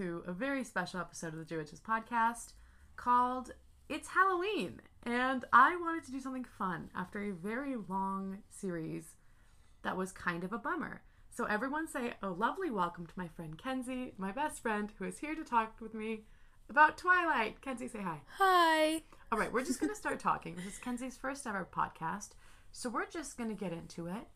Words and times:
to 0.00 0.22
a 0.26 0.32
very 0.32 0.64
special 0.64 0.98
episode 0.98 1.34
of 1.34 1.38
the 1.38 1.44
Jewitches 1.44 1.78
podcast 1.78 2.54
called 2.96 3.50
It's 3.90 4.08
Halloween. 4.08 4.80
And 5.02 5.44
I 5.52 5.76
wanted 5.76 6.04
to 6.04 6.10
do 6.10 6.20
something 6.20 6.46
fun 6.56 6.88
after 6.96 7.22
a 7.22 7.32
very 7.32 7.76
long 7.86 8.38
series 8.48 9.04
that 9.82 9.98
was 9.98 10.10
kind 10.10 10.42
of 10.42 10.54
a 10.54 10.58
bummer. 10.58 11.02
So, 11.28 11.44
everyone 11.44 11.86
say 11.86 12.14
a 12.22 12.30
lovely 12.30 12.70
welcome 12.70 13.04
to 13.04 13.12
my 13.14 13.28
friend 13.28 13.58
Kenzie, 13.58 14.14
my 14.16 14.32
best 14.32 14.62
friend, 14.62 14.90
who 14.98 15.04
is 15.04 15.18
here 15.18 15.34
to 15.34 15.44
talk 15.44 15.78
with 15.82 15.92
me 15.92 16.22
about 16.70 16.96
Twilight. 16.96 17.60
Kenzie, 17.60 17.88
say 17.88 18.00
hi. 18.00 18.20
Hi. 18.38 19.02
All 19.30 19.38
right, 19.38 19.52
we're 19.52 19.66
just 19.66 19.80
going 19.80 19.92
to 19.92 19.98
start 19.98 20.18
talking. 20.18 20.56
This 20.56 20.64
is 20.64 20.78
Kenzie's 20.78 21.18
first 21.18 21.46
ever 21.46 21.68
podcast. 21.70 22.30
So, 22.72 22.88
we're 22.88 23.10
just 23.10 23.36
going 23.36 23.50
to 23.50 23.54
get 23.54 23.74
into 23.74 24.06
it 24.06 24.28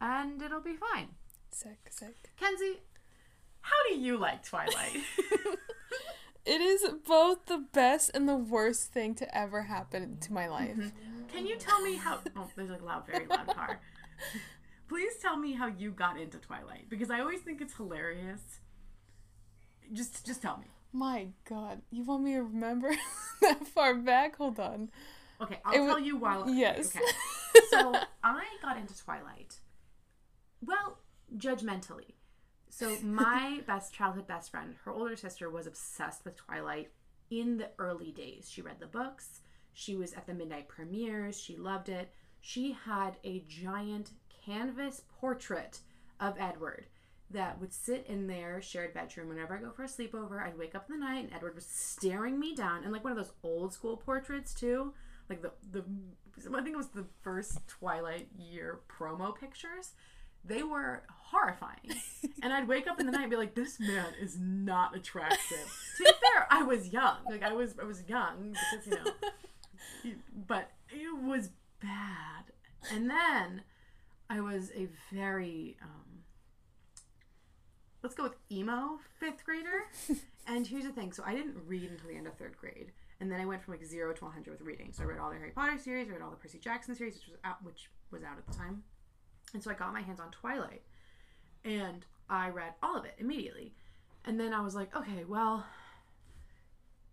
and 0.00 0.40
it'll 0.40 0.60
be 0.60 0.76
fine. 0.76 1.08
Sick, 1.50 1.78
sick. 1.90 2.14
Kenzie, 2.38 2.82
how 3.60 3.76
do 3.88 3.96
you 3.98 4.16
like 4.18 4.44
Twilight? 4.44 4.96
It 6.46 6.62
is 6.62 6.82
both 7.06 7.44
the 7.44 7.58
best 7.74 8.10
and 8.14 8.26
the 8.26 8.34
worst 8.34 8.90
thing 8.90 9.14
to 9.16 9.36
ever 9.36 9.64
happen 9.64 10.16
to 10.20 10.32
my 10.32 10.48
life. 10.48 10.76
Mm-hmm. 10.78 11.26
Can 11.30 11.46
you 11.46 11.56
tell 11.58 11.82
me 11.82 11.96
how? 11.96 12.20
Oh, 12.38 12.48
there's 12.56 12.70
a 12.70 12.82
loud, 12.82 13.06
very 13.06 13.26
loud 13.26 13.48
car. 13.54 13.80
Please 14.88 15.12
tell 15.20 15.36
me 15.36 15.52
how 15.52 15.66
you 15.66 15.90
got 15.90 16.18
into 16.18 16.38
Twilight 16.38 16.88
because 16.88 17.10
I 17.10 17.20
always 17.20 17.40
think 17.40 17.60
it's 17.60 17.74
hilarious. 17.74 18.60
Just, 19.92 20.24
just 20.24 20.40
tell 20.40 20.56
me. 20.56 20.68
My 20.90 21.28
god, 21.46 21.82
you 21.90 22.02
want 22.04 22.22
me 22.24 22.32
to 22.32 22.42
remember 22.42 22.94
that 23.42 23.66
far 23.66 23.94
back? 23.94 24.36
Hold 24.36 24.58
on. 24.58 24.88
Okay, 25.42 25.58
I'll 25.66 25.74
It 25.74 25.86
tell 25.86 26.00
you 26.00 26.16
while. 26.16 26.48
yes. 26.48 26.96
Okay. 26.96 27.04
So 27.68 27.94
I 28.24 28.44
got 28.62 28.78
into 28.78 28.96
Twilight. 28.96 29.56
Well, 30.64 30.96
judgmentally. 31.36 32.14
So 32.78 32.96
my 33.02 33.60
best 33.66 33.92
childhood 33.92 34.28
best 34.28 34.52
friend, 34.52 34.76
her 34.84 34.92
older 34.92 35.16
sister, 35.16 35.50
was 35.50 35.66
obsessed 35.66 36.24
with 36.24 36.36
Twilight 36.36 36.92
in 37.28 37.58
the 37.58 37.70
early 37.76 38.12
days. 38.12 38.48
She 38.48 38.62
read 38.62 38.78
the 38.78 38.86
books. 38.86 39.40
She 39.72 39.96
was 39.96 40.12
at 40.12 40.28
the 40.28 40.34
midnight 40.34 40.68
premieres. 40.68 41.40
She 41.40 41.56
loved 41.56 41.88
it. 41.88 42.12
She 42.40 42.70
had 42.84 43.16
a 43.24 43.44
giant 43.48 44.12
canvas 44.44 45.02
portrait 45.20 45.80
of 46.20 46.36
Edward 46.38 46.86
that 47.32 47.60
would 47.60 47.72
sit 47.72 48.06
in 48.06 48.28
their 48.28 48.62
shared 48.62 48.94
bedroom 48.94 49.28
whenever 49.28 49.56
I 49.56 49.60
go 49.60 49.72
for 49.72 49.82
a 49.82 49.88
sleepover. 49.88 50.40
I'd 50.40 50.56
wake 50.56 50.76
up 50.76 50.88
in 50.88 51.00
the 51.00 51.04
night 51.04 51.24
and 51.24 51.34
Edward 51.34 51.56
was 51.56 51.66
staring 51.66 52.38
me 52.38 52.54
down, 52.54 52.84
and 52.84 52.92
like 52.92 53.02
one 53.02 53.12
of 53.12 53.18
those 53.18 53.34
old 53.42 53.72
school 53.72 53.96
portraits 53.96 54.54
too, 54.54 54.94
like 55.28 55.42
the 55.42 55.50
the 55.72 55.84
I 56.46 56.62
think 56.62 56.74
it 56.74 56.76
was 56.76 56.90
the 56.90 57.06
first 57.22 57.66
Twilight 57.66 58.28
year 58.38 58.78
promo 58.88 59.36
pictures. 59.36 59.94
They 60.44 60.62
were 60.62 61.02
horrifying, 61.30 61.92
and 62.42 62.52
I'd 62.52 62.68
wake 62.68 62.86
up 62.86 62.98
in 63.00 63.06
the 63.06 63.12
night 63.12 63.22
and 63.22 63.30
be 63.30 63.36
like, 63.36 63.54
"This 63.54 63.78
man 63.78 64.12
is 64.20 64.38
not 64.38 64.96
attractive." 64.96 65.38
to 65.96 66.04
be 66.04 66.10
fair, 66.10 66.46
I 66.50 66.62
was 66.62 66.88
young. 66.88 67.18
Like 67.28 67.42
I 67.42 67.52
was, 67.52 67.74
I 67.80 67.84
was 67.84 68.02
young 68.08 68.56
because 68.72 68.86
you 68.86 70.12
know, 70.12 70.12
but 70.46 70.70
it 70.90 71.22
was 71.22 71.50
bad. 71.80 72.44
And 72.92 73.10
then 73.10 73.62
I 74.30 74.40
was 74.40 74.70
a 74.74 74.88
very 75.12 75.76
um, 75.82 76.22
let's 78.02 78.14
go 78.14 78.22
with 78.22 78.36
emo 78.50 78.98
fifth 79.18 79.44
grader. 79.44 79.84
and 80.46 80.66
here's 80.66 80.84
the 80.84 80.92
thing: 80.92 81.12
so 81.12 81.22
I 81.26 81.34
didn't 81.34 81.56
read 81.66 81.90
until 81.90 82.08
the 82.08 82.16
end 82.16 82.26
of 82.26 82.34
third 82.34 82.56
grade, 82.56 82.92
and 83.20 83.30
then 83.30 83.40
I 83.40 83.46
went 83.46 83.62
from 83.62 83.74
like 83.74 83.84
zero 83.84 84.12
to 84.12 84.24
100 84.24 84.50
with 84.50 84.60
reading. 84.62 84.92
So 84.92 85.02
I 85.02 85.06
read 85.06 85.18
all 85.18 85.30
the 85.30 85.36
Harry 85.36 85.50
Potter 85.50 85.78
series, 85.78 86.08
I 86.08 86.12
read 86.12 86.22
all 86.22 86.30
the 86.30 86.36
Percy 86.36 86.58
Jackson 86.58 86.94
series, 86.94 87.14
which 87.14 87.28
was 87.28 87.36
out, 87.44 87.62
which 87.62 87.90
was 88.10 88.22
out 88.22 88.38
at 88.38 88.46
the 88.46 88.54
time, 88.54 88.82
and 89.54 89.62
so 89.62 89.70
I 89.70 89.74
got 89.74 89.92
my 89.92 90.02
hands 90.02 90.20
on 90.20 90.30
Twilight, 90.30 90.82
and 91.64 92.04
I 92.28 92.50
read 92.50 92.74
all 92.82 92.96
of 92.96 93.04
it 93.04 93.14
immediately. 93.18 93.74
And 94.24 94.38
then 94.38 94.52
I 94.52 94.60
was 94.60 94.74
like, 94.74 94.94
okay, 94.94 95.24
well, 95.26 95.64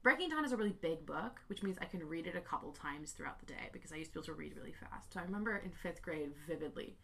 Breaking 0.04 0.30
Dawn 0.30 0.46
is 0.46 0.52
a 0.52 0.58
really 0.58 0.76
big 0.82 1.06
book, 1.06 1.42
which 1.48 1.64
means 1.64 1.78
I 1.82 1.86
can 1.86 2.08
read 2.08 2.28
it 2.28 2.36
a 2.36 2.42
couple 2.42 2.72
times 2.72 3.12
throughout 3.12 3.40
the 3.40 3.46
day 3.46 3.70
because 3.72 3.92
I 3.92 3.96
used 3.96 4.12
to 4.12 4.16
be 4.16 4.20
able 4.20 4.26
to 4.26 4.34
read 4.34 4.56
really 4.56 4.74
fast. 4.74 5.14
So 5.14 5.20
I 5.20 5.24
remember 5.24 5.58
in 5.58 5.72
fifth 5.72 6.02
grade 6.02 6.32
vividly 6.48 6.98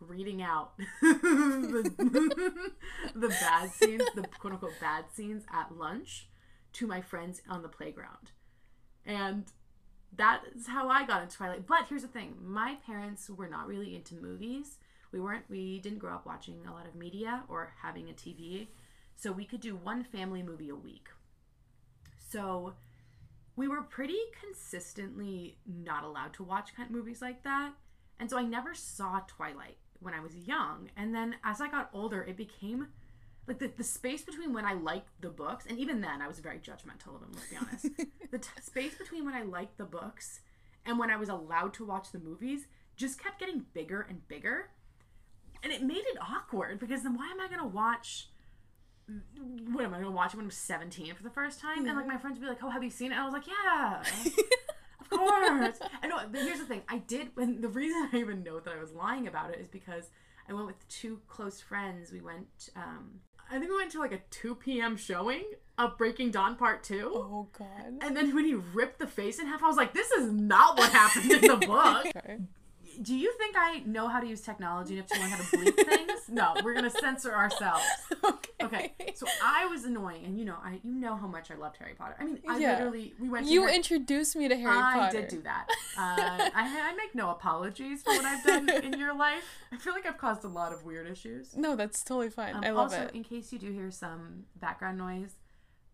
reading 0.00 0.42
out 0.42 0.72
the, 1.00 1.90
the 3.14 3.28
bad 3.28 3.70
scenes, 3.70 4.04
the 4.14 4.26
quote 4.38 4.52
unquote 4.52 4.72
bad 4.80 5.04
scenes 5.14 5.44
at 5.52 5.74
lunch 5.74 6.28
to 6.74 6.86
my 6.86 7.00
friends 7.00 7.40
on 7.48 7.62
the 7.62 7.68
playground. 7.68 8.32
And 9.06 9.44
that 10.16 10.42
is 10.54 10.66
how 10.66 10.88
I 10.88 11.06
got 11.06 11.22
into 11.22 11.36
Twilight. 11.36 11.66
But 11.66 11.86
here's 11.88 12.02
the 12.02 12.08
thing 12.08 12.34
my 12.42 12.76
parents 12.86 13.30
were 13.30 13.48
not 13.48 13.66
really 13.66 13.94
into 13.94 14.14
movies. 14.14 14.78
We 15.10 15.20
weren't, 15.20 15.44
we 15.48 15.78
didn't 15.78 15.98
grow 15.98 16.14
up 16.14 16.26
watching 16.26 16.64
a 16.66 16.72
lot 16.72 16.86
of 16.86 16.94
media 16.94 17.44
or 17.48 17.72
having 17.82 18.08
a 18.08 18.12
TV. 18.12 18.68
So 19.16 19.30
we 19.30 19.44
could 19.44 19.60
do 19.60 19.76
one 19.76 20.04
family 20.04 20.42
movie 20.42 20.70
a 20.70 20.74
week. 20.74 21.08
So 22.30 22.74
we 23.56 23.68
were 23.68 23.82
pretty 23.82 24.18
consistently 24.40 25.58
not 25.66 26.04
allowed 26.04 26.32
to 26.34 26.42
watch 26.42 26.74
kind 26.74 26.88
of 26.88 26.94
movies 26.94 27.20
like 27.20 27.42
that. 27.44 27.72
And 28.18 28.30
so 28.30 28.38
I 28.38 28.42
never 28.42 28.74
saw 28.74 29.20
Twilight 29.26 29.76
when 30.00 30.14
I 30.14 30.20
was 30.20 30.34
young. 30.34 30.90
And 30.96 31.14
then 31.14 31.36
as 31.44 31.60
I 31.60 31.68
got 31.68 31.90
older, 31.92 32.22
it 32.22 32.36
became 32.36 32.88
like 33.46 33.58
the, 33.58 33.70
the 33.76 33.84
space 33.84 34.22
between 34.22 34.52
when 34.52 34.64
I 34.64 34.74
liked 34.74 35.08
the 35.20 35.28
books, 35.28 35.66
and 35.68 35.78
even 35.78 36.00
then 36.00 36.22
I 36.22 36.28
was 36.28 36.38
very 36.38 36.58
judgmental 36.58 37.14
of 37.14 37.20
them, 37.20 37.32
let's 37.34 37.50
be 37.50 37.56
honest. 37.56 37.88
the 38.30 38.38
t- 38.38 38.48
space 38.60 38.94
between 38.94 39.24
when 39.24 39.34
I 39.34 39.42
liked 39.42 39.78
the 39.78 39.84
books 39.84 40.40
and 40.86 40.98
when 40.98 41.10
I 41.10 41.16
was 41.16 41.28
allowed 41.28 41.74
to 41.74 41.84
watch 41.84 42.12
the 42.12 42.18
movies 42.18 42.66
just 42.96 43.22
kept 43.22 43.40
getting 43.40 43.64
bigger 43.74 44.06
and 44.08 44.26
bigger. 44.28 44.70
And 45.62 45.72
it 45.72 45.82
made 45.82 45.98
it 45.98 46.18
awkward 46.20 46.80
because 46.80 47.02
then 47.02 47.16
why 47.16 47.28
am 47.30 47.40
I 47.40 47.46
going 47.46 47.60
to 47.60 47.66
watch 47.66 48.28
what 49.72 49.84
am 49.84 49.94
I 49.94 49.98
gonna 49.98 50.10
watch 50.10 50.32
it 50.32 50.36
when 50.36 50.46
I'm 50.46 50.50
17 50.50 51.14
for 51.14 51.22
the 51.22 51.30
first 51.30 51.60
time? 51.60 51.86
And 51.86 51.96
like 51.96 52.06
my 52.06 52.16
friends 52.16 52.38
would 52.38 52.44
be 52.44 52.48
like, 52.48 52.62
"Oh, 52.62 52.70
have 52.70 52.82
you 52.82 52.90
seen 52.90 53.10
it?" 53.10 53.14
And 53.14 53.20
I 53.20 53.24
was 53.24 53.32
like, 53.32 53.46
"Yeah, 53.46 54.02
of 55.00 55.10
course." 55.10 55.78
I 56.02 56.06
know. 56.06 56.18
But 56.30 56.42
here's 56.42 56.58
the 56.58 56.66
thing: 56.66 56.82
I 56.88 56.98
did. 56.98 57.30
And 57.36 57.62
the 57.62 57.68
reason 57.68 58.08
I 58.12 58.18
even 58.18 58.42
know 58.42 58.60
that 58.60 58.72
I 58.72 58.78
was 58.78 58.92
lying 58.92 59.26
about 59.26 59.50
it 59.50 59.60
is 59.60 59.68
because 59.68 60.10
I 60.48 60.52
went 60.52 60.66
with 60.66 60.88
two 60.88 61.20
close 61.28 61.60
friends. 61.60 62.12
We 62.12 62.20
went. 62.20 62.70
Um, 62.76 63.20
I 63.52 63.58
think 63.58 63.70
we 63.70 63.76
went 63.76 63.92
to 63.92 64.00
like 64.00 64.12
a 64.12 64.20
2 64.30 64.54
p.m. 64.54 64.96
showing 64.96 65.44
of 65.76 65.98
Breaking 65.98 66.30
Dawn 66.30 66.56
Part 66.56 66.82
Two. 66.82 67.12
Oh 67.14 67.48
god. 67.56 67.98
And 68.00 68.16
then 68.16 68.34
when 68.34 68.46
he 68.46 68.54
ripped 68.54 68.98
the 68.98 69.06
face 69.06 69.38
in 69.38 69.46
half, 69.46 69.62
I 69.62 69.66
was 69.66 69.76
like, 69.76 69.92
"This 69.92 70.10
is 70.12 70.32
not 70.32 70.78
what 70.78 70.90
happened 70.90 71.30
in 71.30 71.40
the 71.42 71.56
book." 71.66 72.06
Okay. 72.06 72.38
Do 73.00 73.14
you 73.14 73.32
think 73.38 73.56
I 73.58 73.80
know 73.86 74.08
how 74.08 74.20
to 74.20 74.26
use 74.26 74.40
technology 74.40 74.94
enough 74.94 75.06
to 75.08 75.18
learn 75.20 75.30
how 75.30 75.36
to 75.36 75.42
bleep 75.56 75.74
things? 75.86 76.20
No, 76.28 76.54
we're 76.64 76.74
gonna 76.74 76.90
censor 76.90 77.32
ourselves. 77.34 77.84
Okay. 78.62 78.92
Okay, 78.96 79.12
so 79.16 79.26
I 79.42 79.66
was 79.66 79.84
annoying, 79.84 80.24
and 80.24 80.38
you 80.38 80.44
know, 80.44 80.54
I 80.62 80.78
you 80.84 80.92
know 80.94 81.16
how 81.16 81.26
much 81.26 81.50
I 81.50 81.54
loved 81.56 81.76
Harry 81.78 81.94
Potter. 81.94 82.14
I 82.20 82.24
mean, 82.24 82.38
I 82.48 82.58
Yeah. 82.58 82.74
literally 82.74 83.12
we 83.18 83.28
went. 83.28 83.46
You 83.46 83.68
introduced 83.68 84.36
me 84.36 84.46
to 84.46 84.56
Harry 84.56 84.70
I 84.78 84.98
Potter. 84.98 85.18
I 85.18 85.20
did 85.22 85.28
do 85.30 85.42
that. 85.42 85.66
Uh, 85.98 86.48
I, 86.54 86.90
I 86.90 86.94
make 86.96 87.14
no 87.14 87.30
apologies 87.30 88.02
for 88.02 88.14
what 88.14 88.24
I've 88.24 88.42
done 88.44 88.70
in 88.70 88.98
your 88.98 89.14
life. 89.14 89.42
I 89.72 89.76
feel 89.76 89.92
like 89.92 90.06
I've 90.06 90.16
caused 90.16 90.42
a 90.44 90.48
lot 90.48 90.72
of 90.72 90.84
weird 90.84 91.06
issues. 91.06 91.54
No, 91.54 91.76
that's 91.76 92.02
totally 92.02 92.30
fine. 92.30 92.54
Um, 92.54 92.62
I 92.64 92.70
love 92.70 92.92
also, 92.92 93.02
it. 93.02 93.10
in 93.14 93.22
case 93.24 93.52
you 93.52 93.58
do 93.58 93.70
hear 93.72 93.90
some 93.90 94.44
background 94.58 94.96
noise, 94.96 95.34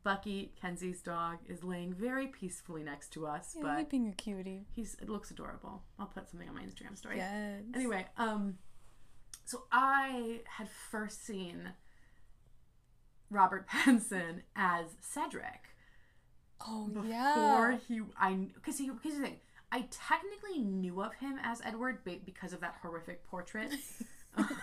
Bucky, 0.05 0.53
Kenzie's 0.63 1.03
dog, 1.03 1.39
is 1.49 1.63
laying 1.65 1.93
very 1.93 2.27
peacefully 2.29 2.83
next 2.83 3.09
to 3.15 3.27
us, 3.27 3.55
Yeah, 3.57 3.63
but 3.77 3.91
being 3.91 4.09
a 4.09 4.13
cutie. 4.13 4.65
he's 4.75 4.97
it 5.03 5.09
looks 5.09 5.31
adorable. 5.31 5.83
I'll 5.99 6.07
put 6.07 6.31
something 6.31 6.49
on 6.49 6.55
my 6.55 6.63
Instagram 6.63 6.97
story. 6.97 7.17
Yes. 7.19 7.63
Anyway, 7.75 8.07
um, 8.17 8.59
so 9.45 9.65
I 9.73 10.41
had 10.47 10.69
first 10.91 11.25
seen 11.27 11.73
Robert 13.31 13.69
Pattinson 13.71 14.43
as 14.57 14.87
Cedric 15.01 15.65
Oh 16.67 16.89
before 16.89 17.07
yeah. 17.09 17.77
he 17.87 18.01
I 18.19 18.35
because 18.55 18.79
he 18.79 18.91
because 18.91 19.15
the 19.17 19.23
thing 19.23 19.37
I 19.71 19.87
technically 19.91 20.59
knew 20.65 21.03
of 21.03 21.15
him 21.15 21.39
as 21.43 21.61
Edward 21.65 21.99
because 22.05 22.53
of 22.53 22.61
that 22.61 22.77
horrific 22.83 23.27
portrait. 23.29 23.73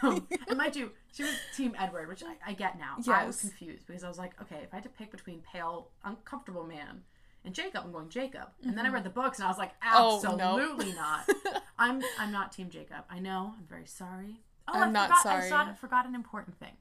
um, 0.01 0.27
and 0.47 0.57
mind 0.57 0.75
you, 0.75 0.91
she 1.13 1.23
was 1.23 1.33
Team 1.55 1.75
Edward, 1.77 2.07
which 2.07 2.23
I, 2.23 2.35
I 2.45 2.53
get 2.53 2.77
now. 2.77 2.97
I 3.11 3.25
was 3.25 3.41
confused 3.41 3.87
because 3.87 4.03
I 4.03 4.07
was 4.07 4.17
like, 4.17 4.39
okay, 4.41 4.59
if 4.63 4.73
I 4.73 4.77
had 4.77 4.83
to 4.83 4.89
pick 4.89 5.11
between 5.11 5.41
pale, 5.51 5.89
uncomfortable 6.03 6.63
man 6.65 7.03
and 7.45 7.53
Jacob, 7.53 7.83
I'm 7.85 7.91
going 7.91 8.09
Jacob. 8.09 8.47
And 8.63 8.77
then 8.77 8.85
I 8.85 8.89
read 8.89 9.03
the 9.03 9.09
books 9.09 9.37
and 9.37 9.45
I 9.45 9.49
was 9.49 9.57
like, 9.57 9.71
Oh, 9.93 10.19
no. 10.23 10.29
absolutely 10.59 10.93
not. 10.93 11.29
I'm 11.77 12.01
I'm 12.19 12.31
not 12.31 12.51
Team 12.51 12.69
Jacob. 12.69 13.05
I 13.09 13.19
know. 13.19 13.53
I'm 13.57 13.65
very 13.67 13.85
sorry. 13.85 14.41
Oh, 14.67 14.73
I'm 14.73 14.89
I 14.89 14.91
not 14.91 15.09
forgot, 15.09 15.23
sorry. 15.23 15.45
I 15.45 15.49
saw, 15.49 15.73
forgot 15.73 16.07
an 16.07 16.15
important 16.15 16.57
thing 16.59 16.73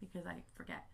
because 0.00 0.26
I 0.26 0.36
forget. 0.54 0.86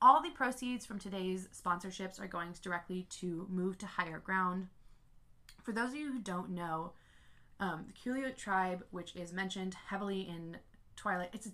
All 0.00 0.22
the 0.22 0.30
proceeds 0.30 0.84
from 0.86 0.98
today's 0.98 1.48
sponsorships 1.54 2.20
are 2.20 2.26
going 2.26 2.54
directly 2.62 3.06
to 3.20 3.46
Move 3.50 3.78
to 3.78 3.86
Higher 3.86 4.18
Ground. 4.18 4.68
For 5.62 5.72
those 5.72 5.90
of 5.90 5.96
you 5.96 6.12
who 6.12 6.18
don't 6.18 6.50
know, 6.50 6.92
um, 7.60 7.86
the 7.86 7.92
Quileute 8.10 8.36
tribe, 8.36 8.84
which 8.90 9.16
is 9.16 9.32
mentioned 9.32 9.74
heavily 9.88 10.20
in 10.20 10.58
Twilight, 10.96 11.30
it's 11.32 11.50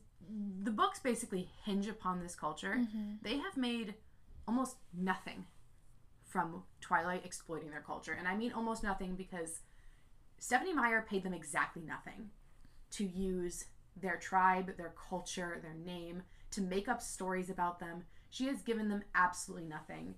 the 0.63 0.71
books 0.71 0.99
basically 0.99 1.51
hinge 1.65 1.89
upon 1.89 2.21
this 2.21 2.35
culture. 2.35 2.77
Mm-hmm. 2.79 3.15
They 3.23 3.39
have 3.39 3.57
made 3.57 3.95
almost 4.47 4.77
nothing 4.97 5.47
from 6.25 6.63
Twilight 6.81 7.23
exploiting 7.25 7.71
their 7.71 7.81
culture, 7.81 8.17
and 8.19 8.27
I 8.27 8.37
mean 8.37 8.53
almost 8.53 8.83
nothing 8.83 9.15
because 9.17 9.61
Stephenie 10.39 10.73
Meyer 10.73 11.05
paid 11.09 11.23
them 11.23 11.35
exactly 11.35 11.83
nothing 11.83 12.31
to 12.93 13.05
use 13.05 13.67
their 14.01 14.17
tribe, 14.17 14.77
their 14.77 14.95
culture, 15.09 15.59
their 15.63 15.75
name, 15.75 16.23
to 16.51 16.61
make 16.61 16.89
up 16.89 17.03
stories 17.03 17.51
about 17.51 17.79
them, 17.79 18.05
She 18.33 18.47
has 18.47 18.63
given 18.63 18.89
them 18.89 19.05
absolutely 19.15 19.69
nothing. 19.69 20.15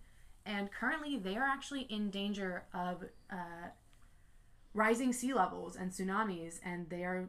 And 0.47 0.71
currently, 0.71 1.19
they 1.19 1.37
are 1.37 1.45
actually 1.45 1.83
in 1.83 2.11
danger 2.11 2.63
of 2.73 3.05
uh, 3.29 3.71
rising 4.73 5.13
sea 5.13 5.35
levels 5.35 5.75
and 5.75 5.91
tsunamis, 5.91 6.61
and 6.65 6.89
they 6.89 7.03
are 7.03 7.29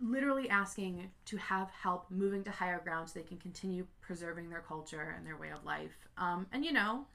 literally 0.00 0.48
asking 0.48 1.10
to 1.26 1.36
have 1.36 1.70
help 1.70 2.10
moving 2.10 2.44
to 2.44 2.50
higher 2.50 2.80
ground 2.82 3.08
so 3.08 3.18
they 3.18 3.24
can 3.24 3.38
continue 3.38 3.86
preserving 4.00 4.50
their 4.50 4.60
culture 4.60 5.14
and 5.16 5.26
their 5.26 5.36
way 5.36 5.50
of 5.50 5.64
life. 5.64 6.08
Um, 6.18 6.46
and 6.52 6.64
you 6.64 6.72
know, 6.72 7.06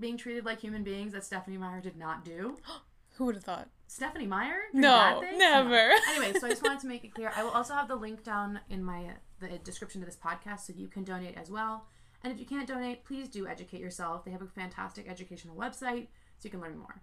being 0.00 0.16
treated 0.16 0.44
like 0.44 0.60
human 0.60 0.82
beings 0.82 1.12
that 1.12 1.24
Stephenie 1.24 1.58
Meyer 1.58 1.80
did 1.80 1.96
not 1.96 2.24
do. 2.24 2.58
Who 3.16 3.26
would 3.26 3.36
have 3.36 3.44
thought? 3.44 3.68
Stephenie 3.86 4.26
Meyer? 4.26 4.58
No, 4.72 5.22
never. 5.36 5.92
Anyway, 6.08 6.32
so 6.38 6.48
I 6.48 6.50
just 6.50 6.64
wanted 6.64 6.80
to 6.80 6.88
make 6.88 7.04
it 7.04 7.14
clear. 7.14 7.30
I 7.36 7.44
will 7.44 7.52
also 7.52 7.74
have 7.74 7.86
the 7.86 7.94
link 7.94 8.24
down 8.24 8.58
in 8.68 8.82
my 8.82 9.12
the 9.38 9.58
description 9.58 10.00
to 10.00 10.04
this 10.06 10.16
podcast 10.16 10.60
so 10.60 10.72
you 10.76 10.88
can 10.88 11.04
donate 11.04 11.36
as 11.36 11.48
well. 11.48 11.86
And 12.24 12.32
if 12.32 12.40
you 12.40 12.46
can't 12.46 12.66
donate, 12.66 13.04
please 13.04 13.28
do 13.28 13.46
educate 13.46 13.80
yourself. 13.80 14.24
They 14.24 14.30
have 14.32 14.42
a 14.42 14.46
fantastic 14.46 15.08
educational 15.08 15.54
website 15.54 16.08
so 16.38 16.44
you 16.44 16.50
can 16.50 16.60
learn 16.60 16.78
more. 16.78 17.02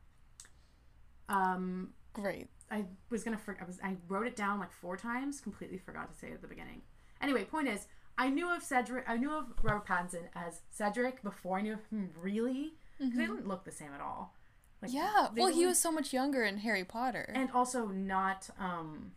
Um, 1.30 1.94
Great. 2.14 2.48
I 2.70 2.86
was 3.10 3.24
gonna 3.24 3.38
for, 3.38 3.58
I 3.62 3.66
was 3.66 3.80
I 3.84 3.96
wrote 4.08 4.28
it 4.28 4.36
down 4.36 4.60
like 4.60 4.72
four 4.72 4.98
times, 4.98 5.42
completely 5.42 5.78
forgot 5.78 6.12
to 6.12 6.18
say 6.18 6.28
it 6.28 6.34
at 6.34 6.42
the 6.42 6.48
beginning. 6.48 6.82
Anyway, 7.22 7.44
point 7.44 7.68
is, 7.68 7.88
I 8.18 8.30
knew 8.30 8.54
of 8.54 8.64
Cedric. 8.64 9.06
I 9.08 9.18
knew 9.18 9.32
of 9.32 9.46
Robert 9.62 9.86
Pattinson 9.88 10.24
as 10.36 10.62
Cedric 10.70 11.22
before 11.24 11.58
I 11.60 11.62
knew 11.62 11.74
of 11.74 11.86
him 11.90 12.10
really 12.20 12.74
because 13.00 13.16
they 13.18 13.26
didn't 13.26 13.48
look 13.48 13.64
the 13.66 13.72
same 13.72 13.94
at 13.94 14.02
all. 14.02 14.36
Like, 14.82 14.94
Yeah. 14.94 15.28
Well, 15.36 15.48
he 15.54 15.66
was 15.66 15.78
so 15.80 15.92
much 15.92 16.12
younger 16.14 16.44
in 16.44 16.58
Harry 16.60 16.84
Potter. 16.84 17.32
and 17.36 17.52
also 17.52 17.88
not 17.88 18.50
um 18.60 19.12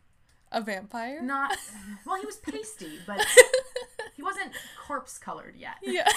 a 0.52 0.60
vampire? 0.60 1.20
not 1.22 1.56
well 2.06 2.16
he 2.20 2.24
was 2.26 2.36
pasty 2.50 2.98
but 3.08 3.24
he 4.14 4.22
wasn't 4.22 4.52
corpse 4.86 5.18
colored 5.18 5.56
yet 5.56 5.74
yeah. 5.82 6.08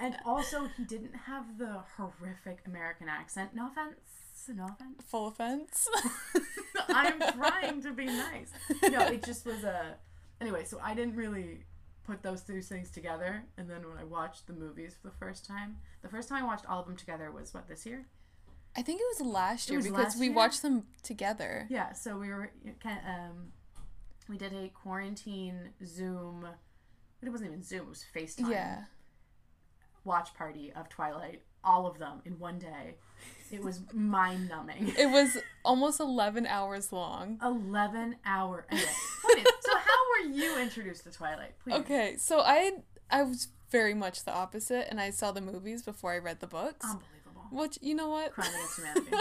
and 0.00 0.16
also 0.26 0.66
he 0.76 0.84
didn't 0.84 1.14
have 1.14 1.56
the 1.58 1.82
horrific 1.96 2.58
american 2.66 3.08
accent 3.08 3.54
no 3.54 3.68
offense 3.68 4.23
no 4.48 4.64
offense 4.66 5.02
Full 5.06 5.28
offense. 5.28 5.88
i'm 6.88 7.18
trying 7.32 7.80
to 7.82 7.92
be 7.92 8.06
nice 8.06 8.50
no 8.90 9.00
it 9.06 9.24
just 9.24 9.46
was 9.46 9.64
a 9.64 9.94
anyway 10.40 10.64
so 10.64 10.78
i 10.82 10.94
didn't 10.94 11.16
really 11.16 11.60
put 12.04 12.22
those 12.22 12.42
two 12.42 12.60
things 12.60 12.90
together 12.90 13.44
and 13.56 13.68
then 13.70 13.88
when 13.88 13.96
i 13.98 14.04
watched 14.04 14.46
the 14.46 14.52
movies 14.52 14.94
for 15.00 15.08
the 15.08 15.14
first 15.14 15.46
time 15.46 15.76
the 16.02 16.08
first 16.08 16.28
time 16.28 16.42
i 16.42 16.46
watched 16.46 16.66
all 16.68 16.80
of 16.80 16.86
them 16.86 16.96
together 16.96 17.30
was 17.30 17.54
what 17.54 17.66
this 17.68 17.86
year 17.86 18.06
I 18.76 18.82
think 18.82 19.00
it 19.00 19.04
was 19.20 19.32
last 19.32 19.70
year 19.70 19.78
was 19.78 19.86
because 19.86 20.02
last 20.04 20.18
we 20.18 20.26
year? 20.26 20.34
watched 20.34 20.62
them 20.62 20.82
together. 21.04 21.64
Yeah, 21.70 21.92
so 21.92 22.18
we 22.18 22.28
were 22.30 22.50
um, 22.84 23.52
we 24.28 24.36
did 24.36 24.52
a 24.52 24.68
quarantine 24.70 25.70
Zoom. 25.86 26.44
It 27.22 27.28
wasn't 27.28 27.50
even 27.50 27.62
Zoom; 27.62 27.82
it 27.82 27.88
was 27.88 28.04
FaceTime. 28.12 28.50
Yeah. 28.50 28.82
Watch 30.02 30.34
party 30.34 30.72
of 30.74 30.88
Twilight, 30.88 31.42
all 31.64 31.86
of 31.86 31.98
them 31.98 32.20
in 32.24 32.38
one 32.38 32.58
day. 32.58 32.96
It 33.50 33.62
was 33.62 33.80
mind 33.92 34.48
numbing. 34.48 34.94
It 34.98 35.10
was 35.10 35.38
almost 35.64 36.00
11 36.00 36.46
hours 36.46 36.92
long. 36.92 37.38
Eleven 37.42 38.16
hour. 38.26 38.66
Anyway, 38.70 38.86
point 39.22 39.38
is, 39.38 39.52
so 39.60 39.76
how 39.76 40.28
were 40.28 40.30
you 40.32 40.58
introduced 40.60 41.04
to 41.04 41.10
Twilight? 41.10 41.52
Please. 41.62 41.74
Okay, 41.74 42.16
so 42.18 42.40
I 42.40 42.72
I 43.10 43.22
was 43.22 43.48
very 43.70 43.94
much 43.94 44.24
the 44.24 44.32
opposite 44.32 44.88
and 44.90 45.00
I 45.00 45.10
saw 45.10 45.30
the 45.30 45.40
movies 45.40 45.82
before 45.82 46.12
I 46.12 46.18
read 46.18 46.40
the 46.40 46.46
books. 46.46 46.84
Unbelievable. 46.84 47.46
which 47.50 47.78
you 47.80 47.94
know 47.94 48.08
what? 48.08 48.32
Crime 48.32 48.48
against 48.54 48.76
humanity. 48.76 49.16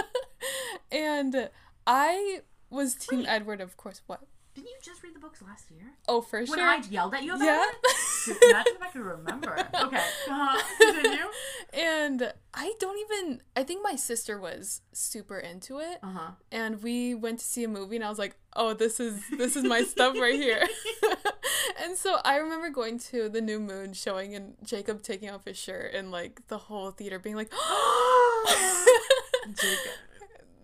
and 0.92 1.50
I 1.86 2.42
was 2.70 2.96
Team 2.96 3.20
Wait. 3.20 3.28
Edward, 3.28 3.62
of 3.62 3.78
course. 3.78 4.02
What? 4.08 4.22
Didn't 4.56 4.68
you 4.68 4.76
just 4.84 5.02
read 5.02 5.16
the 5.16 5.20
books 5.20 5.42
last 5.42 5.72
year? 5.72 5.82
Oh, 6.08 6.22
for 6.22 6.38
When 6.40 6.46
sure. 6.46 6.58
When 6.58 6.66
I 6.66 6.78
yelled 6.90 7.14
at 7.16 7.24
you 7.24 7.34
about 7.34 7.44
yeah. 7.46 7.66
it? 7.66 8.38
Imagine 8.52 8.74
if 8.76 8.82
I 8.84 8.88
could 8.90 9.02
remember. 9.02 9.68
Okay. 9.74 10.04
Uh, 10.30 10.62
continue. 10.80 11.26
and 11.74 12.34
I 12.54 12.74
don't 12.80 12.98
even. 13.00 13.42
I 13.56 13.64
think 13.64 13.82
my 13.84 13.96
sister 13.96 14.40
was 14.40 14.82
super 14.94 15.40
into 15.40 15.80
it, 15.80 15.98
Uh 16.04 16.12
huh. 16.12 16.32
and 16.52 16.82
we 16.84 17.16
went 17.16 17.40
to 17.40 17.46
see 17.46 17.64
a 17.64 17.68
movie, 17.68 17.96
and 17.96 18.06
I 18.06 18.10
was 18.10 18.20
like, 18.20 18.36
"Oh, 18.56 18.74
this 18.74 19.00
is 19.00 19.22
this 19.38 19.56
is 19.56 19.64
my 19.64 19.82
stuff 19.84 20.16
right 20.20 20.36
here." 20.36 20.64
and 21.84 21.98
so 21.98 22.20
I 22.24 22.38
remember 22.38 22.70
going 22.70 23.00
to 23.00 23.28
the 23.30 23.42
New 23.42 23.60
Moon 23.60 23.94
showing, 23.94 24.36
and 24.36 24.54
Jacob 24.64 25.02
taking 25.02 25.30
off 25.32 25.46
his 25.46 25.58
shirt, 25.58 25.94
and 25.96 26.12
like 26.12 26.48
the 26.48 26.58
whole 26.60 26.92
theater 26.92 27.18
being 27.20 27.36
like, 27.36 27.52
Jacob. 29.48 29.92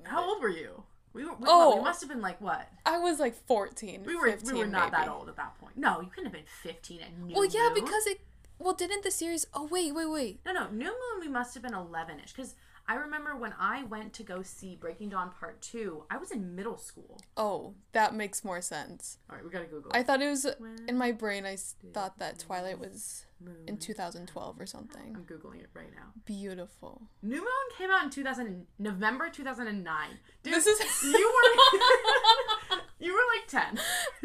How 0.04 0.24
old 0.30 0.42
were 0.42 0.50
you? 0.50 0.84
We 1.14 1.26
were. 1.26 1.34
We, 1.34 1.46
Oh. 1.48 1.78
we 1.78 1.84
must 1.84 2.02
have 2.02 2.10
been 2.10 2.22
like 2.22 2.40
what? 2.40 2.68
I 2.86 2.98
was 3.00 3.20
like 3.20 3.36
14. 3.48 4.04
We 4.06 4.16
were. 4.16 4.28
15 4.32 4.54
we 4.54 4.60
were 4.60 4.66
not 4.68 4.92
that 4.92 5.08
old 5.08 5.28
at 5.30 5.36
that 5.38 5.58
point. 5.60 5.78
No, 5.78 6.02
you 6.02 6.08
couldn't 6.10 6.26
have 6.26 6.34
been 6.34 6.44
fifteen 6.64 7.02
at 7.02 7.18
New 7.18 7.34
Well, 7.36 7.46
yeah, 7.46 7.70
Moon. 7.70 7.74
because 7.76 8.06
it. 8.08 8.22
Well, 8.60 8.74
didn't 8.74 9.04
the 9.04 9.12
series? 9.12 9.46
Oh 9.54 9.66
wait, 9.66 9.94
wait, 9.96 10.10
wait. 10.10 10.40
no, 10.46 10.52
no, 10.54 10.70
New 10.70 10.86
Moon. 10.86 11.20
We 11.22 11.28
must 11.30 11.54
have 11.54 11.64
been 11.64 11.74
eleven-ish. 11.74 12.34
Because 12.34 12.56
I 12.88 12.96
remember 12.96 13.36
when 13.36 13.54
I 13.60 13.84
went 13.84 14.14
to 14.14 14.24
go 14.24 14.42
see 14.44 14.76
Breaking 14.76 15.10
Dawn 15.10 15.32
Part 15.40 15.62
Two. 15.62 16.04
I 16.10 16.18
was 16.18 16.32
in 16.32 16.56
middle 16.56 16.78
school. 16.78 17.20
Oh, 17.38 17.74
that 17.94 18.14
makes 18.14 18.44
more 18.44 18.62
sense. 18.62 19.18
All 19.30 19.36
right, 19.36 19.46
we 19.46 19.50
gotta 19.52 19.66
Google. 19.66 19.92
I 19.94 20.04
thought 20.04 20.22
it 20.22 20.28
was 20.30 20.46
When 20.58 20.76
in 20.88 20.98
my 20.98 21.12
brain. 21.12 21.46
I 21.46 21.58
thought 21.94 22.20
that 22.20 22.40
Twilight 22.40 22.80
was 22.80 23.26
Moon. 23.44 23.56
in 23.68 23.78
2012 23.78 24.60
or 24.60 24.66
something. 24.66 25.16
I'm 25.16 25.24
googling 25.24 25.60
it 25.62 25.70
right 25.74 25.92
now. 25.96 26.12
Beautiful. 26.26 27.02
New 27.22 27.38
Moon 27.38 27.48
came 27.78 27.90
out 27.90 28.04
in 28.04 28.10
2000 28.10 28.66
November 28.80 29.30
2009. 29.30 30.08
Dude, 30.44 30.54
This 30.54 30.68
is- 30.68 31.04
you 31.04 31.12
were 31.12 32.80
you 33.00 33.14
were 33.14 33.20
like 33.38 33.48
10. 33.48 33.80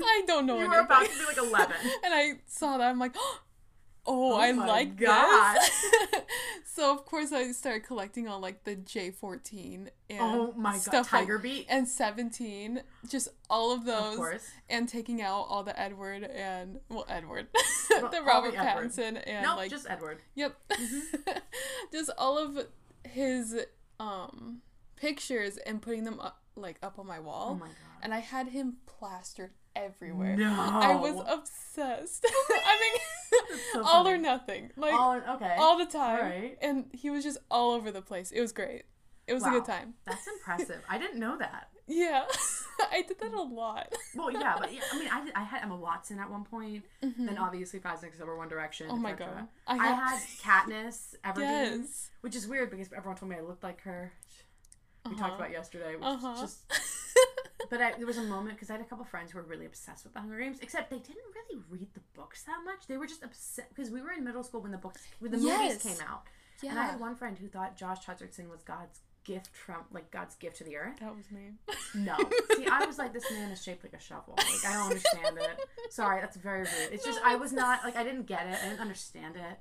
I 0.05 0.23
don't 0.27 0.47
know. 0.47 0.55
You 0.59 0.69
were 0.69 0.75
anything. 0.75 0.85
about 0.87 1.05
to 1.07 1.19
be 1.19 1.25
like 1.25 1.39
11. 1.39 1.77
and 2.05 2.15
I 2.15 2.33
saw 2.47 2.79
that. 2.79 2.89
I'm 2.91 2.99
like, 2.99 3.15
oh, 3.19 3.41
oh, 4.07 4.37
I 4.39 4.53
my 4.53 4.67
like 4.67 4.97
God. 4.97 5.59
So 6.75 6.93
of 6.93 7.05
course 7.05 7.33
I 7.33 7.53
started 7.53 7.85
collecting 7.85 8.27
all 8.29 8.41
like 8.41 8.65
the 8.65 8.75
J14 8.77 9.89
and 10.11 10.19
Oh 10.21 10.53
my 10.57 10.73
god, 10.73 10.81
stuff 10.81 11.13
like- 11.13 11.23
Tiger 11.23 11.39
Beat. 11.39 11.67
and 11.69 11.87
17, 11.89 12.83
just 13.09 13.29
all 13.49 13.73
of 13.73 13.85
those. 13.85 14.13
Of 14.13 14.17
course. 14.17 14.47
and 14.69 14.89
taking 14.89 15.23
out 15.23 15.43
all 15.49 15.63
the 15.63 15.79
Edward 15.81 16.25
and 16.25 16.81
well 16.89 17.07
Edward, 17.09 17.47
Well, 17.91 18.09
the 18.11 18.23
Robert 18.23 18.53
the 18.53 18.59
Edward. 18.59 18.91
Pattinson 18.91 19.23
and 19.27 19.45
No, 19.45 19.57
like 19.57 19.71
just 19.71 19.87
Edward. 19.89 20.19
yep, 20.35 20.57
just 21.93 22.11
all 22.19 22.39
of 22.39 22.67
his 23.09 23.57
um 24.01 24.61
pictures 24.97 25.57
and 25.59 25.81
putting 25.81 26.05
them 26.05 26.19
up 26.21 26.41
like 26.57 26.79
up 26.83 26.99
on 26.99 27.07
my 27.07 27.21
wall. 27.21 27.51
Oh 27.53 27.55
my 27.55 27.67
god. 27.67 27.77
And 28.03 28.13
I 28.15 28.19
had 28.19 28.49
him 28.49 28.77
plastered 28.87 29.51
everywhere. 29.77 30.37
No. 30.37 30.53
I 30.59 30.95
was 30.95 31.23
obsessed. 31.27 32.25
I 32.51 32.81
mean, 32.81 33.59
so 33.73 33.83
all 33.85 34.07
or 34.09 34.17
nothing, 34.19 34.71
like 34.77 34.93
All 34.95 35.21
okay. 35.37 35.57
all 35.59 35.79
the 35.79 35.87
time. 35.87 36.53
And 36.63 36.87
he 36.93 37.11
was 37.11 37.25
just 37.25 37.39
all 37.51 37.73
over 37.73 37.91
the 37.91 38.03
place. 38.03 38.31
It 38.31 38.41
was 38.41 38.53
great. 38.53 38.83
It 39.27 39.33
was 39.35 39.45
a 39.47 39.51
good 39.51 39.65
time. 39.65 39.95
That's 40.05 40.27
impressive. 40.27 40.83
I 40.89 40.99
didn't 40.99 41.19
know 41.19 41.37
that. 41.39 41.69
Yeah, 41.87 42.25
I 42.91 43.03
did 43.03 43.19
that 43.21 43.35
a 43.35 43.43
lot. 43.43 43.93
Well, 44.15 44.33
yeah, 44.33 44.57
but 44.59 44.73
yeah, 44.73 44.81
I 44.91 44.99
mean, 44.99 45.09
I, 45.13 45.23
did, 45.23 45.35
I 45.37 45.43
had 45.43 45.63
Emma 45.65 45.77
Watson 45.77 46.19
at 46.19 46.31
one 46.31 46.43
point. 46.45 46.83
Then 47.03 47.37
obviously 47.37 47.79
Five 47.79 47.99
Seconds 47.99 48.23
Over 48.23 48.39
One 48.39 48.49
Direction. 48.49 48.87
Mm-hmm. 48.87 48.97
Oh 48.97 49.01
my. 49.01 49.13
God. 49.13 49.49
I, 49.67 49.77
I 49.77 49.87
had 49.89 50.21
Katniss 50.43 51.15
Everdeen, 51.23 51.37
Yes. 51.83 52.11
which 52.23 52.35
is 52.35 52.49
weird 52.49 52.71
because 52.71 52.89
everyone 52.97 53.19
told 53.19 53.29
me 53.33 53.37
I 53.37 53.43
looked 53.43 53.63
like 53.63 53.83
her. 53.83 54.13
We 55.05 55.11
talked 55.17 55.23
Uh-huh. 55.33 55.35
about 55.37 55.51
yesterday, 55.51 55.95
which 55.97 56.05
Uh-huh. 56.05 56.33
is 56.35 56.41
just. 56.41 56.59
But 57.71 57.81
I, 57.81 57.93
there 57.97 58.07
was 58.07 58.19
a 58.19 58.23
moment 58.23 58.57
because 58.57 58.69
I 58.69 58.75
had 58.75 58.83
a 58.83 58.85
couple 58.85 59.05
friends 59.07 59.33
who 59.33 59.39
were 59.39 59.45
really 59.45 59.65
obsessed 59.65 60.05
with 60.05 60.13
the 60.13 60.21
Hunger 60.21 60.39
Games, 60.39 60.59
except 60.61 60.91
they 60.91 60.99
didn't 60.99 61.25
really 61.35 61.63
read 61.71 61.89
the 61.95 62.01
books 62.15 62.43
that 62.43 62.59
much. 62.65 62.87
They 62.87 62.99
were 62.99 63.07
just 63.07 63.25
upset 63.25 63.71
because 63.75 63.91
we 63.91 64.03
were 64.03 64.13
in 64.13 64.23
middle 64.23 64.43
school 64.45 64.61
when 64.61 64.71
the 64.71 64.77
books, 64.79 65.03
when 65.19 65.33
the 65.33 65.39
Yes. 65.39 65.83
movies 65.83 65.97
came 65.99 66.07
out, 66.09 66.25
yeah. 66.63 66.71
and 66.71 66.79
I 66.79 66.85
had 66.85 67.01
one 67.01 67.17
friend 67.17 67.39
who 67.39 67.49
thought 67.49 67.75
Josh 67.75 68.05
Hutcherson 68.05 68.51
was 68.51 68.63
God's 68.63 69.01
gift 69.25 69.57
from 69.57 69.77
like 69.91 70.11
God's 70.11 70.35
gift 70.37 70.57
to 70.59 70.65
the 70.65 70.77
earth. 70.77 70.99
That 71.01 71.17
was 71.17 71.31
me. 71.31 71.53
No. 71.95 72.17
See, 72.57 72.67
I 72.67 72.85
was 72.85 72.99
like, 72.99 73.15
this 73.15 73.29
man 73.31 73.51
is 73.51 73.63
shaped 73.63 73.83
like 73.83 73.95
a 73.95 73.99
shovel. 74.01 74.35
Like, 74.37 74.65
I 74.67 74.75
don't 74.75 74.87
understand 74.91 75.39
it. 75.39 75.61
Sorry, 75.91 76.21
that's 76.21 76.37
very 76.37 76.61
rude. 76.61 76.93
It's 76.93 77.05
just, 77.05 77.19
I 77.25 77.37
was 77.37 77.53
not, 77.53 77.83
like, 77.83 77.97
I 77.97 78.05
didn't 78.05 78.27
get 78.27 78.47
it. 78.47 78.59
I 78.63 78.69
didn't 78.69 78.81
understand 78.81 79.37
it. 79.37 79.59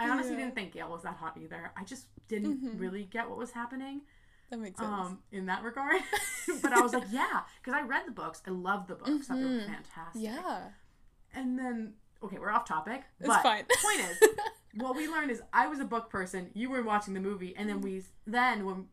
I 0.00 0.10
honestly 0.10 0.32
Yeah. 0.32 0.40
didn't 0.40 0.56
think 0.56 0.72
Gale 0.72 0.90
was 0.90 1.04
that 1.04 1.14
hot 1.16 1.38
either. 1.40 1.70
I 1.76 1.84
just 1.84 2.06
didn't 2.28 2.60
Mhm. 2.62 2.80
really 2.80 3.04
get 3.04 3.28
what 3.28 3.38
was 3.38 3.52
happening 3.52 4.02
That 4.50 4.58
makes 4.58 4.78
sense. 4.78 4.88
um, 4.88 5.18
in 5.32 5.46
that 5.46 5.62
regard. 5.62 6.00
but 6.62 6.72
I 6.72 6.80
was 6.80 6.92
like, 6.92 7.04
yeah, 7.10 7.40
because 7.60 7.74
I 7.78 7.82
read 7.86 8.02
the 8.06 8.12
books. 8.12 8.42
I 8.46 8.50
loved 8.50 8.88
the 8.88 8.94
books. 8.94 9.30
I 9.30 9.34
thought 9.34 9.38
they 9.38 9.44
were 9.44 9.60
fantastic. 9.60 10.22
yeah. 10.22 10.60
And 11.34 11.58
then, 11.58 11.94
okay, 12.22 12.38
we're 12.38 12.50
off 12.50 12.64
topic. 12.64 13.02
It's 13.18 13.28
but 13.28 13.42
fine. 13.42 13.64
point 13.82 14.00
is, 14.00 14.28
what 14.74 14.96
we 14.96 15.08
learned 15.08 15.30
is 15.30 15.42
I 15.52 15.66
was 15.66 15.80
a 15.80 15.84
book 15.84 16.10
person, 16.10 16.50
you 16.54 16.70
were 16.70 16.82
watching 16.82 17.14
the 17.14 17.20
movie, 17.20 17.54
and 17.56 17.68
then 17.68 17.80
we, 17.80 18.02
then 18.26 18.64
when 18.64 18.86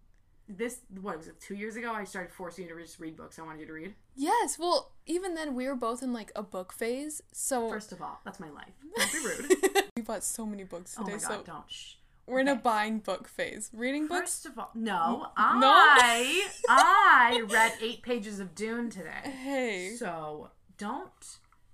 this, 0.49 0.79
what 1.01 1.17
was 1.17 1.27
it, 1.27 1.39
two 1.39 1.55
years 1.55 1.75
ago, 1.75 1.93
I 1.93 2.03
started 2.03 2.31
forcing 2.33 2.65
you 2.67 2.75
to 2.75 2.81
just 2.81 2.99
read 2.99 3.15
books 3.15 3.37
I 3.39 3.43
wanted 3.43 3.61
you 3.61 3.67
to 3.67 3.73
read. 3.73 3.95
Yes. 4.15 4.57
Well, 4.59 4.91
even 5.05 5.35
then, 5.35 5.55
we 5.55 5.67
were 5.67 5.75
both 5.75 6.01
in 6.03 6.13
like 6.13 6.31
a 6.35 6.43
book 6.43 6.73
phase. 6.73 7.21
So 7.31 7.69
First 7.69 7.91
of 7.91 8.01
all, 8.01 8.19
that's 8.25 8.39
my 8.39 8.49
life. 8.49 8.73
Don't 8.97 9.11
be 9.11 9.19
rude. 9.19 9.83
we 9.95 10.01
bought 10.01 10.23
so 10.23 10.45
many 10.45 10.63
books 10.63 10.95
today. 10.95 11.13
oh 11.13 11.17
today. 11.17 11.27
my 11.29 11.35
god, 11.35 11.45
so 11.45 11.51
don't. 11.53 11.71
Shh. 11.71 11.93
We're 12.25 12.39
in 12.39 12.47
a 12.47 12.55
buying 12.55 12.99
book 12.99 13.27
phase. 13.27 13.69
Reading 13.73 14.07
books. 14.07 14.21
First 14.21 14.45
of 14.47 14.57
all, 14.59 14.71
no. 14.75 15.27
I 15.37 16.47
I 16.69 17.41
read 17.49 17.73
eight 17.81 18.01
pages 18.01 18.39
of 18.39 18.55
Dune 18.55 18.89
today. 18.89 19.29
Hey. 19.29 19.95
So 19.97 20.49
don't 20.77 21.11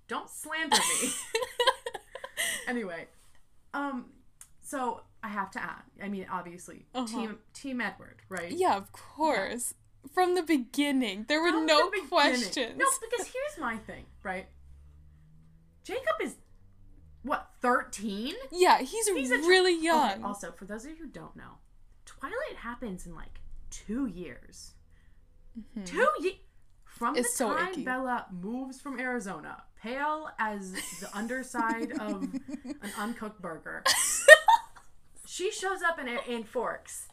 don't 0.07 0.29
slander 0.29 0.75
me. 1.03 1.09
anyway, 2.67 3.07
Um, 3.73 4.05
so 4.61 5.01
I 5.23 5.27
have 5.29 5.51
to 5.51 5.61
add. 5.63 5.83
I 6.01 6.09
mean, 6.09 6.25
obviously, 6.31 6.85
Uh-huh. 6.95 7.05
team 7.07 7.37
Team 7.53 7.81
Edward, 7.81 8.21
right? 8.29 8.51
Yeah, 8.51 8.75
of 8.77 8.91
course. 8.91 9.73
From 10.13 10.33
the 10.35 10.43
beginning, 10.43 11.25
there 11.27 11.41
were 11.41 11.51
From 11.51 11.65
no 11.65 11.89
the 11.91 12.01
questions. 12.07 12.55
No, 12.77 12.85
because 13.01 13.27
here's 13.27 13.59
my 13.59 13.77
thing, 13.77 14.05
right? 14.23 14.47
Jacob 15.83 16.15
is 16.23 16.35
what 17.23 17.49
thirteen? 17.61 18.35
Yeah, 18.51 18.79
he's, 18.79 19.07
He's 19.07 19.29
really 19.29 19.73
Okay, 19.75 19.83
young. 19.83 20.23
also, 20.23 20.51
for 20.51 20.65
those 20.65 20.85
of 20.85 20.91
you 20.91 20.97
who 20.97 21.07
don't 21.07 21.35
know, 21.35 21.57
Twilight 22.05 22.57
happens 22.57 23.05
in 23.05 23.15
like 23.15 23.39
two 23.69 24.05
years. 24.07 24.73
Two 25.85 26.07
years 26.21 26.35
from 26.85 27.15
Mm-hmm. 27.15 27.19
It's 27.19 27.31
the 27.31 27.37
so 27.37 27.53
time 27.55 27.71
icky. 27.71 27.83
Bella 27.83 28.25
moves 28.31 28.79
from 28.81 28.99
Arizona, 28.99 29.63
pale 29.81 30.29
as 30.39 30.71
the 30.99 31.09
underside 31.13 31.91
of 31.93 32.23
an 32.23 32.91
uncooked 32.97 33.41
burger. 33.41 33.83
she 35.25 35.51
shows 35.51 35.81
up 35.81 35.99
in 35.99 36.07
in 36.27 36.43
Forks, 36.43 37.07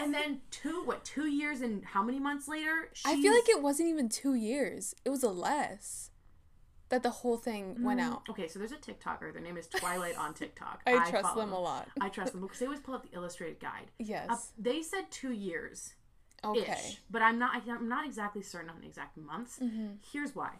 and 0.00 0.12
then 0.14 0.40
two 0.50 0.82
what 0.84 1.04
two 1.04 1.26
years 1.26 1.60
and 1.60 1.84
how 1.84 2.02
many 2.02 2.18
months 2.18 2.48
later? 2.48 2.90
I 3.04 3.20
feel 3.20 3.32
like 3.32 3.48
it 3.48 3.62
wasn't 3.62 3.88
even 3.90 4.08
two 4.08 4.34
years. 4.34 4.94
It 5.04 5.10
was 5.10 5.22
a 5.22 5.30
less 5.30 6.10
that 6.90 7.02
the 7.02 7.10
whole 7.10 7.36
thing 7.36 7.76
went 7.82 8.00
out. 8.00 8.22
Okay, 8.30 8.48
so 8.48 8.58
there's 8.58 8.72
a 8.72 8.76
TikToker. 8.76 9.32
Their 9.32 9.42
name 9.42 9.56
is 9.56 9.66
Twilight 9.76 10.16
on 10.16 10.34
TikTok. 10.34 10.80
I, 10.86 11.08
trust 11.10 11.28
follow 11.28 11.40
them 11.42 11.52
a 11.52 11.60
lot. 11.60 11.88
I 12.00 12.08
trust 12.08 12.32
them 12.32 12.40
because 12.42 12.58
they 12.60 12.66
always 12.66 12.80
pull 12.80 12.94
up 12.94 13.08
the 13.08 13.14
illustrated 13.16 13.60
guide. 13.60 13.90
Yes. 13.98 14.26
Uh, 14.28 14.36
they 14.58 14.82
said 14.82 15.10
two 15.10 15.32
years 15.32 15.94
okay. 16.44 16.72
ish, 16.72 16.98
but 17.10 17.20
I'm 17.22 17.38
not. 17.38 17.62
I'm 17.68 17.88
not 17.88 18.06
exactly 18.06 18.42
certain 18.42 18.70
on 18.70 18.80
the 18.80 18.86
exact 18.86 19.16
months. 19.16 19.58
Mm-hmm. 19.62 19.86
Here's 20.12 20.34
why. 20.34 20.52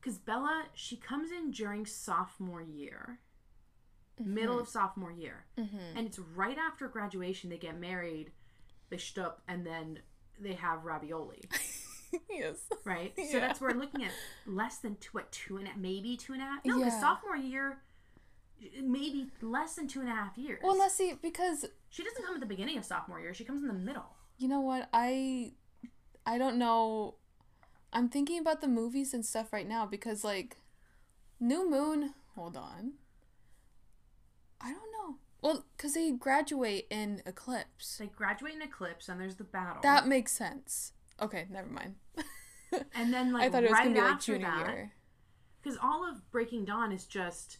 Because 0.00 0.16
Bella, 0.18 0.64
she 0.72 0.96
comes 0.96 1.30
in 1.30 1.50
during 1.50 1.84
sophomore 1.84 2.62
year, 2.62 3.18
middle 4.18 4.54
Mm-hmm. 4.54 4.62
of 4.62 4.68
sophomore 4.68 5.12
year, 5.12 5.44
and 5.58 6.06
it's 6.06 6.18
right 6.18 6.56
after 6.56 6.88
graduation. 6.88 7.50
They 7.50 7.58
get 7.58 7.78
married, 7.78 8.32
they 8.88 8.96
shtup, 8.96 9.34
and 9.46 9.66
then 9.66 9.98
they 10.40 10.54
have 10.54 10.86
ravioli. 10.86 11.42
yes. 12.30 12.56
right? 12.84 13.12
So 13.16 13.22
Yeah. 13.38 13.40
that's 13.40 13.60
where 13.60 13.72
we're 13.74 13.80
looking 13.80 14.04
at 14.04 14.10
less 14.46 14.78
than 14.78 14.96
two, 14.96 15.10
what 15.12 15.30
two 15.32 15.56
and 15.58 15.68
a, 15.68 15.70
maybe 15.76 16.16
two 16.16 16.32
and 16.32 16.42
a 16.42 16.44
half. 16.44 16.64
No, 16.64 16.78
because 16.78 16.92
Yeah. 16.94 17.00
sophomore 17.00 17.36
year, 17.36 17.78
maybe 18.82 19.30
less 19.40 19.74
than 19.74 19.88
two 19.88 20.00
and 20.00 20.08
a 20.08 20.12
half 20.14 20.36
years. 20.36 20.60
Well, 20.62 20.76
let's 20.78 20.94
see 20.94 21.14
because 21.20 21.66
she 21.88 22.02
doesn't 22.04 22.24
come 22.24 22.34
at 22.34 22.40
the 22.40 22.46
beginning 22.46 22.78
of 22.78 22.84
sophomore 22.84 23.20
year. 23.20 23.32
She 23.34 23.44
comes 23.44 23.62
in 23.62 23.68
the 23.68 23.74
middle. 23.74 24.16
you 24.38 24.48
know 24.48 24.60
what 24.60 24.88
I, 24.92 25.52
I 26.26 26.38
don't 26.38 26.56
know. 26.56 27.16
I'm 27.92 28.08
thinking 28.08 28.38
about 28.38 28.60
the 28.60 28.68
movies 28.68 29.12
and 29.14 29.24
stuff 29.26 29.52
right 29.52 29.66
now 29.68 29.84
because 29.86 30.24
like, 30.24 30.56
New 31.40 31.68
Moon. 31.70 32.14
Hold 32.36 32.56
on. 32.56 32.92
I 34.60 34.68
don't 34.72 34.92
know. 34.92 35.16
Well, 35.42 35.64
because 35.76 35.94
they 35.94 36.10
graduate 36.12 36.86
in 36.90 37.22
Eclipse. 37.26 37.96
They 37.96 38.06
graduate 38.06 38.54
in 38.54 38.62
Eclipse, 38.62 39.08
and 39.08 39.18
there's 39.20 39.36
the 39.36 39.44
battle. 39.44 39.80
That 39.82 40.06
makes 40.06 40.32
sense. 40.32 40.92
Okay, 41.20 41.46
never 41.50 41.68
mind. 41.68 41.94
and 42.94 43.12
then 43.12 43.32
like 43.32 43.44
I 43.44 43.50
thought 43.50 43.64
it 43.64 43.70
was 43.70 43.72
right 43.72 43.84
gonna 43.84 43.94
be 43.94 44.00
like 44.00 44.20
junior 44.20 44.46
that, 44.46 44.66
year. 44.66 44.92
because 45.62 45.78
all 45.82 46.08
of 46.08 46.30
Breaking 46.30 46.64
Dawn 46.64 46.92
is 46.92 47.04
just 47.04 47.58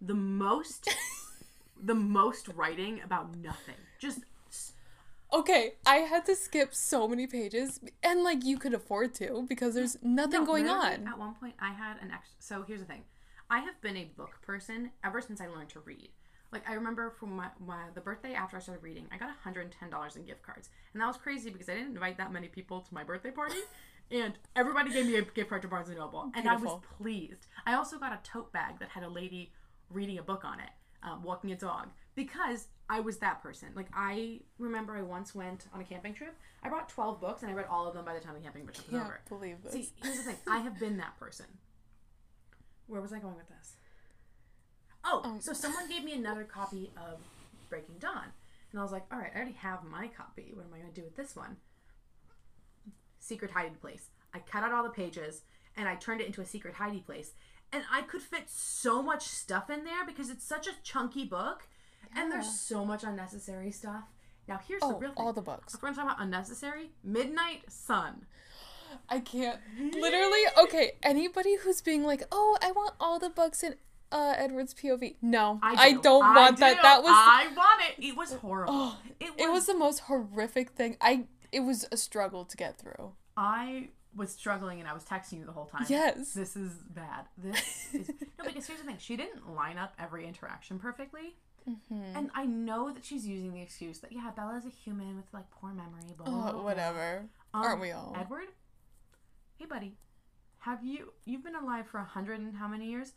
the 0.00 0.14
most, 0.14 0.88
the 1.82 1.94
most 1.94 2.48
writing 2.48 3.00
about 3.04 3.36
nothing. 3.36 3.76
Just 4.00 4.20
Okay, 5.32 5.74
I 5.84 5.96
had 5.96 6.24
to 6.26 6.36
skip 6.36 6.72
so 6.74 7.08
many 7.08 7.26
pages, 7.26 7.80
and 8.02 8.22
like 8.22 8.44
you 8.44 8.58
could 8.58 8.74
afford 8.74 9.12
to 9.14 9.44
because 9.48 9.74
there's 9.74 9.98
nothing 10.02 10.40
No, 10.40 10.46
going 10.46 10.68
on. 10.68 11.06
At 11.06 11.18
one 11.18 11.34
point, 11.34 11.54
I 11.60 11.72
had 11.72 11.96
an 12.00 12.10
extra. 12.12 12.36
So 12.38 12.64
here's 12.66 12.80
the 12.80 12.86
thing: 12.86 13.02
I 13.50 13.58
have 13.58 13.80
been 13.80 13.96
a 13.96 14.04
book 14.16 14.40
person 14.42 14.92
ever 15.04 15.20
since 15.20 15.40
I 15.40 15.48
learned 15.48 15.70
to 15.70 15.80
read. 15.80 16.10
Like 16.52 16.68
I 16.68 16.74
remember 16.74 17.10
from 17.10 17.36
my, 17.36 17.48
my 17.64 17.84
the 17.94 18.00
birthday 18.00 18.34
after 18.34 18.56
I 18.56 18.60
started 18.60 18.82
reading, 18.82 19.06
I 19.12 19.16
got 19.18 19.26
110 19.26 19.90
dollars 19.90 20.16
in 20.16 20.24
gift 20.24 20.42
cards, 20.42 20.70
and 20.92 21.02
that 21.02 21.06
was 21.06 21.16
crazy 21.16 21.50
because 21.50 21.68
I 21.68 21.74
didn't 21.74 21.94
invite 21.94 22.18
that 22.18 22.32
many 22.32 22.48
people 22.48 22.80
to 22.80 22.94
my 22.94 23.04
birthday 23.04 23.30
party, 23.30 23.58
and 24.10 24.34
everybody 24.54 24.90
gave 24.92 25.06
me 25.06 25.16
a 25.16 25.22
gift 25.22 25.48
card 25.48 25.62
to 25.62 25.68
Barnes 25.68 25.88
and 25.88 25.98
Noble, 25.98 26.30
and 26.34 26.48
I 26.48 26.56
was 26.56 26.80
pleased. 26.98 27.46
I 27.66 27.74
also 27.74 27.98
got 27.98 28.12
a 28.12 28.18
tote 28.22 28.52
bag 28.52 28.78
that 28.78 28.90
had 28.90 29.02
a 29.02 29.08
lady 29.08 29.52
reading 29.90 30.18
a 30.18 30.22
book 30.22 30.44
on 30.44 30.60
it, 30.60 30.70
um, 31.02 31.22
walking 31.22 31.50
a 31.52 31.56
dog, 31.56 31.88
because 32.14 32.68
I 32.88 33.00
was 33.00 33.18
that 33.18 33.42
person. 33.42 33.68
Like 33.74 33.88
I 33.92 34.40
remember, 34.58 34.96
I 34.96 35.02
once 35.02 35.34
went 35.34 35.66
on 35.74 35.80
a 35.80 35.84
camping 35.84 36.14
trip. 36.14 36.36
I 36.62 36.68
brought 36.68 36.88
12 36.88 37.20
books, 37.20 37.42
and 37.42 37.50
I 37.50 37.54
read 37.54 37.66
all 37.68 37.86
of 37.88 37.94
them 37.94 38.04
by 38.04 38.14
the 38.14 38.20
time 38.20 38.34
the 38.34 38.40
camping 38.40 38.64
trip 38.66 38.76
was 38.90 39.00
over. 39.00 39.20
believe 39.28 39.62
this. 39.64 39.72
See, 39.72 39.88
here's 40.00 40.18
the 40.18 40.22
thing. 40.22 40.36
I 40.48 40.58
have 40.58 40.78
been 40.78 40.96
that 40.98 41.18
person. 41.18 41.46
Where 42.86 43.00
was 43.00 43.12
I 43.12 43.18
going 43.18 43.34
with 43.34 43.48
this? 43.48 43.74
Oh, 45.06 45.20
Um, 45.24 45.40
so 45.40 45.52
someone 45.52 45.88
gave 45.88 46.04
me 46.04 46.12
another 46.12 46.44
copy 46.44 46.90
of 46.96 47.20
Breaking 47.70 47.96
Dawn. 47.98 48.32
And 48.72 48.80
I 48.80 48.82
was 48.82 48.92
like, 48.92 49.04
all 49.12 49.18
right, 49.18 49.30
I 49.32 49.36
already 49.36 49.52
have 49.52 49.84
my 49.84 50.08
copy. 50.08 50.50
What 50.52 50.66
am 50.66 50.74
I 50.74 50.78
going 50.78 50.92
to 50.92 51.00
do 51.00 51.04
with 51.04 51.16
this 51.16 51.36
one? 51.36 51.56
Secret 53.20 53.52
hiding 53.52 53.76
place. 53.76 54.10
I 54.34 54.40
cut 54.40 54.64
out 54.64 54.72
all 54.72 54.82
the 54.82 54.90
pages 54.90 55.42
and 55.76 55.88
I 55.88 55.94
turned 55.94 56.20
it 56.20 56.26
into 56.26 56.40
a 56.40 56.46
secret 56.46 56.74
hiding 56.74 57.00
place. 57.00 57.32
And 57.72 57.84
I 57.90 58.02
could 58.02 58.22
fit 58.22 58.48
so 58.48 59.02
much 59.02 59.22
stuff 59.26 59.70
in 59.70 59.84
there 59.84 60.04
because 60.04 60.28
it's 60.28 60.44
such 60.44 60.66
a 60.66 60.72
chunky 60.82 61.24
book 61.24 61.68
and 62.14 62.30
there's 62.30 62.58
so 62.60 62.84
much 62.84 63.04
unnecessary 63.04 63.70
stuff. 63.70 64.04
Now, 64.48 64.60
here's 64.66 64.80
the 64.80 64.86
oh, 64.88 64.98
real 64.98 65.10
thing. 65.10 65.24
all 65.24 65.32
the 65.32 65.42
books. 65.42 65.74
If 65.74 65.82
we're 65.82 65.88
going 65.88 65.94
to 65.94 66.00
talk 66.02 66.12
about 66.12 66.22
unnecessary, 66.24 66.90
Midnight 67.02 67.64
Sun. 67.68 68.26
I 69.08 69.18
can't. 69.20 69.60
Literally, 69.78 70.42
okay. 70.62 70.92
Anybody 71.02 71.56
who's 71.56 71.80
being 71.80 72.04
like, 72.04 72.22
"Oh, 72.30 72.56
I 72.62 72.70
want 72.70 72.94
all 73.00 73.18
the 73.18 73.28
books 73.28 73.62
in 73.64 73.74
uh, 74.12 74.34
Edward's 74.36 74.74
POV," 74.74 75.16
no, 75.22 75.58
I, 75.62 75.92
do. 75.92 76.02
don't 76.02 76.24
I 76.24 76.34
want 76.36 76.58
that. 76.58 76.76
do. 76.76 76.82
That 76.82 77.02
was 77.02 77.12
I 77.12 77.48
want 77.56 77.80
it. 77.98 78.04
It 78.04 78.16
was 78.16 78.32
horrible. 78.34 78.72
Oh, 78.74 78.98
it, 79.20 79.24
was, 79.24 79.32
it 79.38 79.52
was 79.52 79.66
the 79.66 79.74
most 79.76 80.00
horrific 80.00 80.70
thing. 80.70 80.96
I 81.00 81.24
it 81.52 81.60
was 81.60 81.86
a 81.92 81.96
struggle 81.96 82.44
to 82.44 82.56
get 82.56 82.78
through. 82.78 83.12
I 83.36 83.88
was 84.14 84.30
struggling 84.32 84.80
and 84.80 84.88
I 84.88 84.94
was 84.94 85.04
texting 85.04 85.38
you 85.40 85.44
the 85.44 85.52
whole 85.52 85.66
time. 85.66 85.84
Yes. 85.88 86.32
This 86.32 86.56
is 86.56 86.72
bad. 86.90 87.26
This 87.36 87.88
is 87.92 88.08
no 88.38 88.44
because 88.46 88.66
here's 88.66 88.80
the 88.80 88.86
thing. 88.86 88.96
She 88.98 89.16
didn't 89.16 89.54
line 89.54 89.76
up 89.78 89.92
every 89.98 90.26
interaction 90.26 90.78
perfectly. 90.78 91.36
Mm-hmm. 91.68 92.16
And 92.16 92.30
I 92.34 92.46
know 92.46 92.92
that 92.92 93.04
she's 93.04 93.26
using 93.26 93.52
the 93.52 93.60
excuse 93.60 93.98
that 93.98 94.12
yeah, 94.12 94.30
Bella's 94.34 94.64
a 94.64 94.70
human 94.70 95.16
with 95.16 95.26
like 95.32 95.50
poor 95.50 95.70
memory. 95.72 96.02
Blah, 96.16 96.26
blah, 96.26 96.48
Oh, 96.48 96.52
blah, 96.52 96.62
whatever. 96.62 97.24
Um, 97.52 97.62
Aren't 97.62 97.80
we 97.80 97.90
all? 97.90 98.16
Edward? 98.18 98.46
Hey 99.58 99.66
buddy. 99.66 99.96
Have 100.60 100.84
you 100.84 101.12
you've 101.24 101.44
been 101.44 101.56
alive 101.56 101.86
for 101.86 101.98
a 101.98 102.04
hundred 102.04 102.40
and 102.40 102.56
how 102.56 102.68
many 102.68 102.86
years? 102.90 103.12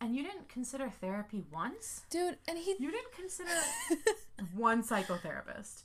And 0.00 0.14
you 0.14 0.22
didn't 0.22 0.48
consider 0.48 0.90
therapy 0.90 1.42
once? 1.52 2.02
Dude, 2.10 2.36
and 2.46 2.58
he 2.58 2.76
You 2.78 2.90
didn't 2.90 3.12
consider 3.12 3.50
one 4.54 4.82
psychotherapist. 4.82 5.84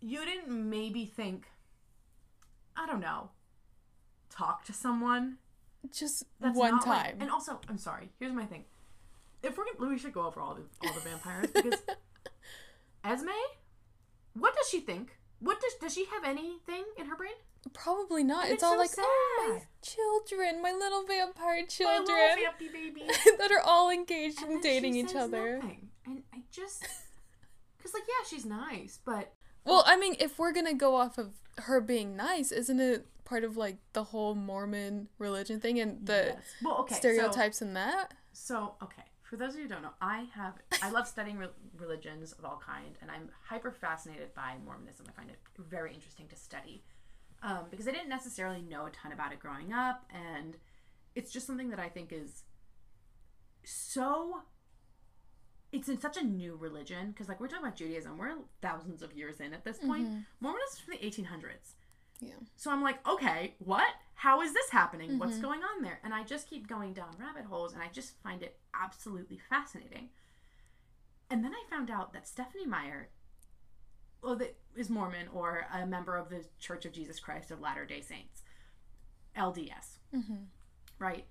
You 0.00 0.24
didn't 0.24 0.48
maybe 0.70 1.06
think, 1.06 1.46
I 2.76 2.86
don't 2.86 3.00
know, 3.00 3.30
talk 4.28 4.64
to 4.64 4.72
someone. 4.72 5.36
just 5.92 6.24
That's 6.40 6.56
one 6.58 6.72
not 6.76 6.86
like- 6.86 7.10
time. 7.12 7.16
and 7.20 7.30
also, 7.30 7.60
I'm 7.68 7.78
sorry. 7.78 8.10
Here's 8.18 8.32
my 8.32 8.44
thing. 8.44 8.64
If 9.42 9.56
we're 9.56 9.64
gonna, 9.78 9.90
we 9.90 9.98
should 9.98 10.12
go 10.14 10.26
over 10.26 10.40
all 10.40 10.54
the 10.54 10.62
all 10.88 10.94
the 10.94 11.00
vampires 11.00 11.48
because 11.52 11.80
Esme, 13.04 13.28
what 14.34 14.54
does 14.56 14.68
she 14.68 14.80
think? 14.80 15.18
What 15.40 15.60
does 15.60 15.74
does 15.80 15.92
she 15.94 16.06
have 16.06 16.24
anything 16.24 16.84
in 16.96 17.06
her 17.06 17.16
brain? 17.16 17.34
Probably 17.72 18.22
not. 18.24 18.44
It's, 18.44 18.54
it's 18.54 18.62
all 18.62 18.72
so 18.74 18.78
like, 18.78 18.90
oh, 18.98 19.48
my 19.54 19.62
children, 19.82 20.60
my 20.62 20.72
little 20.72 21.04
vampire 21.04 21.60
My 21.60 21.66
children 21.66 22.06
little 22.06 22.44
vampy 22.52 22.72
baby. 22.72 23.02
that 23.38 23.50
are 23.50 23.60
all 23.64 23.90
engaged 23.90 24.42
And 24.42 24.52
and, 24.52 24.62
dating 24.62 24.96
each 24.96 25.14
other. 25.14 25.56
nothing. 25.56 25.88
And 26.06 26.22
I 26.34 26.42
just, 26.50 26.82
because 27.76 27.94
like 27.94 28.04
yeah, 28.06 28.26
she's 28.28 28.44
nice, 28.44 28.98
but 29.04 29.32
Well, 29.64 29.82
I 29.86 29.96
mean, 29.96 30.16
if 30.20 30.38
we're 30.38 30.52
gonna 30.52 30.74
go 30.74 30.96
off 30.96 31.18
of 31.18 31.30
her 31.58 31.80
being 31.80 32.16
nice, 32.16 32.52
isn't 32.52 32.80
it 32.80 33.06
part 33.24 33.44
of 33.44 33.56
like 33.56 33.78
the 33.94 34.04
whole 34.04 34.34
Mormon 34.34 35.08
religion 35.18 35.60
thing 35.60 35.80
and 35.80 36.04
the 36.06 36.34
yes. 36.34 36.42
well, 36.62 36.76
okay, 36.80 36.94
so- 36.94 36.98
stereotypes 37.00 37.62
in 37.62 37.74
that? 37.74 38.12
So, 38.36 38.74
okay, 38.82 39.02
for 39.22 39.36
those 39.36 39.50
of 39.54 39.56
you 39.60 39.62
who 39.62 39.68
don't 39.68 39.82
know, 39.82 39.94
I 40.00 40.26
have 40.34 40.54
I 40.82 40.90
love 40.90 41.06
studying 41.06 41.38
re- 41.38 41.46
religions 41.78 42.32
of 42.32 42.44
all 42.44 42.60
kind, 42.64 42.96
and 43.00 43.10
I'm 43.10 43.30
hyper 43.44 43.70
fascinated 43.70 44.34
by 44.34 44.54
Mormonism. 44.64 45.06
I 45.08 45.12
find 45.12 45.30
it 45.30 45.38
very 45.58 45.94
interesting 45.94 46.26
to 46.28 46.36
study 46.36 46.82
um, 47.44 47.66
because 47.70 47.86
I 47.86 47.92
didn't 47.92 48.08
necessarily 48.08 48.62
know 48.62 48.86
a 48.86 48.90
ton 48.90 49.12
about 49.12 49.32
it 49.32 49.38
growing 49.38 49.72
up, 49.72 50.04
and 50.12 50.56
it's 51.14 51.30
just 51.30 51.46
something 51.46 51.70
that 51.70 51.78
I 51.78 51.88
think 51.88 52.12
is 52.12 52.42
so. 53.64 54.42
It's 55.70 55.88
in 55.88 56.00
such 56.00 56.16
a 56.16 56.22
new 56.22 56.56
religion 56.56 57.10
because, 57.10 57.28
like, 57.28 57.40
we're 57.40 57.48
talking 57.48 57.64
about 57.64 57.76
Judaism, 57.76 58.16
we're 58.16 58.34
thousands 58.62 59.02
of 59.02 59.12
years 59.12 59.40
in 59.40 59.52
at 59.52 59.64
this 59.64 59.78
point. 59.78 60.06
Mormonism 60.40 60.72
is 60.72 60.78
from 60.80 60.94
the 60.94 61.22
1800s. 61.22 61.72
Yeah. 62.20 62.34
So 62.56 62.70
I'm 62.70 62.82
like, 62.82 63.06
okay, 63.08 63.54
what? 63.58 63.88
How 64.14 64.40
is 64.40 64.54
this 64.54 64.70
happening? 64.70 65.18
What's 65.18 65.38
going 65.38 65.60
on 65.62 65.82
there? 65.82 65.98
And 66.04 66.14
I 66.14 66.22
just 66.22 66.48
keep 66.48 66.68
going 66.68 66.92
down 66.92 67.16
rabbit 67.18 67.44
holes 67.44 67.72
and 67.72 67.82
I 67.82 67.88
just 67.92 68.14
find 68.22 68.42
it 68.42 68.56
absolutely 68.80 69.40
fascinating. 69.50 70.10
And 71.28 71.44
then 71.44 71.52
I 71.52 71.68
found 71.68 71.90
out 71.90 72.12
that 72.12 72.28
Stephenie 72.28 72.66
Meyer, 72.66 73.08
well, 74.24 74.36
that 74.36 74.56
is 74.76 74.88
Mormon 74.90 75.28
or 75.32 75.66
a 75.72 75.86
member 75.86 76.16
of 76.16 76.28
the 76.30 76.44
Church 76.58 76.84
of 76.84 76.92
Jesus 76.92 77.20
Christ 77.20 77.50
of 77.50 77.60
Latter 77.60 77.84
day 77.84 78.00
Saints, 78.00 78.42
LDS, 79.36 79.98
Mm-hmm. 80.14 80.34
right? 80.98 81.26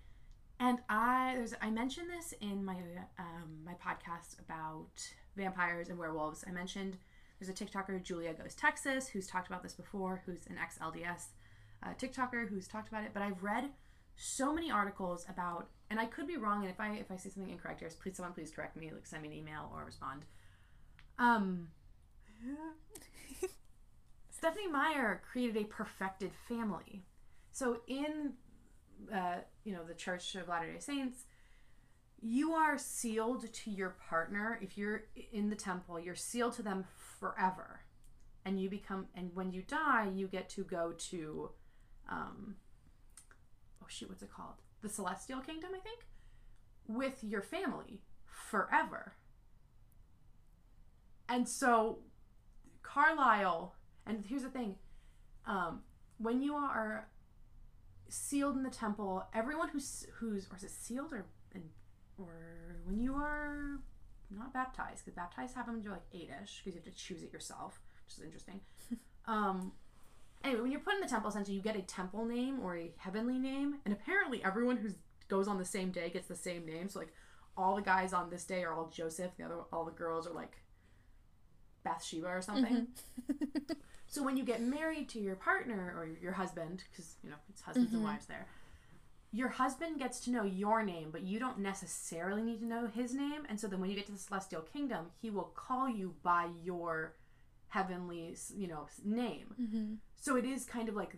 And 0.60 0.80
I 0.90 1.34
there's 1.36 1.54
I 1.62 1.70
mentioned 1.72 2.10
this 2.10 2.34
in 2.40 2.64
my 2.64 2.76
um, 3.20 3.64
my 3.66 3.74
podcast 3.74 4.40
about 4.40 4.92
vampires 5.36 5.90
and 5.90 5.98
werewolves. 5.98 6.44
I 6.48 6.52
mentioned 6.52 6.98
there's 7.40 7.50
a 7.50 7.54
TikToker 7.66 8.02
Julia 8.04 8.34
Goes 8.34 8.54
Texas 8.56 9.08
who's 9.10 9.28
talked 9.28 9.48
about 9.48 9.64
this 9.64 9.74
before, 9.74 10.22
who's 10.26 10.46
an 10.48 10.58
ex 10.62 10.78
LDS 10.78 11.26
uh, 11.82 11.94
TikToker 12.00 12.48
who's 12.50 12.68
talked 12.68 12.88
about 12.88 13.04
it. 13.04 13.10
But 13.14 13.24
I've 13.24 13.44
read 13.44 13.72
so 14.16 14.54
many 14.54 14.70
articles 14.72 15.26
about, 15.28 15.70
and 15.90 16.00
I 16.00 16.06
could 16.06 16.28
be 16.28 16.38
wrong. 16.38 16.62
And 16.62 16.70
if 16.70 16.80
I 16.80 16.94
if 16.94 17.12
I 17.12 17.18
say 17.18 17.30
something 17.30 17.52
incorrect 17.52 17.80
here, 17.80 17.90
please 18.02 18.16
someone 18.16 18.34
please 18.34 18.52
correct 18.52 18.78
me. 18.78 18.92
Like 18.94 19.08
send 19.08 19.24
me 19.24 19.30
an 19.30 19.34
email 19.34 19.72
or 19.74 19.84
respond. 19.84 20.22
Um. 21.18 21.70
Stephenie 24.30 24.68
Meyer 24.68 25.22
created 25.32 25.58
a 25.58 25.66
perfected 25.66 26.32
family. 26.48 27.04
So 27.52 27.82
in 27.88 28.34
uh, 29.14 29.38
you 29.64 29.74
know 29.74 29.84
the 29.84 29.94
Church 29.94 30.36
of 30.36 30.48
Latter 30.48 30.72
Day 30.72 30.80
Saints, 30.80 31.26
you 32.22 32.54
are 32.54 32.78
sealed 32.78 33.52
to 33.52 33.72
your 33.72 33.96
partner. 34.10 34.60
If 34.62 34.78
you're 34.78 35.04
in 35.32 35.50
the 35.50 35.56
temple, 35.56 36.00
you're 36.00 36.16
sealed 36.16 36.54
to 36.54 36.64
them 36.64 36.86
forever, 37.20 37.82
and 38.46 38.60
you 38.62 38.70
become. 38.70 39.08
And 39.16 39.32
when 39.34 39.52
you 39.52 39.62
die, 39.62 40.10
you 40.14 40.28
get 40.28 40.50
to 40.52 40.64
go 40.64 40.94
to, 41.10 41.52
um, 42.10 42.56
oh 43.82 43.88
shoot, 43.88 44.10
what's 44.10 44.24
it 44.24 44.32
called? 44.32 44.56
The 44.82 44.90
Celestial 44.90 45.42
Kingdom, 45.42 45.72
I 45.76 45.80
think, 45.80 46.06
with 46.88 47.24
your 47.24 47.42
family 47.42 48.02
forever. 48.26 49.14
And 51.30 51.48
so, 51.48 52.00
Carlisle, 52.94 53.74
and 54.06 54.24
here's 54.28 54.44
the 54.44 54.50
thing, 54.50 54.76
um, 55.46 55.82
when 56.18 56.42
you 56.42 56.54
are 56.56 57.08
sealed 58.08 58.56
in 58.56 58.64
the 58.64 58.70
temple, 58.70 59.26
everyone 59.34 59.70
who's 59.70 60.06
who's 60.16 60.48
or 60.52 60.58
is 60.58 60.64
it 60.64 60.70
sealed 60.70 61.12
or 61.12 61.26
or 62.20 62.78
when 62.86 63.00
you 63.00 63.16
are 63.16 63.80
not 64.30 64.54
baptized 64.54 65.04
because 65.04 65.16
baptized 65.16 65.56
happen 65.56 65.74
when 65.74 65.84
you're 65.84 65.92
like 65.92 66.04
eight-ish 66.14 66.62
because 66.64 66.76
you 66.76 66.82
have 66.84 66.84
to 66.84 66.92
choose 66.92 67.24
it 67.24 67.34
yourself, 67.34 67.80
which 68.06 68.18
is 68.18 68.24
interesting. 68.24 68.60
um, 69.26 69.72
anyway, 70.44 70.62
when 70.62 70.72
you're 70.72 70.82
put 70.82 70.94
in 70.94 71.02
the 71.02 71.08
temple, 71.08 71.30
essentially 71.30 71.56
you 71.56 71.64
get 71.64 71.76
a 71.76 71.82
temple 71.82 72.26
name 72.26 72.60
or 72.62 72.78
a 72.78 72.92
heavenly 72.98 73.40
name, 73.40 73.78
and 73.86 73.94
apparently 73.94 74.44
everyone 74.44 74.78
who 74.78 74.90
goes 75.28 75.48
on 75.48 75.58
the 75.58 75.66
same 75.66 75.92
day 75.92 76.10
gets 76.10 76.28
the 76.28 76.36
same 76.36 76.66
name. 76.66 76.90
So 76.90 77.00
like 77.00 77.14
all 77.58 77.76
the 77.76 77.82
guys 77.82 78.14
on 78.14 78.30
this 78.30 78.44
day 78.44 78.64
are 78.64 78.74
all 78.74 78.90
Joseph, 78.90 79.32
the 79.38 79.46
other 79.46 79.62
all 79.72 79.86
the 79.86 79.92
girls 79.92 80.28
are 80.28 80.34
like 80.34 80.58
Bathsheba 81.84 82.28
or 82.28 82.42
something. 82.42 82.88
Mm-hmm. 83.32 83.74
So 84.08 84.22
when 84.22 84.38
you 84.38 84.44
get 84.44 84.62
married 84.62 85.10
to 85.10 85.20
your 85.20 85.36
partner 85.36 85.92
or 85.98 86.06
your 86.22 86.34
husband, 86.34 86.84
because 86.92 87.16
you 87.24 87.32
know 87.32 87.36
it's 87.50 87.62
husbands 87.64 87.88
Mm-hmm. 87.90 87.96
and 87.98 88.06
wives 88.06 88.28
there, 88.28 88.46
your 89.32 89.48
husband 89.48 89.98
gets 89.98 90.20
to 90.22 90.30
know 90.32 90.44
your 90.44 90.84
name, 90.84 91.10
but 91.12 91.24
you 91.24 91.40
don't 91.40 91.58
necessarily 91.58 92.44
need 92.44 92.60
to 92.60 92.66
know 92.68 92.86
his 92.86 93.16
name. 93.16 93.42
And 93.50 93.60
so 93.60 93.66
then 93.68 93.80
when 93.80 93.90
you 93.90 93.96
get 93.96 94.06
to 94.06 94.12
the 94.12 94.20
celestial 94.20 94.62
kingdom, 94.62 95.08
he 95.20 95.32
will 95.32 95.52
call 95.56 95.90
you 95.90 96.14
by 96.22 96.50
your 96.64 97.16
heavenly, 97.70 98.36
you 98.56 98.68
know, 98.68 98.86
name. 99.04 99.56
Mm-hmm. 99.60 99.94
So 100.22 100.36
it 100.36 100.46
is 100.46 100.64
kind 100.66 100.90
of 100.90 100.96
like 100.96 101.16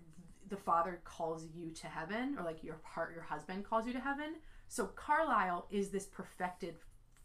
the 0.48 0.56
father 0.56 1.02
calls 1.04 1.46
you 1.54 1.72
to 1.72 1.88
heaven, 1.88 2.38
or 2.40 2.46
like 2.46 2.64
your 2.64 2.76
part, 2.76 3.14
your 3.14 3.24
husband 3.24 3.66
calls 3.66 3.86
you 3.86 3.92
to 3.92 4.00
heaven. 4.00 4.36
So 4.70 4.86
Carlisle 4.86 5.68
is 5.70 5.90
this 5.90 6.06
perfected 6.06 6.76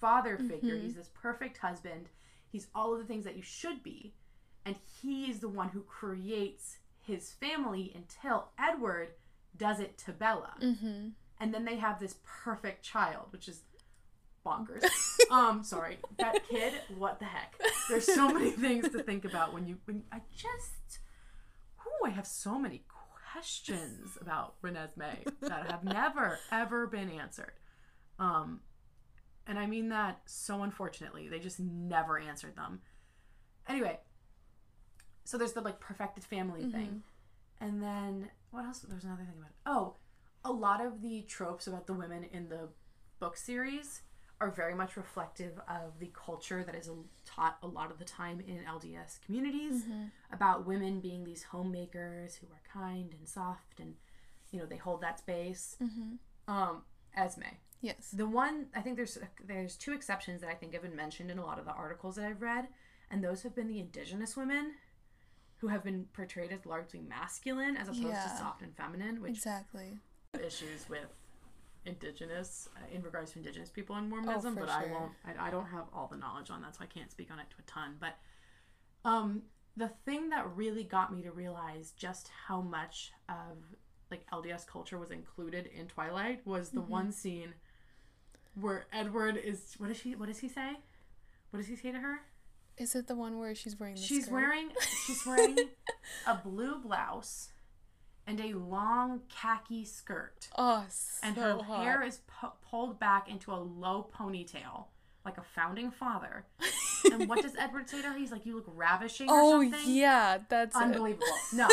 father 0.00 0.36
figure. 0.38 0.74
Mhm. 0.76 0.82
He's 0.82 0.94
this 0.94 1.10
perfect 1.14 1.58
husband. 1.58 2.08
He's 2.50 2.66
all 2.74 2.92
of 2.92 2.98
the 2.98 3.04
things 3.06 3.24
that 3.24 3.36
you 3.36 3.42
should 3.42 3.82
be, 3.82 4.12
and 4.64 4.76
he 5.00 5.30
is 5.30 5.38
the 5.40 5.48
one 5.48 5.68
who 5.68 5.80
creates 5.82 6.78
his 7.06 7.30
family 7.32 7.92
until 7.94 8.48
Edward 8.58 9.08
does 9.56 9.80
it 9.80 9.96
to 9.98 10.12
Bella, 10.12 10.52
Mm-hmm. 10.62 11.08
and 11.40 11.54
then 11.54 11.64
they 11.64 11.76
have 11.76 11.98
this 12.00 12.16
perfect 12.24 12.84
child, 12.84 13.26
which 13.30 13.48
is 13.48 13.62
bonkers. 14.46 14.84
um, 15.30 15.62
sorry, 15.64 15.98
that 16.18 16.48
kid. 16.48 16.74
What 16.96 17.18
the 17.18 17.24
heck? 17.26 17.54
There's 17.88 18.06
so 18.12 18.32
many 18.32 18.50
things 18.64 18.88
to 18.90 19.02
think 19.02 19.24
about 19.24 19.52
when 19.54 19.66
you. 19.66 19.78
When 19.86 20.02
I 20.12 20.20
just, 20.36 20.98
oh, 21.86 22.06
I 22.06 22.10
have 22.10 22.26
so 22.26 22.58
many 22.58 22.82
questions 23.32 24.16
about 24.20 24.60
Renesmee 24.62 25.24
that 25.42 25.70
have 25.70 25.84
never 25.84 26.38
ever 26.50 26.86
been 26.86 27.10
answered. 27.10 27.52
Um, 28.18 28.60
and 29.46 29.58
I 29.58 29.66
mean 29.66 29.88
that 29.88 30.20
so 30.26 30.62
unfortunately. 30.62 31.28
They 31.28 31.38
just 31.38 31.60
never 31.60 32.18
answered 32.18 32.56
them. 32.56 32.80
Anyway, 33.68 33.98
so 35.24 35.38
there's 35.38 35.52
the 35.52 35.60
like 35.60 35.80
perfected 35.80 36.24
family 36.24 36.64
thing, 36.70 37.02
and 37.60 37.82
then 37.82 38.30
what 38.50 38.64
else? 38.64 38.80
There's 38.80 39.04
another 39.04 39.22
thing 39.22 39.34
about. 39.38 39.50
it. 39.50 39.56
Oh, 39.66 39.96
a 40.44 40.52
lot 40.52 40.84
of 40.84 41.02
the 41.02 41.22
tropes 41.22 41.66
about 41.66 41.86
the 41.86 41.92
women 41.92 42.24
in 42.32 42.48
the 42.48 42.68
book 43.18 43.36
series 43.36 44.02
are 44.40 44.50
very 44.50 44.74
much 44.74 44.96
reflective 44.96 45.60
of 45.68 45.98
the 45.98 46.10
culture 46.14 46.64
that 46.64 46.74
is 46.74 46.90
taught 47.26 47.58
a 47.62 47.66
lot 47.66 47.90
of 47.90 47.98
the 47.98 48.04
time 48.04 48.40
in 48.40 48.58
LDS 48.64 49.20
communities 49.24 49.84
about 50.32 50.66
women 50.66 51.00
being 51.00 51.24
these 51.24 51.42
homemakers 51.42 52.36
who 52.36 52.46
are 52.46 52.62
kind 52.72 53.14
and 53.18 53.28
soft 53.28 53.80
and 53.80 53.94
you 54.50 54.58
know 54.58 54.64
they 54.64 54.78
hold 54.78 55.02
that 55.02 55.18
space. 55.18 55.76
Mm-hmm. 55.82 56.52
Um, 56.52 56.82
Esme, 57.14 57.42
Yes. 57.82 58.10
the 58.12 58.26
one 58.26 58.66
I 58.74 58.80
think 58.82 58.96
there's 58.96 59.16
there's 59.46 59.76
two 59.76 59.92
exceptions 59.92 60.40
that 60.42 60.50
I 60.50 60.54
think 60.54 60.74
have 60.74 60.82
been 60.82 60.96
mentioned 60.96 61.30
in 61.30 61.38
a 61.38 61.44
lot 61.44 61.58
of 61.58 61.64
the 61.64 61.72
articles 61.72 62.16
that 62.16 62.26
I've 62.26 62.42
read, 62.42 62.68
and 63.10 63.24
those 63.24 63.42
have 63.42 63.54
been 63.54 63.68
the 63.68 63.78
indigenous 63.80 64.36
women, 64.36 64.72
who 65.58 65.68
have 65.68 65.82
been 65.82 66.06
portrayed 66.12 66.52
as 66.52 66.66
largely 66.66 67.00
masculine 67.00 67.76
as 67.76 67.88
opposed 67.88 68.04
Yeah. 68.04 68.22
to 68.24 68.36
soft 68.36 68.62
and 68.62 68.76
feminine, 68.76 69.20
which 69.22 69.32
Exactly. 69.38 69.98
issues 70.38 70.88
with 70.88 71.08
indigenous 71.86 72.68
uh, 72.76 72.94
in 72.94 73.02
regards 73.02 73.32
to 73.32 73.38
indigenous 73.38 73.70
people 73.70 73.96
in 73.96 74.08
Mormonism, 74.08 74.54
for 74.54 74.60
but 74.60 74.68
I 74.68 74.86
won't. 74.86 75.12
I, 75.24 75.48
I 75.48 75.50
don't 75.50 75.66
have 75.66 75.84
all 75.94 76.08
the 76.08 76.16
knowledge 76.16 76.50
on 76.50 76.60
that, 76.62 76.76
so 76.76 76.82
I 76.84 76.86
can't 76.86 77.10
speak 77.10 77.30
on 77.30 77.38
it 77.38 77.46
to 77.50 77.56
a 77.58 77.62
ton. 77.62 77.96
But 77.98 78.16
um, 79.04 79.42
the 79.76 79.88
thing 80.04 80.28
that 80.30 80.54
really 80.54 80.84
got 80.84 81.12
me 81.12 81.22
to 81.22 81.30
realize 81.32 81.92
just 81.96 82.28
how 82.46 82.60
much 82.60 83.12
of 83.28 83.56
like 84.10 84.26
LDS 84.32 84.66
culture 84.66 84.98
was 84.98 85.10
included 85.10 85.66
in 85.66 85.86
Twilight 85.86 86.46
was 86.46 86.70
the 86.70 86.80
Mm-hmm. 86.82 86.90
one 86.90 87.12
scene 87.12 87.54
where 88.58 88.86
Edward 88.92 89.36
is. 89.36 89.74
What 89.78 89.88
does 89.88 90.00
he? 90.00 90.14
What 90.14 90.28
does 90.28 90.38
he 90.38 90.48
say? 90.48 90.72
What 91.50 91.58
does 91.58 91.68
he 91.68 91.76
say 91.76 91.92
to 91.92 91.98
her? 91.98 92.20
Is 92.78 92.94
it 92.94 93.06
the 93.08 93.14
one 93.14 93.38
where 93.38 93.54
she's 93.54 93.78
wearing 93.78 93.96
the 93.96 94.00
She's 94.00 94.24
skirt? 94.24 94.32
wearing 94.32 94.68
she's 95.06 95.26
wearing 95.26 95.58
a 96.26 96.34
blue 96.36 96.76
blouse 96.78 97.48
and 98.26 98.40
a 98.40 98.54
long 98.54 99.20
khaki 99.28 99.84
skirt 99.84 100.48
Oh, 100.56 100.84
so 100.88 101.26
and 101.26 101.36
her 101.36 101.58
hot. 101.62 101.82
hair 101.82 102.02
is 102.02 102.20
pu- 102.26 102.52
pulled 102.70 102.98
back 102.98 103.28
into 103.28 103.52
a 103.52 103.56
low 103.56 104.08
ponytail 104.16 104.84
like 105.26 105.36
a 105.36 105.42
founding 105.42 105.90
father. 105.90 106.46
and 107.12 107.28
what 107.28 107.42
does 107.42 107.52
Edward 107.58 107.90
say 107.90 108.00
to 108.00 108.08
her? 108.08 108.16
He's 108.18 108.32
like, 108.32 108.46
"You 108.46 108.54
look 108.54 108.70
ravishing." 108.74 109.28
Or 109.28 109.38
Oh 109.38 109.60
yeah, 109.60 110.38
that's 110.48 110.74
it. 110.74 110.80
unbelievable. 110.82 111.26
No, 111.52 111.68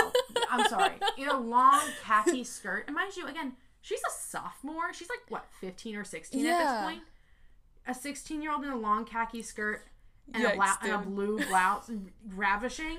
I'm 0.52 0.68
sorry. 0.68 0.96
In 1.18 1.30
a 1.30 1.40
long 1.40 1.80
khaki 2.04 2.44
skirt, 2.56 2.84
and 2.88 2.96
mind 2.96 3.16
you, 3.16 3.26
again, 3.28 3.54
she's 3.88 4.02
a 4.02 4.12
sophomore. 4.12 4.94
She's 4.94 5.10
like 5.10 5.20
what, 5.30 5.46
15 5.62 5.96
or 5.96 6.04
16 6.04 6.46
at 6.46 6.58
this 6.64 6.82
point. 6.84 7.02
A 7.88 7.94
16 7.94 8.42
year 8.42 8.52
old 8.52 8.64
in 8.66 8.70
a 8.70 8.78
long 8.78 9.06
khaki 9.06 9.42
skirt 9.42 9.84
and, 10.34 10.44
a, 10.44 10.50
Yikes, 10.50 10.56
bla- 10.56 10.78
and 10.84 10.92
a 10.92 10.98
blue 10.98 11.38
blouse, 11.48 11.90
ravishing. 12.36 12.98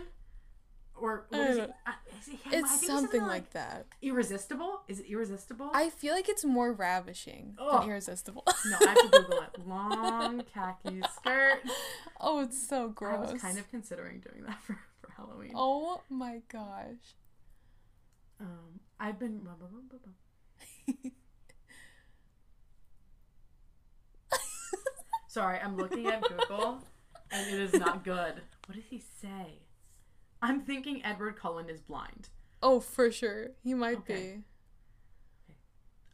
Or 1.00 1.26
what 1.28 1.40
is 1.50 1.58
it? 1.58 1.70
Uh, 1.86 1.92
is 2.18 2.28
it 2.28 2.38
I 2.46 2.56
It's 2.56 2.76
think 2.80 2.90
something 2.90 3.22
like 3.22 3.50
that. 3.52 3.86
irresistible. 4.02 4.80
Is 4.88 4.98
it 4.98 5.06
irresistible? 5.06 5.70
I 5.72 5.90
feel 5.90 6.12
like 6.14 6.28
it's 6.28 6.44
more 6.44 6.72
ravishing 6.72 7.54
Ugh. 7.60 7.82
than 7.82 7.90
irresistible. 7.90 8.42
No, 8.66 8.78
I 8.80 8.88
have 8.88 8.96
to 8.96 9.08
Google 9.20 9.42
it. 9.42 9.66
Long 9.68 10.42
khaki 10.52 11.02
skirt. 11.20 11.60
oh, 12.20 12.40
it's 12.40 12.66
so 12.66 12.88
gross. 12.88 13.28
I 13.28 13.32
was 13.34 13.42
kind 13.42 13.58
of 13.58 13.70
considering 13.70 14.20
doing 14.20 14.44
that 14.46 14.60
for, 14.66 14.76
for 15.00 15.12
Halloween. 15.16 15.52
Oh 15.54 16.00
my 16.10 16.40
gosh. 16.50 17.14
Um, 18.40 18.80
I've 18.98 19.18
been. 19.20 19.42
Sorry, 25.28 25.58
I'm 25.60 25.76
looking 25.76 26.06
at 26.06 26.22
Google 26.22 26.82
and 27.30 27.54
it 27.54 27.60
is 27.60 27.74
not 27.74 28.04
good. 28.04 28.42
What 28.66 28.74
does 28.74 28.84
he 28.88 28.98
say? 28.98 29.60
I'm 30.40 30.60
thinking 30.62 31.04
Edward 31.04 31.36
Cullen 31.36 31.68
is 31.68 31.80
blind. 31.80 32.28
Oh, 32.62 32.80
for 32.80 33.10
sure. 33.10 33.50
He 33.62 33.74
might 33.74 33.98
Okay. 33.98 34.40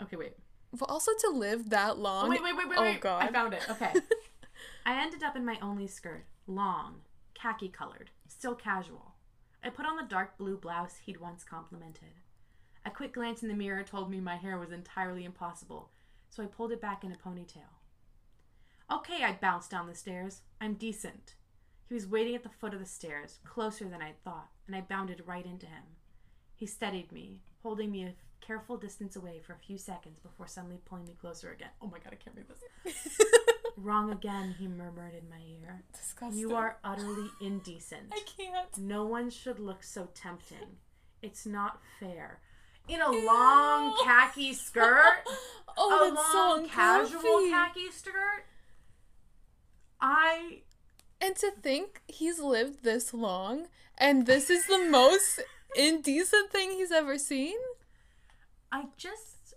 Okay, 0.00 0.16
wait. 0.16 0.34
But 0.72 0.90
also 0.90 1.12
to 1.20 1.30
live 1.30 1.70
that 1.70 1.98
long. 1.98 2.26
Oh, 2.26 2.30
wait, 2.30 2.42
wait, 2.42 2.56
wait, 2.56 2.68
wait, 2.68 2.78
Oh, 2.78 2.82
wait. 2.82 3.04
I 3.04 3.30
found 3.30 3.54
it. 3.54 3.62
Okay. 3.70 3.92
I 4.86 5.00
ended 5.00 5.22
up 5.22 5.36
in 5.36 5.44
my 5.44 5.56
only 5.62 5.86
skirt, 5.86 6.26
long, 6.46 7.02
khaki 7.34 7.68
colored, 7.68 8.10
still 8.28 8.54
casual. 8.54 9.14
I 9.62 9.70
put 9.70 9.86
on 9.86 9.96
the 9.96 10.02
dark 10.02 10.36
blue 10.36 10.58
blouse 10.58 10.96
he'd 11.04 11.20
once 11.20 11.44
complimented. 11.44 12.20
A 12.84 12.90
quick 12.90 13.14
glance 13.14 13.42
in 13.42 13.48
the 13.48 13.54
mirror 13.54 13.82
told 13.82 14.10
me 14.10 14.20
my 14.20 14.36
hair 14.36 14.58
was 14.58 14.72
entirely 14.72 15.24
impossible, 15.24 15.90
so 16.28 16.42
I 16.42 16.46
pulled 16.46 16.72
it 16.72 16.80
back 16.80 17.02
in 17.02 17.12
a 17.12 17.16
ponytail. 17.16 17.70
Okay, 18.92 19.24
I 19.24 19.38
bounced 19.40 19.70
down 19.70 19.86
the 19.86 19.94
stairs. 19.94 20.42
I'm 20.60 20.74
decent. 20.74 21.34
He 21.88 21.94
was 21.94 22.06
waiting 22.06 22.34
at 22.34 22.42
the 22.42 22.48
foot 22.48 22.74
of 22.74 22.80
the 22.80 22.86
stairs, 22.86 23.38
closer 23.44 23.88
than 23.88 24.02
I'd 24.02 24.22
thought, 24.22 24.50
and 24.66 24.76
I 24.76 24.82
bounded 24.82 25.22
right 25.26 25.44
into 25.44 25.66
him. 25.66 25.84
He 26.54 26.66
steadied 26.66 27.10
me, 27.12 27.42
holding 27.62 27.90
me 27.90 28.04
a 28.04 28.14
careful 28.40 28.76
distance 28.76 29.16
away 29.16 29.40
for 29.40 29.54
a 29.54 29.58
few 29.58 29.78
seconds 29.78 30.18
before 30.18 30.46
suddenly 30.46 30.78
pulling 30.84 31.06
me 31.06 31.16
closer 31.18 31.50
again. 31.52 31.70
Oh 31.80 31.86
my 31.86 31.98
god, 31.98 32.12
I 32.12 32.16
can't 32.16 32.36
read 32.36 32.46
this. 32.48 33.18
Wrong 33.76 34.10
again, 34.12 34.54
he 34.58 34.68
murmured 34.68 35.14
in 35.14 35.28
my 35.28 35.40
ear. 35.60 35.82
Disgusting. 35.92 36.38
You 36.38 36.54
are 36.54 36.78
utterly 36.84 37.30
indecent. 37.40 38.12
I 38.12 38.20
can't. 38.36 38.78
No 38.78 39.04
one 39.04 39.30
should 39.30 39.58
look 39.58 39.82
so 39.82 40.08
tempting. 40.14 40.76
It's 41.22 41.46
not 41.46 41.80
fair. 41.98 42.40
In 42.88 43.00
a 43.00 43.10
long 43.10 43.96
khaki 44.04 44.52
skirt, 44.52 45.24
Oh, 45.76 46.12
a 46.12 46.14
long 46.14 46.64
so 46.68 46.70
casual 46.70 47.48
khaki 47.50 47.90
skirt. 47.90 48.44
I 50.00 50.62
And 51.20 51.34
to 51.36 51.50
think 51.50 52.02
he's 52.06 52.38
lived 52.38 52.84
this 52.84 53.12
long 53.14 53.66
and 53.98 54.26
this 54.26 54.50
is 54.50 54.66
the 54.66 54.84
most 54.88 55.40
indecent 55.76 56.50
thing 56.52 56.72
he's 56.72 56.92
ever 56.92 57.18
seen? 57.18 57.56
I 58.70 58.84
just 58.96 59.54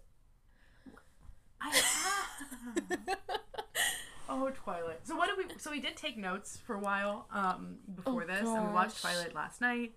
I 1.61 1.79
Oh, 4.29 4.49
Twilight. 4.49 4.99
So 5.07 5.15
what 5.15 5.29
did 5.29 5.37
we? 5.37 5.57
So 5.59 5.71
we 5.71 5.79
did 5.79 5.95
take 5.95 6.17
notes 6.17 6.57
for 6.65 6.75
a 6.75 6.79
while 6.79 7.27
um, 7.31 7.77
before 7.95 8.23
Oh, 8.23 8.27
this, 8.27 8.41
and 8.47 8.67
we 8.67 8.73
watched. 8.73 9.01
Twilight 9.01 9.33
last 9.33 9.61
night. 9.61 9.93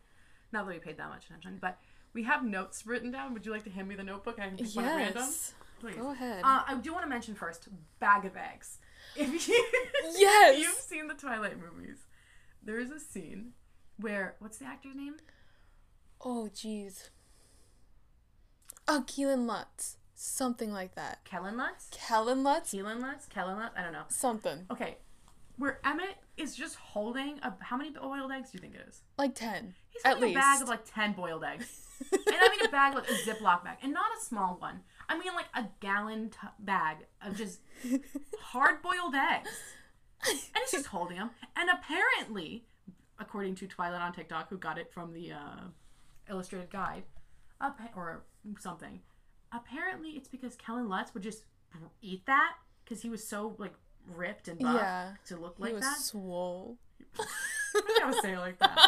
Not 0.52 0.66
that 0.66 0.72
we 0.74 0.78
paid 0.80 0.98
that 0.98 1.08
much 1.08 1.24
attention, 1.26 1.58
but 1.60 1.78
we 2.12 2.22
have 2.24 2.44
notes 2.44 2.86
written 2.86 3.10
down. 3.10 3.32
Would 3.34 3.46
you 3.46 3.52
like 3.52 3.64
to 3.64 3.70
hand 3.70 3.88
me 3.88 3.94
the 3.94 4.02
notebook? 4.02 4.38
I 4.40 4.48
can 4.48 4.56
pick 4.56 4.74
one 4.74 4.84
at 4.84 4.96
random. 4.96 5.22
yes. 5.22 5.54
Please. 5.80 5.96
Go 5.96 6.10
ahead. 6.10 6.42
Uh, 6.44 6.62
I 6.68 6.74
do 6.74 6.92
want 6.92 7.04
to 7.04 7.08
mention 7.08 7.34
first, 7.34 7.68
bag 8.00 8.24
of 8.26 8.36
eggs. 8.36 8.78
If 9.16 9.48
you 9.48 9.64
Yes. 10.18 10.58
you've 10.58 10.74
seen 10.74 11.08
the 11.08 11.14
Twilight 11.14 11.56
movies, 11.58 11.98
there 12.62 12.78
is 12.78 12.90
a 12.90 13.00
scene 13.00 13.52
where 13.98 14.34
what's 14.40 14.58
the 14.58 14.66
actor's 14.66 14.94
name? 14.94 15.16
oh, 16.22 16.50
jeez. 16.54 17.08
Oh, 18.86 19.04
Keelan 19.06 19.46
Lutz. 19.46 19.96
Something 20.14 20.70
like 20.70 20.94
that. 20.96 21.24
Kellen 21.24 21.56
Lutz. 21.56 21.88
Kellen 21.92 22.42
Lutz? 22.42 22.72
Keelan 22.74 23.00
Lutz. 23.00 23.26
Kellen 23.26 23.56
Lutz. 23.58 23.72
I 23.74 23.82
don't 23.82 23.92
know. 23.92 24.02
Something. 24.08 24.66
Okay, 24.70 24.98
where 25.56 25.78
Emmett 25.84 26.16
is 26.36 26.54
just 26.54 26.74
holding 26.76 27.38
a 27.42 27.54
how 27.60 27.76
many 27.78 27.90
boiled 27.90 28.30
eggs 28.30 28.50
do 28.50 28.56
you 28.56 28.60
think 28.60 28.74
it 28.74 28.86
is? 28.86 29.00
Like 29.16 29.34
10. 29.34 29.74
He's 29.88 30.02
At 30.04 30.14
holding 30.14 30.32
a 30.32 30.34
bag 30.34 30.60
of 30.62 30.68
like 30.68 30.80
ten 30.84 31.12
boiled 31.12 31.42
eggs, 31.44 31.86
and 32.12 32.20
I 32.28 32.48
mean 32.50 32.66
a 32.66 32.70
bag 32.70 32.94
like 32.94 33.08
a 33.10 33.14
Ziploc 33.14 33.64
bag, 33.64 33.78
and 33.82 33.92
not 33.92 34.06
a 34.18 34.24
small 34.24 34.56
one. 34.58 34.80
I 35.08 35.18
mean 35.18 35.34
like 35.34 35.48
a 35.54 35.66
gallon 35.80 36.30
t- 36.30 36.36
bag 36.58 36.98
of 37.24 37.36
just 37.36 37.60
hard 38.40 38.82
boiled 38.82 39.14
eggs, 39.14 39.50
and 40.26 40.38
he's 40.60 40.70
just 40.72 40.86
holding 40.86 41.16
them. 41.18 41.30
And 41.56 41.68
apparently, 41.70 42.64
according 43.18 43.56
to 43.56 43.66
Twilight 43.66 44.00
on 44.02 44.12
TikTok, 44.12 44.48
who 44.50 44.56
got 44.58 44.78
it 44.78 44.92
from 44.92 45.12
the 45.12 45.32
uh, 45.32 45.60
illustrated 46.28 46.70
guide, 46.70 47.02
appa- 47.60 47.90
or 47.96 48.22
something, 48.58 49.00
apparently 49.52 50.10
it's 50.10 50.28
because 50.28 50.54
Kellen 50.56 50.88
Lutz 50.88 51.12
would 51.14 51.22
just 51.22 51.42
eat 52.02 52.24
that 52.26 52.54
because 52.84 53.02
he 53.02 53.08
was 53.10 53.26
so 53.26 53.54
like 53.58 53.74
ripped 54.14 54.48
and 54.48 54.58
buff 54.58 54.74
Yeah. 54.76 55.10
to 55.26 55.36
look 55.36 55.56
like 55.58 55.70
he 55.70 55.74
was 55.74 55.84
that. 55.84 55.98
swole. 55.98 56.76
I 57.18 57.98
gotta 58.00 58.20
say 58.22 58.32
it 58.34 58.38
like 58.38 58.58
that. 58.58 58.78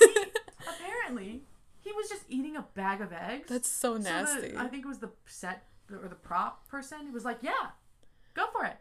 Apparently, 0.68 1.42
he 1.86 1.92
was 1.92 2.08
just 2.08 2.24
eating 2.28 2.56
a 2.56 2.62
bag 2.74 3.00
of 3.00 3.12
eggs. 3.12 3.48
That's 3.48 3.68
so 3.68 3.94
So 3.94 3.98
the- 3.98 4.04
nasty. 4.08 4.56
I 4.56 4.66
think 4.68 4.84
it 4.84 4.88
was 4.88 4.98
the 4.98 5.10
set 5.26 5.68
or 5.90 6.08
the 6.08 6.16
prop 6.16 6.66
person 6.68 7.06
who 7.06 7.12
was 7.12 7.24
like, 7.24 7.38
"Yeah, 7.42 7.70
go 8.34 8.46
for 8.52 8.64
it." 8.64 8.76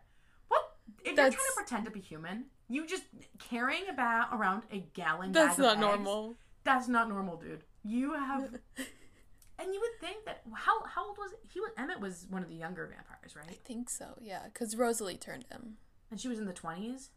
What 0.47 0.75
if 1.03 1.07
you're 1.15 1.15
trying 1.15 1.31
to 1.31 1.37
pretend 1.55 1.85
to 1.85 1.91
be 1.91 1.99
human? 2.01 2.45
You 2.67 2.87
just 2.87 3.03
carrying 3.37 3.87
about 3.89 4.29
around 4.33 4.63
a 4.71 4.79
gallon. 4.93 5.31
That's 5.31 5.57
not 5.57 5.77
of 5.77 5.77
eggs? 5.77 5.81
normal. 5.81 6.35
That's 6.63 6.87
not 6.87 7.07
normal, 7.09 7.37
dude. 7.37 7.63
You 7.83 8.13
have, 8.13 8.41
and 8.77 9.73
you 9.73 9.79
would 9.79 9.99
think 10.01 10.25
that 10.25 10.41
how 10.53 10.83
how 10.85 11.07
old 11.07 11.17
was 11.17 11.31
he? 11.47 11.59
Was 11.59 11.71
Emmett 11.77 11.99
was 11.99 12.25
one 12.29 12.41
of 12.41 12.49
the 12.49 12.55
younger 12.55 12.87
vampires, 12.87 13.35
right? 13.35 13.45
I 13.49 13.53
think 13.63 13.89
so, 13.91 14.17
yeah. 14.19 14.45
Because 14.51 14.75
Rosalie 14.75 15.17
turned 15.17 15.45
him. 15.51 15.77
And 16.09 16.19
she 16.19 16.27
was 16.27 16.39
in 16.39 16.45
the 16.45 16.53
twenties. 16.53 17.11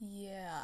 Yeah. 0.00 0.62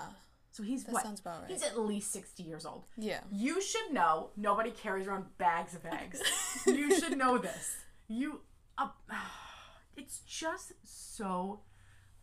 So 0.54 0.62
he's 0.62 0.84
That 0.84 0.92
what? 0.92 1.02
sounds 1.02 1.18
about 1.18 1.42
right. 1.42 1.50
He's 1.50 1.64
at 1.64 1.76
least 1.76 2.12
sixty 2.12 2.44
years 2.44 2.64
old. 2.64 2.84
Yeah. 2.96 3.18
You 3.32 3.60
should 3.60 3.92
know 3.92 4.30
nobody 4.36 4.70
carries 4.70 5.08
around 5.08 5.36
bags 5.36 5.74
of 5.74 5.84
eggs. 5.84 6.22
you 6.64 6.96
should 6.96 7.18
know 7.18 7.38
this. 7.38 7.74
You, 8.06 8.40
uh, 8.78 8.88
it's 9.96 10.20
just 10.20 10.72
so. 10.84 11.60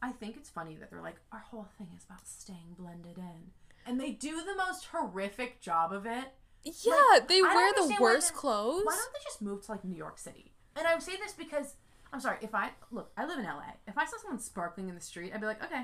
I 0.02 0.13
think 0.13 0.38
it's 0.38 0.50
funny 0.50 0.78
that 0.78 0.89
they're 0.89 1.02
like, 1.02 1.17
our 1.34 1.39
whole 1.39 1.67
thing 1.78 1.89
is 1.96 2.06
about 2.06 2.26
staying 2.26 2.76
blended 2.80 3.17
in, 3.17 3.52
and 3.86 4.00
they 4.00 4.12
do 4.12 4.38
the 4.38 4.56
most 4.56 4.86
horrific 4.86 5.60
job 5.62 5.91
of 5.91 6.06
it. 6.06 6.32
Yeah, 6.63 6.94
Like, 7.12 7.28
they 7.28 7.41
wear 7.41 7.52
the 7.74 7.82
understand 7.82 8.00
why 8.00 8.13
worst 8.13 8.34
clothes. 8.34 8.86
Why 8.86 8.94
don't 8.96 9.13
they 9.13 9.20
just 9.26 9.41
move 9.41 9.65
to 9.65 9.72
like 9.74 9.84
New 9.84 9.98
York 9.98 10.17
City? 10.17 10.54
And 10.78 10.88
I 10.88 10.98
say 11.00 11.17
this 11.17 11.34
because 11.34 11.74
I'm 12.13 12.22
sorry. 12.22 12.38
If 12.41 12.56
I 12.56 12.70
look, 12.91 13.12
I 13.17 13.26
live 13.26 13.39
in 13.39 13.46
LA. 13.46 13.74
If 13.88 13.98
I 13.98 14.06
saw 14.06 14.17
someone 14.22 14.39
sparkling 14.39 14.88
in 14.88 14.96
the 14.96 15.02
street, 15.02 15.34
I'd 15.36 15.41
be 15.41 15.48
like, 15.48 15.62
okay, 15.63 15.84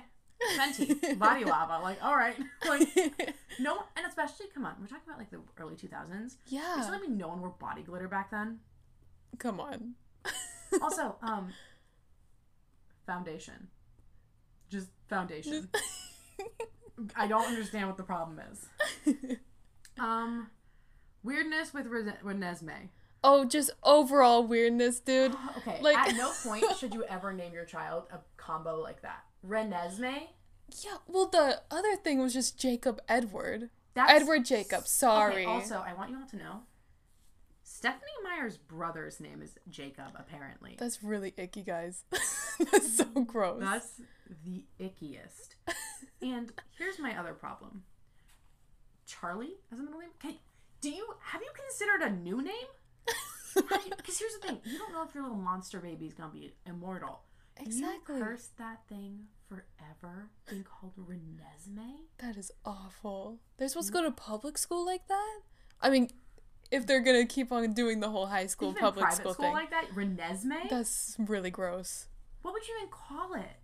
Fenty, 0.57 1.17
body 1.19 1.45
lava. 1.45 1.81
Like, 1.83 2.03
all 2.03 2.15
right, 2.15 2.35
like 2.67 2.81
no, 3.59 3.83
and 3.95 4.05
especially, 4.07 4.47
come 4.53 4.65
on, 4.65 4.75
we're 4.79 4.87
talking 4.87 5.03
about 5.07 5.17
like 5.19 5.31
the 5.31 5.39
early 5.59 5.75
2000s. 5.75 6.25
It's 6.25 6.35
yeah. 6.47 6.75
not 6.77 6.91
like 7.01 7.09
no 7.09 7.27
one 7.29 7.39
wore 7.41 7.49
body 7.59 7.81
glitter 7.81 8.07
back 8.07 8.31
then. 8.31 8.59
Come 9.39 9.59
on. 9.59 9.93
Also, 10.81 11.15
um, 11.21 11.53
foundation, 13.05 13.69
just 14.69 14.89
foundation. 15.07 15.69
I 17.15 17.25
don't 17.27 17.45
understand 17.45 17.87
what 17.87 17.95
the 17.95 18.03
problem 18.03 18.41
is. 18.51 18.67
Um, 19.97 20.49
weirdness 21.23 21.73
with 21.73 21.87
Rene- 21.87 22.17
Renesmee. 22.23 22.89
oh, 23.23 23.45
just 23.45 23.71
overall 23.83 24.45
weirdness, 24.45 24.99
dude. 24.99 25.35
Okay, 25.57 25.79
Like- 25.81 25.97
at 25.97 26.15
no 26.15 26.31
point 26.43 26.65
should 26.77 26.93
you 26.93 27.05
ever 27.05 27.31
name 27.33 27.53
your 27.53 27.65
child 27.65 28.07
a 28.11 28.19
combo 28.35 28.81
like 28.81 29.01
that. 29.03 29.23
Renesmee. 29.47 30.27
Yeah, 30.83 30.97
well, 31.07 31.27
the 31.27 31.61
other 31.71 31.95
thing 31.95 32.19
was 32.19 32.33
just 32.33 32.59
Jacob 32.59 32.99
Edward. 33.07 33.69
That's 33.93 34.11
Edward 34.11 34.45
Jacob, 34.45 34.87
sorry. 34.87 35.43
Okay, 35.43 35.45
also, 35.45 35.83
I 35.85 35.93
want 35.93 36.11
you 36.11 36.17
all 36.17 36.27
to 36.27 36.35
know. 36.35 36.61
Stephenie 37.63 38.11
Meyer's 38.23 38.57
brother's 38.57 39.19
name 39.19 39.41
is 39.41 39.57
Jacob. 39.69 40.13
Apparently, 40.15 40.75
That's 40.77 41.03
really 41.03 41.33
icky, 41.37 41.63
guys. 41.63 42.03
That's 42.11 42.97
so 42.97 43.05
gross. 43.05 43.61
That's 43.61 44.01
the 44.43 44.63
ickiest. 44.79 45.55
and 46.21 46.51
here's 46.77 46.99
my 46.99 47.17
other 47.17 47.33
problem. 47.33 47.83
Charlie 49.05 49.55
as 49.71 49.79
a 49.79 49.83
middle 49.83 49.99
name. 49.99 50.09
Okay, 50.23 50.39
do 50.81 50.89
you 50.89 51.07
have 51.21 51.41
you 51.41 51.49
considered 51.55 52.01
a 52.01 52.15
new 52.15 52.41
name? 52.41 52.53
Because 53.55 54.19
here's 54.19 54.33
the 54.33 54.47
thing: 54.47 54.59
you 54.65 54.77
don't 54.77 54.93
know 54.93 55.03
if 55.03 55.13
your 55.15 55.23
little 55.23 55.37
monster 55.37 55.79
baby 55.79 56.05
is 56.05 56.13
gonna 56.13 56.31
be 56.31 56.53
immortal. 56.65 57.21
Exactly. 57.59 58.17
You 58.17 58.23
curse 58.23 58.49
that 58.57 58.81
thing 58.87 59.27
forever, 59.47 60.29
being 60.49 60.63
called 60.63 60.93
Renesmee. 60.97 62.07
That 62.19 62.37
is 62.37 62.51
awful. 62.65 63.39
They're 63.57 63.67
supposed 63.69 63.87
to 63.87 63.93
mm. 63.93 64.01
go 64.01 64.03
to 64.03 64.11
public 64.11 64.57
school 64.57 64.85
like 64.85 65.07
that? 65.07 65.39
I 65.81 65.89
mean, 65.89 66.09
if 66.71 66.85
they're 66.85 67.01
gonna 67.01 67.25
keep 67.25 67.51
on 67.51 67.73
doing 67.73 67.99
the 67.99 68.09
whole 68.09 68.27
high 68.27 68.47
school 68.47 68.71
Even 68.71 68.81
public 68.81 69.11
school, 69.11 69.33
school 69.33 69.45
thing, 69.45 69.53
like 69.53 69.71
that, 69.71 69.89
Renesmee. 69.95 70.69
that's 70.69 71.15
really 71.19 71.51
gross. 71.51 72.07
What 72.41 72.53
would 72.53 72.67
you 72.67 72.75
even 72.77 72.89
call 72.89 73.33
it? 73.33 73.57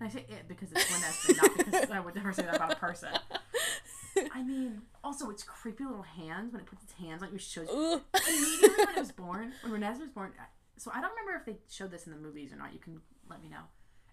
And 0.00 0.08
I 0.08 0.12
say 0.12 0.24
it 0.28 0.46
because 0.46 0.70
it's 0.72 0.84
Renesmee, 0.84 1.42
not 1.42 1.56
because 1.56 1.90
I 1.90 2.00
would 2.00 2.14
never 2.14 2.32
say 2.32 2.42
that 2.42 2.56
about 2.56 2.72
a 2.72 2.76
person. 2.76 3.10
I 4.32 4.42
mean, 4.42 4.82
also 5.02 5.30
its 5.30 5.42
creepy 5.42 5.84
little 5.84 6.02
hands 6.02 6.52
when 6.52 6.60
it 6.60 6.66
puts 6.66 6.82
its 6.82 6.92
hands 6.92 7.22
on 7.22 7.32
you 7.32 7.38
shows 7.38 7.68
Ugh. 7.70 8.00
immediately 8.28 8.84
when 8.84 8.96
it 8.96 8.98
was 8.98 9.12
born, 9.12 9.52
when 9.62 9.80
Renesmee 9.80 10.00
was 10.00 10.10
born. 10.10 10.32
So 10.76 10.92
I 10.94 11.00
don't 11.00 11.10
remember 11.10 11.34
if 11.40 11.46
they 11.46 11.60
showed 11.68 11.90
this 11.90 12.06
in 12.06 12.12
the 12.12 12.18
movies 12.18 12.52
or 12.52 12.56
not. 12.56 12.72
You 12.72 12.78
can 12.78 13.00
let 13.28 13.42
me 13.42 13.48
know. 13.48 13.62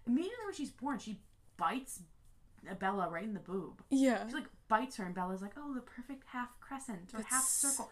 Immediately 0.06 0.44
when 0.44 0.54
she's 0.54 0.70
born, 0.70 0.98
she 0.98 1.20
bites 1.56 2.00
Bella 2.78 3.08
right 3.08 3.24
in 3.24 3.34
the 3.34 3.40
boob. 3.40 3.82
yeah. 3.90 4.26
She 4.28 4.34
like 4.34 4.46
bites 4.68 4.96
her, 4.96 5.04
and 5.04 5.14
Bella's 5.14 5.42
like, 5.42 5.52
"Oh, 5.56 5.74
the 5.74 5.80
perfect 5.80 6.24
half 6.26 6.58
crescent 6.60 7.12
or 7.14 7.22
half 7.28 7.44
circle." 7.44 7.90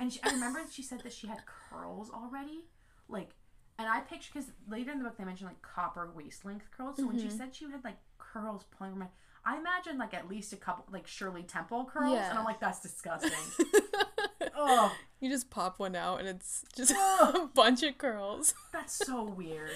And 0.00 0.12
she, 0.12 0.20
I 0.22 0.30
remember 0.32 0.60
she 0.70 0.82
said 0.82 1.00
that 1.02 1.12
she 1.12 1.26
had 1.26 1.38
curls 1.46 2.10
already, 2.10 2.64
like. 3.08 3.30
And 3.78 3.88
I 3.88 4.00
picture 4.00 4.30
because 4.32 4.50
later 4.68 4.92
in 4.92 4.98
the 4.98 5.04
book 5.04 5.16
they 5.16 5.24
mentioned 5.24 5.48
like 5.48 5.62
copper 5.62 6.10
waist 6.14 6.44
length 6.44 6.66
curls. 6.76 6.96
So 6.98 7.06
when 7.06 7.18
she 7.18 7.26
mm-hmm. 7.26 7.36
said 7.36 7.54
she 7.54 7.64
had 7.64 7.82
like 7.82 7.96
curls 8.18 8.64
pulling 8.70 8.92
from 8.92 9.00
my, 9.00 9.06
I 9.44 9.58
imagine 9.58 9.98
like 9.98 10.14
at 10.14 10.28
least 10.28 10.52
a 10.52 10.56
couple 10.56 10.84
like 10.92 11.06
Shirley 11.06 11.42
Temple 11.42 11.88
curls, 11.92 12.12
Yeah. 12.12 12.30
and 12.30 12.38
I'm 12.38 12.44
like, 12.44 12.60
that's 12.60 12.80
disgusting. 12.80 13.32
oh, 14.56 14.94
You 15.20 15.30
just 15.30 15.50
pop 15.50 15.78
one 15.78 15.96
out 15.96 16.20
and 16.20 16.28
it's 16.28 16.64
just 16.76 16.92
a 17.20 17.48
bunch 17.54 17.82
of 17.82 17.98
curls. 17.98 18.54
that's 18.72 18.94
so 18.94 19.24
weird. 19.24 19.70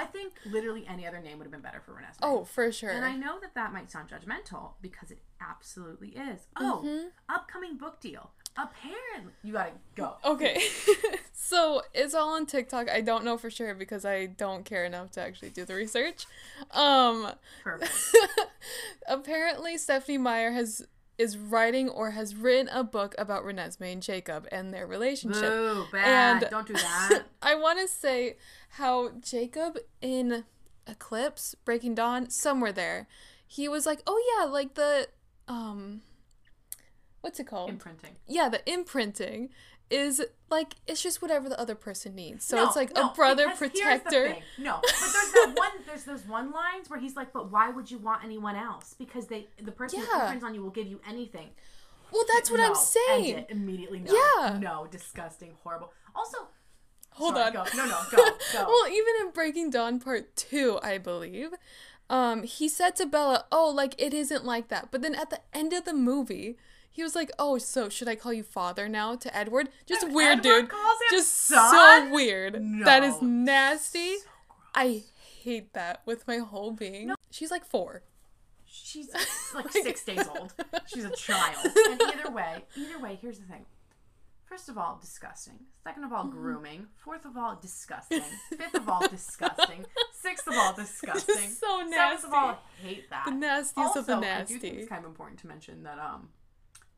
I 0.00 0.04
think 0.06 0.32
literally 0.46 0.86
any 0.88 1.06
other 1.06 1.20
name 1.20 1.36
would 1.38 1.44
have 1.44 1.52
been 1.52 1.60
better 1.60 1.82
for 1.84 1.92
Renesmee. 1.92 2.18
Oh, 2.22 2.44
for 2.44 2.72
sure. 2.72 2.88
And 2.90 3.04
I 3.04 3.14
know 3.16 3.38
that 3.40 3.54
that 3.54 3.70
might 3.72 3.90
sound 3.90 4.08
judgmental 4.08 4.72
because 4.80 5.10
it 5.10 5.18
absolutely 5.40 6.10
is. 6.10 6.46
Oh, 6.56 6.82
Mm-hmm. 6.86 7.08
upcoming 7.28 7.76
book 7.76 8.00
deal. 8.00 8.30
Apparently, 8.56 9.32
you 9.42 9.52
gotta 9.52 9.72
go. 9.94 10.14
Okay. 10.24 10.60
so 11.32 11.82
it's 11.92 12.14
all 12.14 12.30
on 12.34 12.46
TikTok. 12.46 12.88
I 12.90 13.00
don't 13.02 13.24
know 13.24 13.36
for 13.36 13.50
sure 13.50 13.74
because 13.74 14.04
I 14.04 14.26
don't 14.26 14.64
care 14.64 14.84
enough 14.84 15.10
to 15.12 15.20
actually 15.20 15.50
do 15.50 15.64
the 15.64 15.74
research. 15.74 16.26
Um 16.72 17.32
Perfect. 17.62 17.92
apparently 19.06 19.76
Stephenie 19.78 20.18
Meyer 20.18 20.50
has 20.52 20.86
is 21.20 21.36
writing 21.36 21.88
or 21.88 22.12
has 22.12 22.34
written 22.34 22.68
a 22.72 22.82
book 22.82 23.14
about 23.18 23.44
Renesmee 23.44 23.92
and 23.92 24.02
Jacob 24.02 24.48
and 24.50 24.72
their 24.72 24.86
relationship. 24.86 25.42
Boo, 25.42 25.84
bad. 25.92 26.42
And- 26.42 26.50
Don't 26.50 26.66
do 26.66 26.72
that. 26.74 27.22
I 27.42 27.54
want 27.54 27.78
to 27.80 27.86
say 27.88 28.36
how 28.70 29.10
Jacob 29.20 29.78
in 30.00 30.44
Eclipse, 30.86 31.54
Breaking 31.64 31.94
Dawn, 31.94 32.30
somewhere 32.30 32.72
there, 32.72 33.06
he 33.46 33.68
was 33.68 33.84
like, 33.86 34.00
"Oh 34.06 34.20
yeah, 34.38 34.46
like 34.50 34.74
the 34.74 35.08
um, 35.46 36.00
what's 37.20 37.38
it 37.40 37.46
called? 37.46 37.68
Imprinting. 37.70 38.12
yeah, 38.26 38.48
the 38.48 38.68
imprinting 38.70 39.50
is 39.90 40.22
like 40.50 40.74
it's 40.86 41.02
just 41.02 41.20
whatever 41.20 41.48
the 41.48 41.58
other 41.60 41.74
person 41.74 42.14
needs. 42.14 42.44
So 42.44 42.56
No, 42.56 42.66
it's 42.66 42.76
like 42.76 42.94
no, 42.94 43.10
a 43.10 43.14
brother 43.14 43.50
protector. 43.56 44.36
No, 44.58 44.78
but 44.82 44.90
there's 45.00 45.32
that 45.32 45.54
one. 45.56 45.70
There's 45.86 46.04
those 46.04 46.26
one 46.26 46.52
lines 46.52 46.88
where 46.88 47.00
he's 47.00 47.16
like, 47.16 47.32
"But 47.32 47.50
why 47.50 47.70
would 47.70 47.90
you 47.90 47.98
want 47.98 48.24
anyone 48.24 48.56
else? 48.56 48.94
Because 48.98 49.26
they, 49.26 49.48
the 49.62 49.72
person 49.72 50.00
who 50.00 50.06
Yeah. 50.06 50.22
imprints 50.22 50.44
on 50.44 50.54
you 50.54 50.62
will 50.62 50.70
give 50.70 50.86
you 50.86 51.00
anything." 51.08 51.50
Well, 52.12 52.24
that's 52.34 52.50
what 52.50 52.58
No, 52.58 52.64
I'm 52.64 52.70
end 52.70 52.76
saying. 52.78 53.38
it 53.38 53.46
immediately. 53.50 54.00
No, 54.00 54.12
Yeah. 54.12 54.58
no, 54.60 54.86
disgusting, 54.90 55.56
horrible. 55.62 55.92
Also, 56.14 56.38
Hold 57.12 57.34
sorry, 57.36 57.56
on. 57.56 57.64
Go. 57.66 57.76
No, 57.76 57.86
no, 57.86 58.00
go, 58.10 58.16
go. 58.52 58.64
Well, 58.66 58.88
even 58.88 59.14
in 59.20 59.30
Breaking 59.32 59.70
Dawn 59.70 60.00
Part 60.00 60.34
2, 60.36 60.80
I 60.82 60.98
believe, 60.98 61.50
um, 62.08 62.42
he 62.42 62.68
said 62.68 62.96
to 62.96 63.06
Bella, 63.06 63.44
Oh, 63.52 63.68
like, 63.70 63.94
it 63.96 64.12
isn't 64.12 64.44
like 64.44 64.68
that. 64.68 64.88
But 64.90 65.02
then 65.02 65.14
at 65.14 65.30
the 65.30 65.40
end 65.52 65.72
of 65.72 65.84
the 65.84 65.94
movie, 65.94 66.56
he 66.90 67.02
was 67.02 67.14
like, 67.14 67.30
Oh, 67.38 67.58
so 67.58 67.88
should 67.88 68.08
I 68.08 68.14
call 68.16 68.32
you 68.32 68.42
father 68.42 68.88
now 68.88 69.14
to 69.16 69.36
Edward? 69.36 69.68
Just 69.86 70.02
And 70.04 70.14
weird, 70.14 70.38
Edward 70.40 70.68
dude. 70.68 70.70
Just 71.10 71.34
son? 71.46 71.70
so 72.08 72.14
weird. 72.14 72.54
That 72.84 73.02
is 73.04 73.20
nasty. 73.22 74.16
So. 74.16 74.24
I 74.74 75.02
hate 75.42 75.72
that 75.74 76.02
with 76.06 76.26
my 76.28 76.38
whole 76.38 76.70
being. 76.72 77.12
She's 77.30 77.50
like 77.50 77.64
four. 77.64 78.02
She's 78.64 79.08
like 79.54 79.70
six 79.72 80.04
days 80.04 80.26
old. 80.28 80.54
She's 80.86 81.04
a 81.04 81.10
child. 81.10 81.56
And 81.90 82.00
either 82.02 82.30
way, 82.30 82.64
either 82.76 82.98
way, 83.00 83.18
here's 83.20 83.38
the 83.38 83.46
thing. 83.46 83.66
First 84.44 84.68
of 84.68 84.76
all, 84.78 84.98
disgusting. 85.00 85.60
Second 85.84 86.04
of 86.04 86.12
all, 86.12 86.24
Mm-hmm. 86.24 86.30
grooming. 86.36 86.86
Fourth 86.96 87.24
of 87.24 87.36
all, 87.36 87.56
disgusting. 87.60 88.22
Fifth 88.48 88.74
of 88.74 88.88
all, 88.88 89.06
disgusting. 89.08 89.86
Sixth 90.20 90.46
of 90.48 90.54
all, 90.54 90.72
disgusting. 90.76 91.48
so 91.50 91.82
nasty. 91.82 91.94
Seventh 91.96 92.24
of 92.24 92.34
all, 92.34 92.58
hate 92.82 93.08
that. 93.10 93.24
The 93.26 93.30
nastiest 93.32 93.78
also, 93.78 94.00
of 94.00 94.06
the 94.06 94.14
I 94.16 94.42
do 94.44 94.58
think 94.58 94.74
it's 94.78 94.88
kind 94.88 95.04
of 95.04 95.08
important 95.10 95.38
to 95.40 95.46
mention 95.46 95.84
that 95.84 95.98
um, 96.00 96.28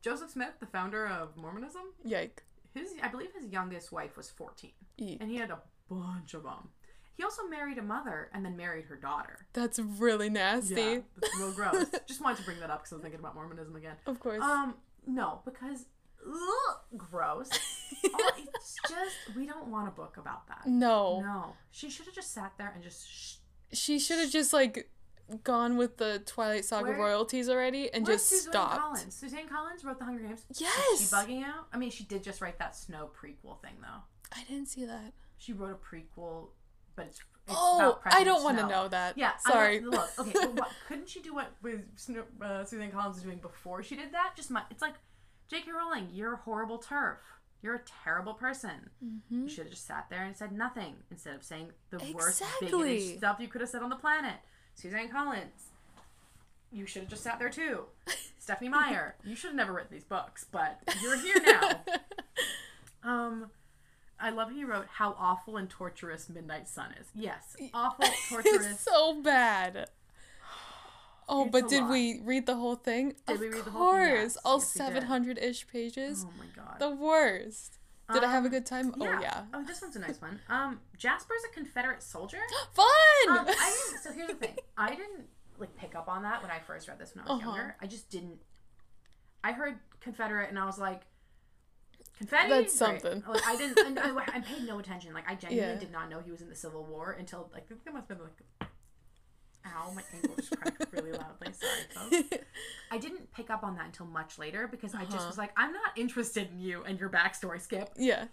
Joseph 0.03 0.31
Smith, 0.31 0.55
the 0.61 0.67
founder 0.67 1.07
of 1.07 1.37
Mormonism, 1.37 1.83
Yike. 2.05 2.43
his 2.75 2.91
I 3.03 3.09
believe 3.09 3.31
his 3.39 3.51
youngest 3.51 3.93
wife 3.93 4.17
was 4.17 4.31
14, 4.31 4.71
Eek. 4.99 5.19
and 5.21 5.31
he 5.31 5.37
had 5.37 5.51
a 5.51 5.59
bunch 5.89 6.35
of 6.35 6.43
them. 6.43 6.69
He 7.15 7.23
also 7.23 7.47
married 7.47 7.79
a 7.79 7.83
mother 7.83 8.31
and 8.35 8.45
then 8.45 8.57
married 8.57 8.87
her 8.87 8.97
daughter. 8.97 9.47
That's 9.53 9.79
really 9.79 10.31
nasty. 10.31 10.75
Yeah, 10.75 10.99
that's 11.21 11.39
real 11.39 11.53
gross. 11.53 11.87
Just 12.07 12.21
wanted 12.23 12.39
to 12.39 12.43
bring 12.45 12.59
that 12.61 12.71
up 12.71 12.81
because 12.83 12.93
I'm 12.93 13.01
thinking 13.01 13.21
about 13.21 13.35
Mormonism 13.35 13.77
again. 13.77 13.97
Of 14.07 14.19
course. 14.19 14.43
Um, 14.43 14.75
no, 15.07 15.41
because 15.45 15.87
ugh, 16.27 16.77
gross. 16.97 17.49
Oh, 18.05 18.31
it's 18.37 18.77
just 18.89 19.37
we 19.37 19.47
don't 19.47 19.69
want 19.69 19.87
a 19.87 19.93
book 19.93 20.17
about 20.17 20.49
that. 20.49 20.67
no. 20.67 21.21
No, 21.21 21.53
she 21.71 21.89
should 21.89 22.07
have 22.07 22.15
just 22.15 22.33
sat 22.35 22.53
there 22.59 22.73
and 22.75 22.83
just. 22.83 23.09
Sh- 23.09 23.35
She 23.73 24.01
should 24.01 24.19
have 24.19 24.31
just 24.31 24.53
like 24.53 24.91
gone 25.45 25.77
with 25.77 25.97
the 25.99 26.23
Twilight 26.27 26.65
Saga 26.65 26.89
Where- 26.89 26.97
royalties 26.99 27.49
already 27.49 27.93
and 27.93 28.05
just 28.07 28.29
Suzanne 28.29 28.53
stopped. 28.53 28.81
Collins? 28.81 29.15
Suzanne 29.15 29.49
Collins 29.49 29.85
wrote 29.85 29.99
the 29.99 30.05
Hunger 30.05 30.23
Games. 30.23 30.45
Is 30.51 30.61
Yes. 30.61 30.99
she 31.01 31.05
bugging 31.07 31.45
out? 31.45 31.67
I 31.73 31.79
mean, 31.79 31.91
she 31.91 32.05
did 32.05 32.23
just 32.23 32.41
write 32.41 32.59
that 32.59 32.77
Snow 32.77 33.11
prequel 33.21 33.61
thing 33.63 33.75
though. 33.81 34.03
I 34.35 34.45
didn't 34.45 34.67
see 34.69 34.85
that. 34.85 35.13
She 35.39 35.53
wrote 35.53 35.73
a 35.73 35.75
prequel, 35.97 36.49
but 36.97 37.07
it's. 37.07 37.19
it's 37.19 37.55
Oh, 37.57 38.01
I 38.05 38.23
don't 38.25 38.45
want 38.45 38.59
to 38.59 38.67
know 38.67 38.89
that. 38.89 39.19
Yeah, 39.19 39.37
Sorry. 39.39 39.81
look, 39.81 40.09
okay, 40.19 40.33
but 40.33 40.55
what, 40.59 40.71
couldn't 40.89 41.09
she 41.09 41.21
do 41.21 41.35
what 41.35 41.49
with 41.63 41.81
uh, 42.41 42.65
Suzanne 42.65 42.91
Collins 42.93 43.17
was 43.17 43.25
doing 43.25 43.39
before 43.39 43.83
she 43.83 43.97
did 43.97 44.13
that? 44.13 44.33
Just 44.37 44.51
my, 44.51 44.63
it's 44.71 44.81
like, 44.83 44.95
J.K. 45.49 45.71
Rowling, 45.73 46.09
you're 46.13 46.35
a 46.35 46.37
horrible 46.37 46.79
TERF. 46.79 47.17
You're 47.61 47.75
a 47.77 47.81
terrible 48.05 48.35
person. 48.35 48.91
Mm-hmm. 49.05 49.43
You 49.43 49.49
should 49.49 49.65
have 49.65 49.71
just 49.73 49.87
sat 49.87 50.07
there 50.11 50.25
and 50.25 50.37
said 50.37 50.51
nothing 50.53 50.95
instead 51.11 51.35
of 51.37 51.43
saying 51.45 51.69
the 51.91 51.99
worst 52.15 52.41
Exactly. 52.41 52.67
bigoted 52.69 53.19
stuff 53.19 53.37
you 53.39 53.49
could 53.49 53.61
have 53.61 53.71
said 53.71 53.83
on 53.83 53.91
the 53.91 53.97
planet. 53.97 54.37
Suzanne 54.75 55.09
Collins, 55.09 55.71
you 56.73 56.87
should 56.87 57.03
have 57.03 57.11
just 57.11 57.23
sat 57.23 57.39
there 57.39 57.51
too. 57.51 57.85
Stephenie 58.39 58.71
Meyer, 58.71 59.15
you 59.25 59.37
should 59.37 59.49
have 59.49 59.57
never 59.57 59.73
written 59.73 59.93
these 59.93 60.05
books, 60.05 60.45
but 60.51 60.81
you're 61.03 61.19
here 61.19 61.41
now. 61.45 61.81
Um, 63.05 63.51
I 64.21 64.31
love 64.31 64.51
how 64.51 64.55
you 64.57 64.69
wrote 64.69 64.87
how 64.89 65.17
awful 65.19 65.57
and 65.57 65.69
torturous 65.69 66.29
Midnight 66.29 66.69
Sun 66.69 66.95
is. 67.01 67.09
Yes, 67.17 67.57
awful, 67.75 68.07
torturous. 68.29 68.65
it's 68.65 68.81
so 68.85 69.21
bad. 69.23 69.89
Oh, 71.29 71.43
It's 71.45 71.51
but 71.53 71.69
did 71.69 71.83
lot. 71.83 71.91
we 71.91 72.21
read 72.23 72.47
the 72.47 72.55
whole 72.57 72.75
thing? 72.77 73.15
Did 73.27 73.35
of 73.35 73.41
we 73.41 73.49
read 73.49 73.65
the 73.65 73.71
whole 73.73 73.93
thing? 73.93 74.01
course, 74.01 74.35
Yes. 74.35 74.37
all 74.45 74.59
Yes, 74.59 74.69
seven 74.69 75.03
hundred 75.05 75.39
ish 75.39 75.67
pages. 75.67 76.27
oh 76.29 76.33
my 76.39 76.47
god. 76.55 76.79
The 76.79 76.91
worst. 76.91 77.79
Did 78.13 78.25
I 78.25 78.31
have 78.31 78.45
a 78.45 78.47
Um, 78.47 78.51
good 78.53 78.67
time? 78.67 78.95
Oh 79.01 79.05
yeah. 79.21 79.45
Oh, 79.55 79.63
this 79.65 79.81
one's 79.83 79.97
a 79.97 80.01
nice 80.01 80.21
one. 80.21 80.41
Um, 80.49 80.81
Jasper's 80.97 81.43
a 81.51 81.55
Confederate 81.55 82.03
soldier. 82.03 82.41
Fun. 82.75 82.87
Um, 83.29 83.47
I 83.49 83.87
didn't. 83.89 84.03
So 84.03 84.13
here's 84.13 84.29
the 84.29 84.35
thing. 84.35 84.57
I 84.77 84.91
didn't 84.95 85.27
like 85.59 85.75
pick 85.77 85.95
up 85.95 86.09
on 86.09 86.23
that 86.23 86.43
when 86.43 86.51
I 86.51 86.59
first 86.61 86.89
read 86.89 86.99
this 86.99 87.15
when 87.15 87.25
I 87.25 87.33
was 87.33 87.41
Uh-huh. 87.43 87.51
younger. 87.57 87.77
I 87.81 87.87
just 87.87 88.11
didn't. 88.11 88.39
I 89.45 89.53
heard 89.53 89.79
Confederate 90.01 90.49
and 90.51 90.59
I 90.59 90.65
was 90.67 90.79
like, 90.79 91.03
confetti. 92.19 92.49
That's 92.49 92.75
something. 92.75 93.23
Like 93.29 93.47
I 93.47 93.57
didn't. 93.57 93.99
I, 93.99 94.11
I 94.35 94.41
paid 94.41 94.67
no 94.67 94.79
attention. 94.79 95.15
Like 95.15 95.29
I 95.29 95.35
genuinely 95.37 95.75
Yeah. 95.75 95.81
did 95.81 95.93
not 95.93 96.09
know 96.11 96.21
he 96.21 96.31
was 96.31 96.41
in 96.43 96.49
the 96.49 96.55
Civil 96.55 96.85
War 96.85 97.13
until 97.19 97.51
like 97.53 97.65
I 97.65 97.69
think 97.69 97.81
it 97.87 97.93
must 97.93 98.09
have 98.09 98.19
been 98.19 98.27
like. 98.27 98.69
Ow, 99.67 99.93
my 99.95 100.03
ankle 100.15 100.35
just 100.37 100.51
cracked 100.59 100.87
really 100.93 101.13
loudly. 101.13 101.49
Sorry, 101.53 102.13
folks. 102.23 102.45
I 102.91 102.99
didn't 102.99 103.33
pick 103.33 103.49
up 103.51 103.63
on 103.65 103.77
that 103.77 103.87
until 103.87 104.07
much 104.07 104.39
later 104.39 104.67
because 104.69 104.95
I 104.95 105.05
just 105.05 105.17
Uh-huh. 105.19 105.27
was 105.29 105.39
like, 105.39 105.53
I'm 105.57 105.73
not 105.73 105.97
interested 105.97 106.49
in 106.53 106.59
you 106.61 106.83
and 106.85 106.99
your 107.01 107.09
backstory, 107.09 107.61
Skip. 107.61 107.91
yeah. 107.97 108.27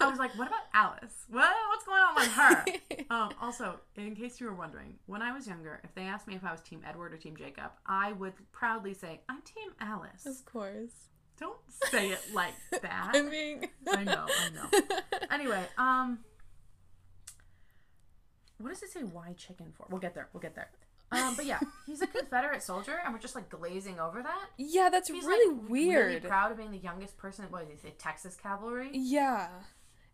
I 0.00 0.08
was 0.08 0.18
like, 0.18 0.36
what 0.38 0.48
about 0.48 0.60
Alice? 0.72 1.26
What? 1.28 1.50
What's 1.68 1.84
going 1.84 2.00
on 2.02 2.14
with 2.14 2.28
her? 2.32 2.64
um, 3.14 3.30
also, 3.40 3.80
in 3.96 4.14
case 4.14 4.40
you 4.40 4.46
were 4.46 4.54
wondering, 4.54 4.94
when 5.06 5.22
I 5.22 5.32
was 5.32 5.46
younger, 5.46 5.80
if 5.84 5.94
they 5.94 6.02
asked 6.02 6.26
me 6.26 6.34
if 6.36 6.44
I 6.44 6.52
was 6.52 6.60
Team 6.62 6.80
Edward 6.88 7.12
or 7.12 7.16
Team 7.16 7.36
Jacob, 7.36 7.72
I 7.86 8.12
would 8.12 8.34
proudly 8.52 8.94
say, 8.94 9.20
I'm 9.28 9.42
Team 9.42 9.70
Alice. 9.80 10.24
of 10.26 10.44
course. 10.44 11.08
Don't 11.38 11.58
say 11.90 12.10
it 12.10 12.20
like 12.34 12.52
that. 12.82 13.12
I 13.14 13.22
mean. 13.22 13.66
I 13.90 14.04
know, 14.04 14.26
I 14.28 14.50
know. 14.50 14.98
Anyway, 15.30 15.64
um, 15.78 16.18
what 18.60 18.70
does 18.70 18.82
it 18.82 18.90
say? 18.90 19.00
Why 19.00 19.32
chicken 19.36 19.72
for? 19.76 19.86
We'll 19.90 20.00
get 20.00 20.14
there. 20.14 20.28
We'll 20.32 20.40
get 20.42 20.54
there. 20.54 20.70
Um, 21.12 21.34
but 21.34 21.44
yeah, 21.44 21.58
he's 21.86 22.02
a 22.02 22.06
Confederate 22.06 22.62
soldier, 22.62 23.00
and 23.04 23.12
we're 23.12 23.18
just 23.20 23.34
like 23.34 23.48
glazing 23.50 23.98
over 23.98 24.22
that. 24.22 24.46
Yeah, 24.56 24.90
that's 24.90 25.08
He's 25.08 25.24
really 25.24 25.56
like 25.60 25.68
weird. 25.68 26.06
Really 26.06 26.20
proud 26.20 26.52
of 26.52 26.58
being 26.58 26.70
the 26.70 26.78
youngest 26.78 27.16
person. 27.18 27.46
What 27.50 27.66
he 27.68 27.76
say? 27.76 27.94
Texas 27.98 28.36
Cavalry. 28.40 28.90
Yeah. 28.92 29.48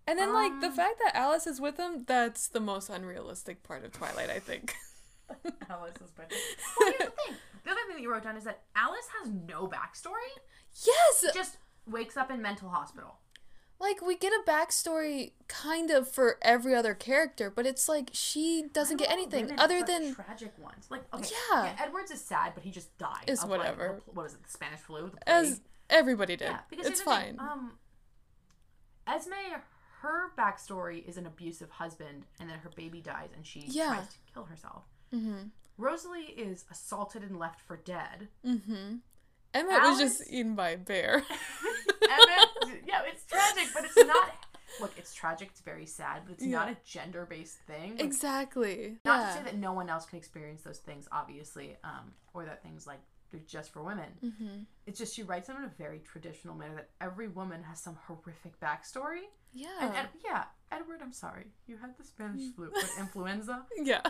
And 0.06 0.18
then 0.18 0.32
like 0.32 0.60
the 0.60 0.68
Um, 0.68 0.72
fact 0.72 0.98
that 1.04 1.14
Alice 1.14 1.46
is 1.46 1.60
with 1.60 1.76
him, 1.78 2.04
that's 2.06 2.48
the 2.48 2.60
most 2.60 2.88
unrealistic 2.88 3.62
part 3.62 3.84
of 3.84 3.92
Twilight, 3.92 4.30
I 4.30 4.38
think. 4.38 4.74
Alice 5.68 5.96
is 6.02 6.12
better. 6.12 6.34
Well, 6.78 6.92
here's 6.98 7.10
the 7.10 7.16
thing. 7.26 7.36
The 7.64 7.70
other 7.72 7.80
thing 7.88 7.96
that 7.96 8.02
you 8.02 8.10
wrote 8.10 8.22
down 8.22 8.36
is 8.36 8.44
that 8.44 8.62
Alice 8.76 9.08
has 9.20 9.32
no 9.32 9.66
backstory. 9.66 10.30
yes. 10.86 11.24
Just 11.34 11.56
wakes 11.86 12.16
up 12.16 12.30
in 12.30 12.40
mental 12.40 12.68
hospital. 12.68 13.18
Like 13.78 14.00
we 14.00 14.16
get 14.16 14.32
a 14.32 14.42
backstory 14.50 15.32
kind 15.48 15.90
of 15.90 16.10
for 16.10 16.38
every 16.42 16.74
other 16.74 16.94
character, 16.94 17.50
but 17.50 17.66
it's 17.66 17.88
like 17.88 18.08
she 18.12 18.64
doesn't 18.72 18.96
get 18.96 19.10
anything 19.10 19.58
other 19.58 19.82
than 19.82 20.14
tragic 20.14 20.52
ones. 20.58 20.86
Like 20.90 21.02
okay, 21.12 21.28
Yeah. 21.52 21.76
Edwards 21.78 22.10
is 22.10 22.20
sad, 22.22 22.52
but 22.54 22.64
he 22.64 22.70
just 22.70 22.96
died. 22.98 23.24
It's 23.26 23.42
of, 23.42 23.50
like, 23.50 23.58
whatever. 23.58 24.00
the- 24.06 24.12
what 24.12 24.22
was 24.24 24.34
it? 24.34 24.42
The 24.44 24.50
Spanish 24.50 24.80
flu. 24.80 25.10
The 25.10 25.28
as 25.28 25.60
everybody 25.90 26.36
did. 26.36 26.46
yeah, 26.48 26.60
because 26.70 26.86
it's 26.86 27.00
the 27.00 27.04
thing, 27.04 27.36
fine. 27.36 27.38
Um, 27.38 27.72
Esme, 29.06 29.32
her 30.00 30.32
backstory 30.38 31.06
is 31.06 31.16
an 31.16 31.26
abusive 31.26 31.70
husband, 31.70 32.24
and 32.40 32.48
then 32.50 32.58
her 32.60 32.70
baby 32.74 33.00
dies, 33.00 33.28
and 33.36 33.46
she 33.46 33.60
Yeah. 33.68 33.94
tries 33.94 34.08
to 34.08 34.16
kill 34.32 34.44
herself. 34.44 34.84
mhm. 35.12 35.50
Rosalie 35.78 36.32
is 36.36 36.64
assaulted 36.70 37.22
and 37.22 37.38
left 37.38 37.60
for 37.60 37.76
dead. 37.76 38.28
Mhm. 38.44 39.00
Emmett 39.56 39.82
was 39.82 39.98
just 39.98 40.22
eaten 40.30 40.54
by 40.54 40.70
a 40.70 40.78
bear. 40.78 41.22
Emmett, 42.02 42.82
yeah, 42.86 43.02
it's 43.06 43.24
tragic, 43.24 43.68
but 43.74 43.84
it's 43.84 43.96
not. 43.96 44.32
Look, 44.80 44.92
it's 44.98 45.14
tragic. 45.14 45.48
It's 45.52 45.60
very 45.60 45.86
sad, 45.86 46.22
but 46.26 46.34
it's 46.34 46.44
not 46.44 46.68
a 46.68 46.76
gender-based 46.84 47.58
thing. 47.66 47.92
Like, 47.92 48.04
exactly. 48.04 48.96
Not 49.04 49.20
yeah. 49.20 49.26
to 49.26 49.32
say 49.32 49.42
that 49.44 49.56
no 49.56 49.72
one 49.72 49.88
else 49.88 50.04
can 50.04 50.18
experience 50.18 50.62
those 50.62 50.78
things, 50.78 51.08
obviously, 51.10 51.76
um, 51.82 52.12
or 52.34 52.44
that 52.44 52.62
things 52.62 52.86
like 52.86 53.00
they're 53.30 53.40
just 53.46 53.72
for 53.72 53.82
women. 53.82 54.08
mm-hmm. 54.24 54.62
It's 54.86 54.98
just 54.98 55.14
she 55.14 55.22
writes 55.22 55.48
them 55.48 55.56
in 55.56 55.64
a 55.64 55.72
very 55.78 56.00
traditional 56.00 56.54
manner 56.54 56.74
that 56.76 56.90
every 57.00 57.28
woman 57.28 57.62
has 57.62 57.80
some 57.80 57.96
horrific 58.06 58.60
backstory. 58.60 59.22
Yeah. 59.52 59.68
And, 59.80 59.96
and 59.96 60.08
yeah, 60.24 60.44
Edward, 60.70 61.00
I'm 61.02 61.12
sorry, 61.12 61.46
you 61.66 61.76
had 61.78 61.96
the 61.98 62.04
Spanish 62.04 62.52
flu, 62.54 62.70
but 62.72 62.88
influenza. 62.98 63.62
yeah. 63.82 64.02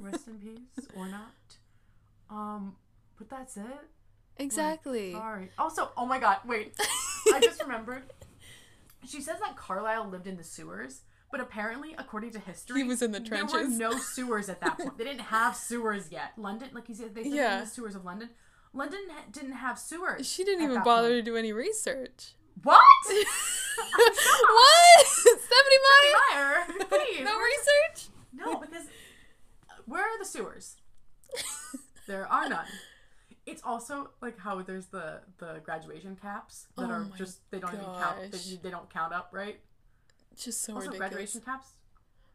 Rest 0.00 0.26
in 0.26 0.38
peace, 0.38 0.88
or 0.96 1.06
not. 1.08 1.30
Um, 2.30 2.76
but 3.16 3.28
that's 3.28 3.56
it. 3.56 3.64
Like, 4.38 4.44
Exactly. 4.46 5.12
sorry. 5.12 5.50
Also, 5.58 5.90
oh 5.96 6.06
my 6.06 6.18
god, 6.18 6.38
wait. 6.46 6.74
I 7.32 7.40
just 7.40 7.60
remembered. 7.62 8.02
She 9.06 9.20
says 9.20 9.38
that 9.40 9.54
Carlisle 9.54 10.08
lived 10.08 10.26
in 10.26 10.38
the 10.38 10.42
sewers, 10.42 11.02
but 11.30 11.38
apparently, 11.38 11.94
according 11.98 12.30
to 12.30 12.38
history, 12.38 12.80
He 12.80 12.88
was 12.88 13.02
in 13.02 13.12
the 13.12 13.20
trenches. 13.20 13.76
There 13.76 13.88
were 13.90 13.94
no 13.96 14.00
sewers 14.00 14.48
at 14.48 14.62
that 14.62 14.78
point. 14.78 14.96
They 14.96 15.04
didn't 15.04 15.20
have 15.26 15.54
sewers 15.68 16.10
yet. 16.10 16.32
London, 16.38 16.70
like 16.72 16.86
he 16.86 16.94
said, 16.94 17.14
they 17.14 17.24
said 17.24 17.32
Yeah. 17.34 17.54
in 17.58 17.60
the 17.64 17.70
sewers 17.70 17.94
of 17.94 18.06
London. 18.06 18.30
London 18.72 19.00
ha- 19.10 19.24
didn't 19.30 19.52
have 19.52 19.78
sewers. 19.78 20.26
She 20.26 20.42
didn't 20.42 20.64
even 20.64 20.82
bother 20.82 21.08
point. 21.10 21.26
to 21.26 21.30
do 21.30 21.36
any 21.36 21.52
research. 21.52 22.32
What? 22.62 22.80
what? 23.84 25.06
Stephenie 25.06 25.80
Meyer? 25.84 26.14
Meyer, 26.66 26.86
please. 26.88 27.24
No 27.24 27.38
research? 27.38 28.08
No, 28.32 28.56
because 28.58 28.84
uh, 29.68 29.74
where 29.84 30.02
are 30.02 30.18
the 30.18 30.24
sewers? 30.24 30.76
there 32.06 32.26
are 32.26 32.48
none. 32.48 32.64
It's 33.46 33.62
also 33.62 34.10
like 34.22 34.38
how 34.38 34.62
there's 34.62 34.86
the 34.86 35.20
the 35.38 35.60
graduation 35.64 36.16
caps 36.20 36.66
that 36.76 36.88
Oh 36.88 36.92
are 36.92 37.06
just 37.16 37.40
they 37.50 37.58
don't 37.58 37.74
even 37.74 37.84
count. 37.84 38.32
They, 38.32 38.56
they 38.62 38.70
don't 38.70 38.88
count 38.88 39.12
up, 39.12 39.28
right? 39.32 39.60
Just 40.36 40.62
so 40.62 40.74
also, 40.74 40.86
ridiculous. 40.86 41.10
graduation 41.10 41.40
caps. 41.42 41.68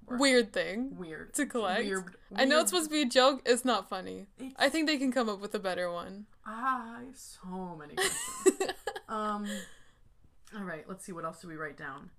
Weird 0.08 0.52
thing 0.54 0.98
Weird 0.98 1.34
to 1.36 1.46
collect. 1.46 1.86
Weird. 1.86 2.16
I 2.36 2.46
know 2.46 2.62
it's 2.62 2.72
supposed 2.72 2.90
to 2.90 2.96
be 2.96 3.04
a 3.04 3.06
joke. 3.06 3.42
It's 3.46 3.64
not 3.64 3.90
funny. 3.90 4.26
It's- 4.40 4.54
I 4.58 4.70
think 4.70 4.88
they 4.88 4.98
can 4.98 5.12
come 5.12 5.30
up 5.30 5.40
with 5.40 5.54
a 5.54 5.60
better 5.60 5.92
one. 5.92 6.26
Ah, 6.48 6.98
I 6.98 7.04
have 7.06 7.18
so 7.18 7.78
many 7.78 7.94
questions. 7.96 8.74
um. 9.10 9.48
All 10.58 10.64
right. 10.64 10.84
Let's 10.88 11.06
see. 11.06 11.12
What 11.12 11.26
else 11.26 11.42
do 11.42 11.48
we 11.48 11.56
write 11.56 11.78
down? 11.78 12.10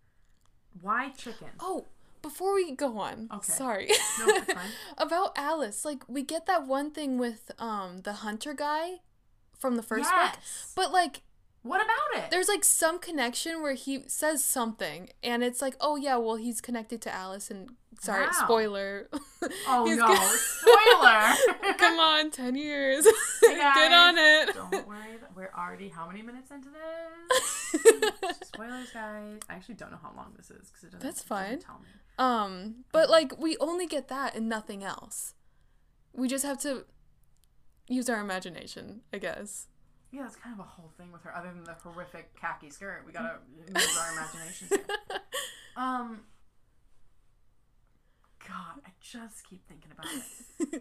Why 0.81 1.09
chicken? 1.11 1.49
oh, 1.59 1.87
before 2.23 2.55
we 2.55 2.73
go 2.75 2.99
on, 2.99 3.29
Okay. 3.33 3.53
sorry. 3.53 3.89
No, 4.19 4.27
it's 4.29 4.53
fine. 4.53 4.71
About 4.99 5.33
Alice, 5.37 5.85
like 5.85 6.03
we 6.09 6.23
get 6.23 6.47
that 6.47 6.67
one 6.67 6.91
thing 6.91 7.19
with 7.19 7.51
um 7.59 8.01
the 8.03 8.13
hunter 8.15 8.55
guy 8.55 9.01
from 9.59 9.77
the 9.77 9.83
first 9.83 10.11
book, 10.15 10.35
but 10.75 10.93
like 10.93 11.23
What 11.63 11.83
about 11.83 12.25
it? 12.25 12.31
there's 12.31 12.49
like 12.49 12.65
some 12.65 12.99
connection 12.99 13.61
where 13.63 13.75
he 13.75 14.05
says 14.09 14.43
something 14.43 15.11
and 15.23 15.43
it's 15.45 15.61
like, 15.61 15.77
"Oh 15.81 15.97
yeah, 15.97 16.17
well 16.17 16.37
he's 16.37 16.61
connected 16.61 17.03
to 17.03 17.15
Alice 17.15 17.51
and 17.51 17.71
sorry, 18.01 18.25
Wow. 18.27 18.33
spoiler." 18.33 19.09
oh 19.67 19.85
no! 19.85 20.15
Spoiler. 20.17 21.75
Come 21.79 21.99
on, 21.99 22.31
10 22.31 22.55
years. 22.57 23.07
Hey, 23.43 23.57
Get 23.57 23.93
on 23.93 24.17
it. 24.19 24.55
Don't 24.55 24.87
worry. 24.87 25.19
We're 25.35 25.53
already 25.57 25.89
how 25.89 26.07
many 26.07 26.23
minutes 26.23 26.51
into 26.51 26.69
this? 26.71 28.49
Spoilers, 28.49 28.91
guys. 28.91 29.41
I 29.49 29.55
actually 29.55 29.75
don't 29.77 29.91
know 29.91 29.99
how 30.03 30.13
long 30.17 30.33
this 30.37 30.51
is 30.51 30.69
because 30.71 30.85
it 30.85 30.93
doesn't. 30.93 31.01
That's 31.01 31.23
it 31.23 31.29
doesn't 31.29 31.47
fine. 31.49 31.59
Tell 31.61 31.79
me. 31.79 31.89
Um, 32.21 32.85
but 32.93 33.09
like 33.09 33.39
we 33.39 33.57
only 33.61 33.87
get 33.87 34.09
that 34.09 34.37
and 34.37 34.47
nothing 34.49 34.85
else. 34.85 35.35
We 36.13 36.29
just 36.29 36.45
have 36.45 36.59
to 36.61 36.85
use 37.89 38.11
our 38.11 38.21
imagination, 38.21 39.01
I 39.13 39.19
guess. 39.19 39.69
Yeah, 40.13 40.23
that's 40.23 40.37
kind 40.37 40.53
of 40.53 40.61
a 40.61 40.69
whole 40.69 40.93
thing 40.99 41.13
with 41.13 41.23
her. 41.23 41.35
Other 41.35 41.49
than 41.49 41.65
the 41.65 41.75
horrific 41.83 42.39
khaki 42.39 42.69
skirt, 42.69 43.05
we 43.07 43.13
gotta 43.13 43.39
use 43.57 43.99
our 43.99 44.13
imaginations. 44.13 44.73
Um. 45.77 46.21
God, 48.49 48.81
I 48.87 48.91
just 49.01 49.49
keep 49.49 49.67
thinking 49.69 49.91
about 49.93 50.07
it. 50.13 50.23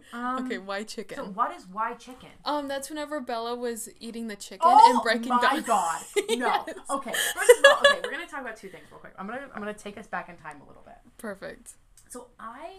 Um, 0.12 0.44
okay, 0.44 0.58
why 0.58 0.82
chicken? 0.82 1.16
So 1.16 1.24
what 1.24 1.54
is 1.56 1.66
why 1.66 1.94
chicken? 1.94 2.28
um, 2.44 2.68
that's 2.68 2.90
whenever 2.90 3.20
Bella 3.20 3.56
was 3.56 3.88
eating 3.98 4.28
the 4.28 4.36
chicken 4.36 4.60
Oh 4.62 4.90
and 4.92 5.02
breaking 5.02 5.28
down. 5.28 5.40
Oh 5.42 5.54
my 5.56 5.60
god! 5.60 6.00
No. 6.38 6.64
Yes. 6.66 6.76
Okay. 6.90 7.12
First 7.12 7.50
of 7.58 7.64
all, 7.64 7.78
okay, 7.90 8.00
we're 8.04 8.10
gonna 8.10 8.26
talk 8.26 8.42
about 8.42 8.56
two 8.58 8.68
things 8.68 8.84
real 8.90 9.00
quick. 9.00 9.14
I'm 9.18 9.26
gonna 9.26 9.48
I'm 9.54 9.60
gonna 9.60 9.72
take 9.72 9.96
us 9.96 10.06
back 10.06 10.28
in 10.28 10.36
time 10.36 10.60
a 10.60 10.66
little 10.66 10.82
bit. 10.84 10.96
Perfect. 11.16 11.72
So 12.10 12.28
I, 12.38 12.72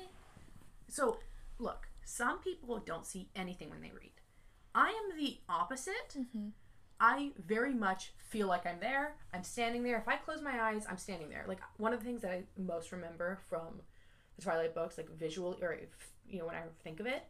so 0.87 1.17
look, 1.57 1.87
some 2.05 2.39
people 2.39 2.77
don't 2.85 3.05
see 3.07 3.29
anything 3.35 3.69
when 3.71 3.81
they 3.81 3.91
read. 3.91 4.11
I 4.75 4.89
am 4.89 5.17
the 5.17 5.37
opposite. 5.49 6.15
I 6.99 7.31
very 7.47 7.73
much 7.73 8.13
feel 8.29 8.47
like 8.47 8.67
I'm 8.67 8.79
there. 8.79 9.15
I'm 9.33 9.43
standing 9.43 9.83
there. 9.83 9.97
If 9.97 10.07
I 10.07 10.17
close 10.17 10.41
my 10.41 10.61
eyes, 10.61 10.85
I'm 10.87 10.97
standing 10.97 11.29
there. 11.29 11.45
Like 11.47 11.59
one 11.77 11.93
of 11.93 11.99
the 11.99 12.05
things 12.05 12.21
that 12.21 12.31
I 12.31 12.43
most 12.57 12.91
remember 12.91 13.39
from 13.49 13.81
the 14.35 14.41
Twilight 14.41 14.73
books, 14.73 14.97
like 14.97 15.09
visual 15.17 15.57
or 15.61 15.73
if, 15.73 15.89
you 16.27 16.39
know 16.39 16.45
when 16.45 16.55
I 16.55 16.61
think 16.83 16.99
of 16.99 17.05
it, 17.05 17.23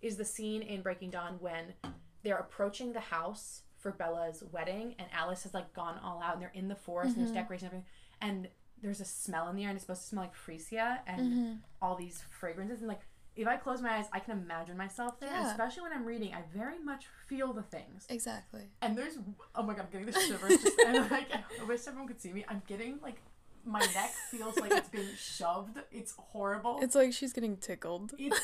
is 0.00 0.16
the 0.16 0.24
scene 0.24 0.62
in 0.62 0.82
Breaking 0.82 1.10
Dawn 1.10 1.36
when 1.40 1.74
they're 2.22 2.38
approaching 2.38 2.92
the 2.92 3.00
house 3.00 3.62
for 3.76 3.92
Bella's 3.92 4.42
wedding, 4.50 4.94
and 4.98 5.08
Alice 5.12 5.44
has 5.44 5.54
like 5.54 5.72
gone 5.72 5.98
all 6.02 6.20
out, 6.22 6.34
and 6.34 6.42
they're 6.42 6.52
in 6.54 6.68
the 6.68 6.74
forest, 6.74 7.14
and 7.14 7.18
there's 7.18 7.30
mm-hmm. 7.30 7.40
decorations, 7.40 7.72
and 7.72 7.82
everything, 7.82 7.86
and 8.20 8.48
there's 8.82 9.00
a 9.00 9.04
smell 9.04 9.48
in 9.48 9.56
the 9.56 9.62
air, 9.62 9.70
and 9.70 9.76
it's 9.76 9.84
supposed 9.84 10.02
to 10.02 10.08
smell 10.08 10.24
like 10.24 10.34
freesia 10.34 10.98
and 11.06 11.20
mm-hmm. 11.20 11.52
all 11.80 11.96
these 11.96 12.22
fragrances, 12.30 12.80
and 12.80 12.88
like 12.88 13.02
if 13.38 13.46
I 13.46 13.56
close 13.56 13.80
my 13.80 13.90
eyes, 13.90 14.06
I 14.12 14.18
can 14.18 14.36
imagine 14.36 14.76
myself 14.76 15.20
there, 15.20 15.30
Yeah. 15.30 15.48
especially 15.52 15.82
when 15.82 15.92
I'm 15.92 16.04
reading, 16.04 16.34
I 16.34 16.42
very 16.52 16.80
much 16.80 17.06
feel 17.28 17.52
the 17.52 17.62
things. 17.62 18.04
Exactly. 18.08 18.64
And 18.82 18.98
there's 18.98 19.16
oh 19.54 19.62
my 19.62 19.74
god, 19.74 19.86
I'm 19.86 19.90
getting 19.92 20.06
the 20.06 20.20
shivers. 20.20 20.60
Just, 20.60 20.78
and 20.80 21.08
like 21.08 21.28
I 21.60 21.64
wish 21.64 21.86
everyone 21.86 22.08
could 22.08 22.20
see 22.20 22.32
me. 22.32 22.44
I'm 22.48 22.62
getting 22.66 22.98
like 23.00 23.22
my 23.68 23.80
neck 23.94 24.12
feels 24.30 24.56
like 24.58 24.70
it's 24.72 24.88
being 24.88 25.06
shoved. 25.16 25.78
It's 25.92 26.12
horrible. 26.16 26.78
It's 26.82 26.94
like 26.94 27.12
she's 27.12 27.32
getting 27.32 27.56
tickled. 27.58 28.12
It's 28.18 28.40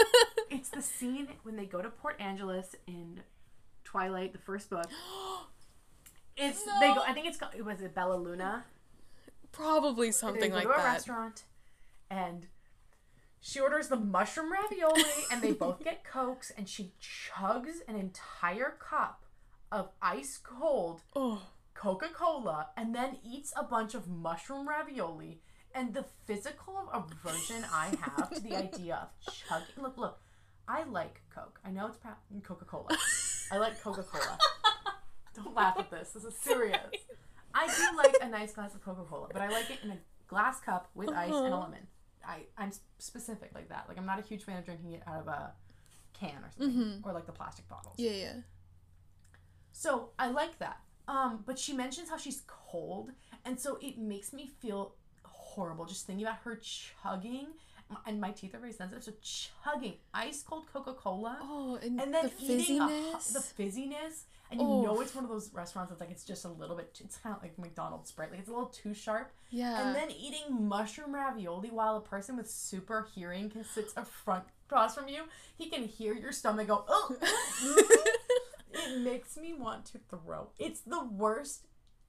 it's 0.50 0.68
the 0.70 0.82
scene 0.82 1.28
when 1.42 1.56
they 1.56 1.66
go 1.66 1.82
to 1.82 1.90
Port 1.90 2.16
Angeles 2.20 2.74
in 2.86 3.20
Twilight, 3.84 4.32
the 4.32 4.38
first 4.38 4.70
book. 4.70 4.86
It's 6.36 6.62
they 6.80 6.94
go. 6.94 7.02
I 7.06 7.12
think 7.12 7.26
it's. 7.26 7.38
It 7.54 7.64
was 7.66 7.82
it 7.82 7.94
Bella 7.94 8.16
Luna. 8.16 8.64
Probably 9.52 10.10
something 10.10 10.40
They 10.40 10.48
something 10.48 10.50
go 10.50 10.56
like 10.70 10.76
to 10.76 10.80
a 10.80 10.84
that. 10.86 10.92
restaurant, 10.94 11.42
and 12.08 12.46
she 13.40 13.60
orders 13.60 13.88
the 13.88 13.96
mushroom 13.96 14.50
ravioli, 14.50 15.02
and 15.30 15.42
they 15.42 15.52
both 15.52 15.84
get 15.84 16.02
cokes, 16.10 16.50
and 16.56 16.66
she 16.66 16.92
chugs 17.02 17.78
an 17.86 17.96
entire 17.96 18.74
cup 18.78 19.24
of 19.70 19.90
ice 20.00 20.38
cold 20.42 21.02
Oh, 21.14 21.42
Coca 21.80 22.08
Cola 22.12 22.68
and 22.76 22.94
then 22.94 23.16
eats 23.24 23.52
a 23.56 23.64
bunch 23.64 23.94
of 23.94 24.06
mushroom 24.06 24.68
ravioli. 24.68 25.40
And 25.74 25.94
the 25.94 26.04
physical 26.26 26.90
aversion 26.92 27.64
I 27.72 27.86
have 28.02 28.30
to 28.34 28.40
the 28.40 28.56
idea 28.66 29.08
of 29.26 29.34
chugging. 29.34 29.82
Look, 29.82 29.96
look, 29.96 30.18
I 30.68 30.82
like 30.84 31.22
Coke. 31.34 31.58
I 31.64 31.70
know 31.70 31.86
it's 31.86 31.96
Coca 32.46 32.64
Cola. 32.64 32.88
I 33.52 33.56
like 33.58 33.80
Coca 33.80 34.02
Cola. 34.02 34.36
Don't 35.34 35.54
laugh 35.54 35.76
at 35.78 35.90
this. 35.90 36.10
This 36.10 36.24
is 36.24 36.34
serious. 36.36 36.76
I 37.54 37.66
do 37.68 37.96
like 37.96 38.16
a 38.20 38.28
nice 38.28 38.52
glass 38.52 38.74
of 38.74 38.82
Coca 38.84 39.04
Cola, 39.08 39.28
but 39.32 39.40
I 39.42 39.48
like 39.48 39.70
it 39.70 39.78
in 39.84 39.90
a 39.92 39.98
glass 40.28 40.60
cup 40.60 40.90
with 40.94 41.08
ice 41.10 41.32
and 41.32 41.46
a 41.46 41.56
Uh-huh. 41.56 41.60
lemon. 41.62 41.86
I, 42.26 42.40
I'm 42.58 42.72
specific 42.98 43.52
like 43.54 43.68
that. 43.70 43.84
Like, 43.88 43.96
I'm 43.96 44.06
not 44.06 44.18
a 44.18 44.22
huge 44.22 44.44
fan 44.44 44.58
of 44.58 44.64
drinking 44.66 44.92
it 44.92 45.02
out 45.06 45.20
of 45.20 45.28
a 45.28 45.52
can 46.12 46.34
or 46.44 46.50
something, 46.58 47.00
or 47.04 47.12
like 47.12 47.26
the 47.26 47.32
plastic 47.32 47.66
bottles. 47.68 47.94
yeah, 47.96 48.10
yeah. 48.10 48.32
So 49.72 50.10
I 50.18 50.30
like 50.30 50.58
that. 50.58 50.80
Um, 51.10 51.42
but 51.44 51.58
she 51.58 51.72
mentions 51.72 52.08
how 52.08 52.16
she's 52.16 52.42
cold, 52.46 53.10
and 53.44 53.58
so 53.58 53.78
it 53.82 53.98
makes 53.98 54.32
me 54.32 54.46
feel 54.60 54.94
horrible 55.24 55.84
just 55.84 56.06
thinking 56.06 56.24
about 56.26 56.38
her 56.44 56.56
chugging. 56.56 57.48
And 58.06 58.20
my 58.20 58.30
teeth 58.30 58.54
are 58.54 58.58
very 58.60 58.72
sensitive, 58.72 59.02
so 59.02 59.12
chugging 59.20 59.94
ice 60.14 60.44
cold 60.48 60.66
Coca 60.72 60.92
Cola, 60.94 61.36
Oh, 61.42 61.76
and, 61.82 62.00
and 62.00 62.14
then 62.14 62.26
the 62.38 62.44
eating 62.54 62.78
a, 62.80 62.84
fizziness. 62.86 63.32
the 63.32 63.40
fizziness, 63.40 64.22
and 64.52 64.60
you 64.60 64.66
Oh. 64.68 64.82
know 64.82 65.00
it's 65.00 65.12
one 65.12 65.24
of 65.24 65.30
those 65.30 65.52
restaurants 65.52 65.90
that's 65.90 66.00
like 66.00 66.12
it's 66.12 66.22
just 66.24 66.44
a 66.44 66.48
little 66.48 66.76
bit. 66.76 66.96
It's 67.04 67.16
kind 67.18 67.34
of 67.34 67.42
like 67.42 67.58
McDonald's 67.58 68.10
Sprite, 68.10 68.30
like 68.30 68.38
it's 68.38 68.48
a 68.48 68.52
little 68.52 68.68
too 68.68 68.94
sharp. 68.94 69.32
yeah. 69.50 69.84
And 69.88 69.96
then 69.96 70.12
eating 70.12 70.68
mushroom 70.68 71.12
ravioli 71.12 71.70
while 71.70 71.96
a 71.96 72.00
person 72.00 72.36
with 72.36 72.48
super 72.48 73.08
hearing 73.12 73.50
can 73.50 73.64
sit 73.64 73.88
a 73.96 74.04
front 74.04 74.44
across 74.68 74.94
from 74.94 75.08
you. 75.08 75.22
He 75.58 75.68
can 75.68 75.82
hear 75.82 76.14
your 76.14 76.30
stomach 76.30 76.68
go. 76.68 76.84
Oh. 76.88 77.16
it 78.72 79.00
makes 79.00 79.36
me 79.36 79.54
want 79.54 79.84
to 79.86 79.98
throw. 80.08 80.50
It's 80.58 80.80
the 80.80 81.04
worst. 81.04 81.66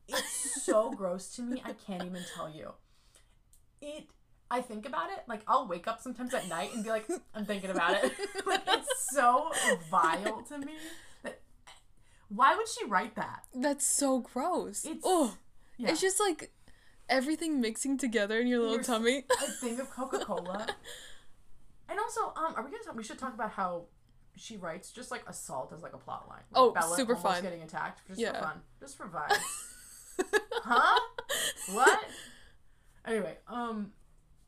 It's 0.08 0.63
so 0.65 0.91
gross 0.97 1.34
to 1.36 1.41
me. 1.41 1.62
I 1.65 1.74
can't 1.74 2.04
even 2.04 2.24
tell 2.36 2.50
you. 2.50 2.74
It. 3.82 4.06
I 4.50 4.62
think 4.62 4.86
about 4.86 5.10
it. 5.12 5.19
Like 5.28 5.41
I'll 5.47 5.67
wake 5.67 5.88
up 5.88 6.02
sometimes 6.02 6.34
at 6.34 6.47
night 6.50 6.74
and 6.74 6.84
be 6.84 6.89
like, 6.89 7.08
I'm 7.34 7.45
thinking 7.45 7.69
about 7.69 8.04
it. 8.04 8.12
like 8.45 8.62
it's 8.67 9.08
so 9.13 9.52
vile 9.89 10.43
to 10.50 10.58
me. 10.58 10.74
That 11.24 11.39
why 12.28 12.56
would 12.56 12.67
she 12.67 12.86
write 12.86 13.15
that? 13.15 13.43
That's 13.56 13.86
so 13.86 14.19
gross. 14.19 14.86
It's- 14.86 15.02
oh, 15.06 15.38
Yeah. 15.78 15.91
it's 15.91 16.02
just 16.02 16.19
like 16.19 16.52
everything 17.10 17.62
mixing 17.62 17.97
together 17.97 18.39
in 18.39 18.47
your 18.47 18.60
little 18.60 18.84
tummy. 18.84 19.26
a 19.42 19.52
thing 19.52 19.79
of 19.79 19.90
Coca 19.90 20.19
Cola. 20.19 20.67
and 21.90 22.00
also, 22.00 22.21
um, 22.35 22.54
are 22.56 22.63
we 22.63 22.71
gonna 22.71 22.83
talk? 22.83 22.96
We 22.96 23.04
should 23.04 23.19
talk 23.19 23.33
about 23.33 23.52
how 23.52 23.85
she 24.36 24.58
writes 24.58 24.92
just 24.92 25.12
like 25.12 25.23
assault 25.27 25.71
as 25.75 25.82
like 25.84 25.94
a 25.94 25.98
plot 25.98 26.27
line. 26.29 26.40
Like 26.52 26.62
Oh, 26.62 26.71
Bella 26.71 26.96
super 26.96 27.15
fun. 27.15 27.42
Getting 27.42 27.62
attacked 27.62 28.02
just 28.08 28.19
Yeah. 28.19 28.34
for 28.34 28.40
fun, 28.46 28.62
just 28.79 28.98
for 28.98 29.08
vibes. 29.08 29.38
huh? 30.63 31.00
What? 31.73 32.00
Anyway, 33.06 33.38
um, 33.48 33.92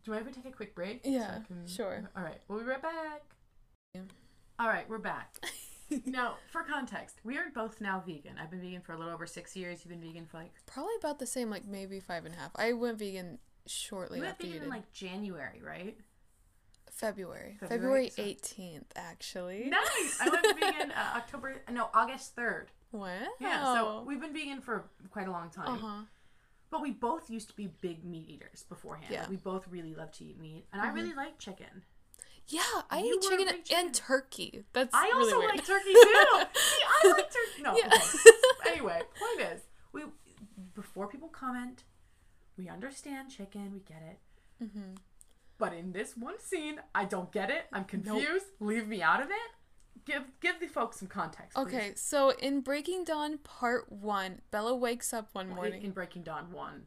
do 0.03 0.11
you 0.11 0.13
mind 0.13 0.27
if 0.27 0.35
we 0.35 0.41
take 0.41 0.51
a 0.51 0.55
quick 0.55 0.75
break? 0.75 1.01
so 1.03 1.09
Yeah, 1.11 1.39
can- 1.47 1.67
sure. 1.67 2.09
All 2.15 2.23
right, 2.23 2.39
we'll 2.47 2.59
be 2.59 2.65
right 2.65 2.81
back. 2.81 3.23
Yeah. 3.95 4.01
All 4.59 4.67
right, 4.67 4.87
we're 4.89 4.99
back. 4.99 5.35
now, 6.05 6.35
for 6.51 6.63
context, 6.63 7.17
we 7.23 7.37
are 7.37 7.45
both 7.53 7.81
now 7.81 8.03
vegan. 8.05 8.37
I've 8.41 8.51
been 8.51 8.61
vegan 8.61 8.81
for 8.81 8.93
a 8.93 8.97
little 8.97 9.13
over 9.13 9.25
six 9.25 9.55
years. 9.55 9.79
You've 9.83 9.89
been 9.99 10.07
vegan 10.07 10.25
for 10.25 10.37
like 10.37 10.51
Probably 10.65 10.93
about 10.99 11.19
the 11.19 11.25
same, 11.25 11.49
like 11.49 11.65
maybe 11.65 11.99
five 11.99 12.25
and 12.25 12.33
a 12.35 12.37
half. 12.37 12.51
I 12.55 12.73
went 12.73 12.99
vegan 12.99 13.39
shortly 13.65 14.17
you 14.17 14.23
went 14.23 14.33
after 14.33 14.45
you 14.45 14.53
vegan 14.53 14.61
did. 14.63 14.67
in 14.67 14.73
like 14.81 14.91
January, 14.93 15.61
right? 15.65 15.97
February. 16.93 17.57
February, 17.59 18.11
18th, 18.17 18.83
actually. 18.95 19.69
Nice! 19.69 20.19
I 20.21 20.29
went 20.29 20.59
vegan 20.59 20.91
uh, 20.91 21.17
October, 21.17 21.55
no, 21.71 21.89
August 21.93 22.35
3rd. 22.35 22.65
Wow. 22.91 23.09
Yeah, 23.39 23.73
so 23.73 24.03
we've 24.05 24.21
been 24.21 24.33
vegan 24.33 24.61
for 24.61 24.85
quite 25.09 25.27
a 25.27 25.31
long 25.31 25.49
time. 25.49 25.67
Uh-huh. 25.67 26.03
But 26.69 26.81
we 26.81 26.91
both 26.91 27.29
used 27.29 27.49
to 27.49 27.55
be 27.55 27.67
big 27.81 28.05
meat 28.05 28.29
eaters 28.29 28.63
beforehand. 28.69 29.11
Yeah. 29.11 29.25
We 29.29 29.37
both 29.37 29.67
really 29.67 29.93
love 29.95 30.11
to 30.13 30.23
eat 30.23 30.39
meat. 30.39 30.65
And 30.71 30.81
mm-hmm. 30.81 30.91
I 30.91 30.93
really 30.93 31.13
like 31.13 31.39
chicken. 31.39 31.83
Yeah, 32.47 32.61
I 32.89 32.99
you 32.99 33.15
eat 33.15 33.21
chicken, 33.21 33.47
chicken, 33.47 33.63
and 33.77 33.93
turkey. 33.93 34.63
That's 34.73 34.93
I 34.93 35.11
also 35.15 35.39
like 35.39 35.65
turkey 35.65 35.93
too. 35.93 35.99
See, 36.53 36.83
I 36.87 37.11
like 37.11 37.31
turkey. 37.31 37.63
No. 37.63 37.75
Yeah. 37.75 37.89
Anyway, 38.65 39.01
point 39.19 39.51
is, 39.53 39.61
we 39.91 40.03
before 40.73 41.07
people 41.07 41.27
comment, 41.27 41.83
we 42.57 42.69
understand 42.69 43.29
chicken, 43.29 43.71
we 43.73 43.79
get 43.79 44.01
it. 44.01 44.63
Mm-hmm. 44.63 44.95
But 45.57 45.73
in 45.73 45.91
this 45.93 46.17
one 46.17 46.39
scene, 46.39 46.79
I 46.93 47.05
don't 47.05 47.31
get 47.31 47.49
it. 47.49 47.65
I'm 47.71 47.85
confused. 47.85 48.45
Leave 48.59 48.87
me 48.87 49.01
out 49.01 49.21
of 49.21 49.27
it. 49.29 50.03
Give 50.05 50.23
give 50.41 50.59
the 50.59 50.67
folks 50.67 50.99
some 50.99 51.07
context. 51.07 51.55
please. 51.55 51.61
Okay, 51.67 51.91
so 51.95 52.31
in 52.31 52.59
Breaking 52.61 53.03
Dawn 53.05 53.37
Part 53.37 53.89
1, 53.91 54.41
Bella 54.51 54.75
wakes 54.75 55.13
up 55.13 55.29
one 55.33 55.49
morning. 55.49 55.81
in 55.83 55.91
Breaking 55.91 56.23
Dawn 56.23 56.51
one, 56.51 56.83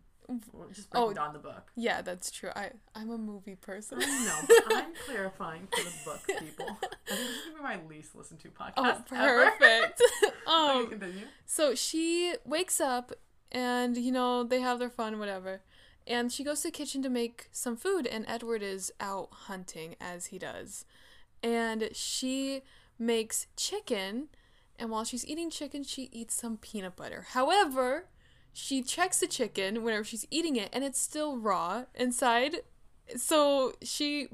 just 0.75 0.91
Breaking 0.91 1.11
Oh. 1.11 1.13
Dawn 1.15 1.33
the 1.33 1.39
book. 1.39 1.71
Yeah, 1.77 2.03
that's 2.03 2.31
true. 2.31 2.51
I 2.55 2.73
I'm 2.95 3.11
a 3.11 3.17
movie 3.17 3.55
person. 3.55 3.99
But 4.69 4.75
I'm 4.77 4.93
clarifying 5.07 5.67
for 5.75 5.83
the 5.83 5.93
book 6.05 6.21
people. 6.41 6.67
I 6.69 6.75
think 6.75 6.99
this 7.07 7.19
is 7.21 7.37
gonna 7.45 7.57
be 7.57 7.63
my 7.63 7.89
least 7.89 8.15
listened 8.15 8.41
to 8.41 8.49
podcast. 8.49 8.73
oh, 8.77 9.03
perfect. 9.09 10.03
Um 10.47 10.89
continue. 10.91 11.25
so 11.47 11.75
she 11.75 12.35
wakes 12.45 12.81
up 12.81 13.13
and 13.51 13.97
you 13.97 14.13
know, 14.13 14.45
they 14.45 14.61
have 14.61 14.79
their 14.79 14.91
fun 14.91 15.19
whatever. 15.19 15.63
And 16.07 16.31
she 16.33 16.45
goes 16.45 16.61
to 16.63 16.69
the 16.69 16.73
kitchen 16.73 17.03
to 17.03 17.09
make 17.09 17.49
some 17.53 17.77
food 17.77 18.07
and 18.07 18.25
Edward 18.29 18.63
is 18.63 18.93
out 19.01 19.29
hunting 19.33 19.97
as 20.01 20.27
he 20.27 20.39
does. 20.39 20.85
And 21.43 21.89
she 21.93 22.63
makes 22.99 23.47
chicken 23.57 24.29
and 24.79 24.91
while 24.91 25.05
she's 25.05 25.27
eating 25.27 25.49
chicken, 25.51 25.83
she 25.85 26.09
eats 26.13 26.35
some 26.35 26.59
peanut 26.59 26.97
butter. 26.97 27.27
However, 27.31 28.07
she 28.53 28.83
checks 28.83 29.21
the 29.21 29.27
chicken 29.27 29.83
whenever 29.83 30.05
she's 30.05 30.27
eating 30.31 30.57
it 30.57 30.69
and 30.73 30.85
it's 30.85 31.01
still 31.01 31.37
raw 31.39 31.85
inside. 31.95 32.57
So 33.17 33.73
she 33.83 34.29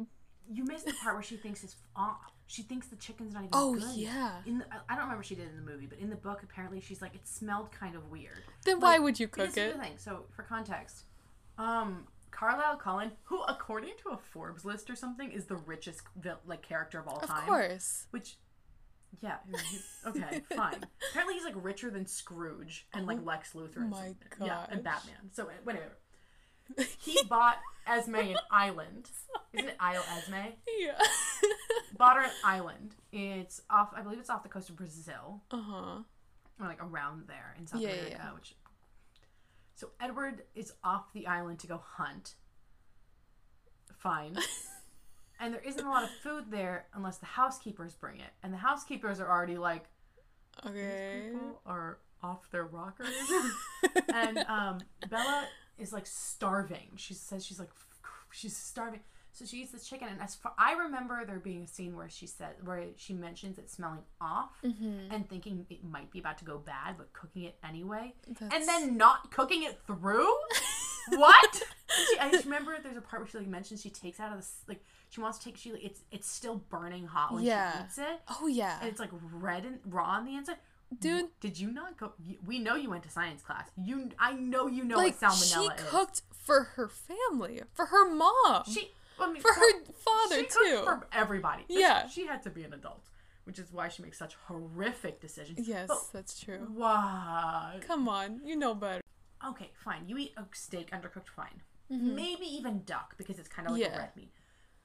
You 0.51 0.64
missed 0.64 0.87
the 0.87 0.93
part 1.03 1.14
where 1.14 1.23
she 1.23 1.37
thinks 1.37 1.62
it's 1.64 1.77
off. 1.97 2.16
She 2.49 2.62
thinks 2.62 2.89
the 2.89 2.97
chicken's 2.97 3.33
not 3.33 3.45
even 3.45 3.51
Oh, 3.55 3.75
good. 3.77 3.95
yeah. 3.97 4.33
In 4.45 4.59
the, 4.59 4.66
I- 4.89 4.95
don't 4.95 5.05
remember 5.05 5.23
she 5.23 5.35
did 5.35 5.47
it 5.47 5.51
in 5.59 5.64
the 5.64 5.70
movie, 5.73 5.87
but 5.87 5.99
in 5.99 6.11
the 6.11 6.16
book, 6.16 6.43
apparently 6.43 6.81
she's 6.83 7.01
like, 7.01 7.14
it 7.14 7.27
smelled 7.27 7.70
kind 7.73 7.95
of 7.97 8.11
weird. 8.11 8.43
then 8.66 8.79
why 8.79 8.99
would 8.99 9.18
you 9.18 9.27
cook 9.27 9.57
it? 9.57 9.73
the 9.75 9.79
thing. 9.83 9.93
So 9.97 10.27
for 10.37 10.43
context, 10.43 11.05
um, 11.63 12.07
Carlisle 12.31 12.77
Cullen, 12.77 13.13
who 13.25 13.43
according 13.43 13.93
to 14.03 14.11
a 14.11 14.17
Forbes 14.17 14.65
list 14.65 14.91
or 14.91 14.97
something, 14.97 15.31
is 15.31 15.47
the 15.47 15.57
richest 15.57 16.03
like 16.47 16.63
character 16.63 16.99
of 16.99 17.07
all 17.07 17.21
time. 17.21 17.39
Of 17.39 17.45
course. 17.47 18.07
Which, 18.11 18.37
yeah, 19.21 19.37
okay, 20.07 20.43
fine. 20.57 20.85
Apparently, 21.11 21.35
he's 21.35 21.45
like 21.45 21.55
richer 21.57 21.91
than 21.91 22.07
Scrooge 22.07 22.87
and 22.93 23.07
like 23.07 23.25
Lex 23.25 23.53
Luthor. 23.53 23.77
And 23.77 23.95
Oh 23.95 23.97
my 23.97 24.07
something. 24.07 24.47
Yeah, 24.47 24.67
and. 24.71 24.83
Batman. 24.83 25.15
So 25.33 25.45
uh, 25.45 25.51
whatever. 25.65 25.99
He 27.01 27.23
bought 27.29 27.59
Esme 27.87 28.15
an 28.15 28.37
island. 28.51 29.11
Isn't 29.53 29.69
it 29.69 29.77
Isle 29.79 30.05
Esme? 30.17 30.35
Yeah. 30.79 30.93
Bought 31.99 32.17
her 32.17 32.23
an 32.23 32.31
island. 32.45 32.95
It's 33.13 33.61
off. 33.69 33.93
I 33.95 34.01
believe 34.01 34.19
it's 34.19 34.31
off 34.31 34.43
the 34.43 34.49
coast 34.49 34.71
of 34.71 34.77
Brazil, 34.77 35.43
uh 35.51 35.61
huh. 35.61 35.99
or 36.61 36.67
like 36.67 36.83
around 36.83 37.25
there 37.29 37.55
in 37.59 37.67
South 37.67 37.83
yeah, 37.83 37.91
America. 37.91 38.11
yeah. 38.19 38.35
Which. 38.35 38.55
So 39.83 39.91
Edward 40.01 40.45
is 40.55 40.74
off 40.85 41.12
the 41.12 41.26
island 41.26 41.59
to 41.59 41.66
go 41.66 41.83
hunt. 41.85 42.37
Fine. 43.99 44.39
and 45.41 45.53
there 45.53 45.61
isn't 45.61 45.85
a 45.85 45.91
lot 45.91 46.05
of 46.05 46.11
food 46.22 46.45
there 46.53 46.87
unless 46.95 47.18
the 47.18 47.26
housekeepers 47.26 47.97
bring 47.97 48.20
it, 48.20 48.30
and 48.45 48.55
the 48.55 48.59
housekeepers 48.59 49.18
are 49.18 49.28
already 49.28 49.59
like, 49.59 49.87
Okay. 50.64 51.30
people 51.33 51.61
are 51.66 51.99
off 52.22 52.49
their 52.53 52.62
rockers. 52.62 53.09
and 54.14 54.39
um, 54.47 54.78
Bella 55.11 55.49
is 55.78 55.93
like 55.93 56.07
starving. 56.07 56.91
She 56.95 57.14
says 57.14 57.45
she's 57.45 57.59
like 57.59 57.70
she's 58.30 58.57
starving. 58.57 59.01
So 59.35 59.47
she 59.47 59.62
eats 59.62 59.72
this 59.72 59.89
chicken, 59.89 60.09
and 60.09 60.20
as 60.20 60.35
far 60.35 60.53
I 60.59 60.72
remember, 60.74 61.24
there 61.26 61.39
being 61.39 61.62
a 61.62 61.66
scene 61.66 61.97
where 61.97 62.11
she 62.11 62.26
said 62.26 62.55
where 62.64 62.85
she 62.97 63.14
mentions 63.14 63.57
it 63.59 63.70
smelling 63.70 64.03
off 64.20 64.51
Mm-hmm. 64.62 65.11
and 65.12 65.28
thinking 65.28 65.64
it 65.70 65.83
might 65.85 66.11
be 66.11 66.18
about 66.18 66.37
to 66.39 66.45
go 66.45 66.59
bad, 66.59 66.97
but 66.99 67.12
cooking 67.14 67.45
it 67.45 67.57
anyway, 67.66 68.14
That's... 68.39 68.55
and 68.55 68.68
then 68.68 68.97
not 68.99 69.30
cooking 69.30 69.62
it 69.62 69.78
through. 69.87 70.28
what? 71.11 71.62
She, 72.11 72.18
I 72.18 72.30
just 72.30 72.45
remember 72.51 72.76
there's 72.83 72.97
a 72.97 73.01
part 73.01 73.22
where 73.22 73.28
she 73.28 73.39
like 73.39 73.47
mentions 73.49 73.80
she 73.83 73.91
takes 73.91 74.20
out 74.20 74.33
of 74.37 74.41
the 74.41 74.47
like 74.68 74.85
she 75.09 75.20
wants 75.20 75.39
to 75.39 75.45
take 75.47 75.57
she 75.57 75.72
like, 75.72 75.83
it's 75.85 76.01
it's 76.11 76.28
still 76.28 76.57
burning 76.68 77.07
hot 77.07 77.33
when 77.35 77.43
Yeah. 77.45 77.72
she 77.78 77.85
eats 77.85 77.99
it, 77.99 78.20
Oh 78.41 78.47
yeah, 78.47 78.78
and 78.80 78.89
it's 78.91 79.01
like 79.01 79.11
red 79.33 79.64
and 79.64 79.78
raw 79.87 80.05
on 80.11 80.24
the 80.26 80.35
inside. 80.37 80.57
dude. 81.01 81.28
Did 81.41 81.59
you 81.59 81.70
not 81.72 81.97
go? 81.99 82.12
We 82.47 82.59
know 82.59 82.76
you 82.76 82.91
went 82.91 83.03
to 83.05 83.11
science 83.11 83.41
class. 83.43 83.70
You, 83.76 84.11
I 84.18 84.35
know 84.35 84.66
you 84.66 84.85
know 84.85 84.99
like 84.99 85.20
what 85.22 85.33
she 85.35 85.45
salmonella 85.57 85.78
is. 85.78 85.85
cooked 85.89 86.22
for 86.45 86.64
her 86.76 86.89
family, 86.89 87.62
for 87.72 87.87
her 87.87 88.11
mom, 88.14 88.64
She, 88.70 88.93
I 89.23 89.33
mean, 89.33 89.43
for 89.43 89.53
her 89.53 89.85
father 90.05 90.37
she 90.43 90.47
too. 90.47 90.81
for 90.85 91.07
everybody. 91.12 91.64
Yeah. 91.68 92.07
she, 92.07 92.23
she 92.23 92.27
had 92.27 92.43
to 92.43 92.51
be 92.51 92.62
an 92.64 92.73
adult, 92.73 93.09
which 93.45 93.59
is 93.59 93.73
why 93.73 93.89
she 93.89 94.03
makes 94.03 94.18
such 94.18 94.35
horrific 94.47 95.20
decisions. 95.20 95.66
Yes, 95.68 95.89
But 95.89 96.03
that's 96.12 96.39
true. 96.41 96.66
why? 96.75 97.81
Come 97.87 98.09
on, 98.09 98.41
you 98.45 98.57
know 98.57 98.75
better. 98.75 99.01
Okay, 99.47 99.70
fine. 99.85 100.03
You 100.09 100.18
eat 100.18 100.33
a 100.37 100.45
steak 100.55 100.91
undercooked, 100.93 101.29
fine. 101.35 101.62
Mhm. 101.91 102.14
Maybe 102.14 102.47
even 102.47 102.83
duck 102.85 103.14
because 103.18 103.39
it's 103.39 103.49
kind 103.49 103.66
of 103.68 103.75
like 103.75 103.83
Yeah. 103.83 103.97
a 103.97 103.99
red 103.99 104.16
meat. 104.16 104.33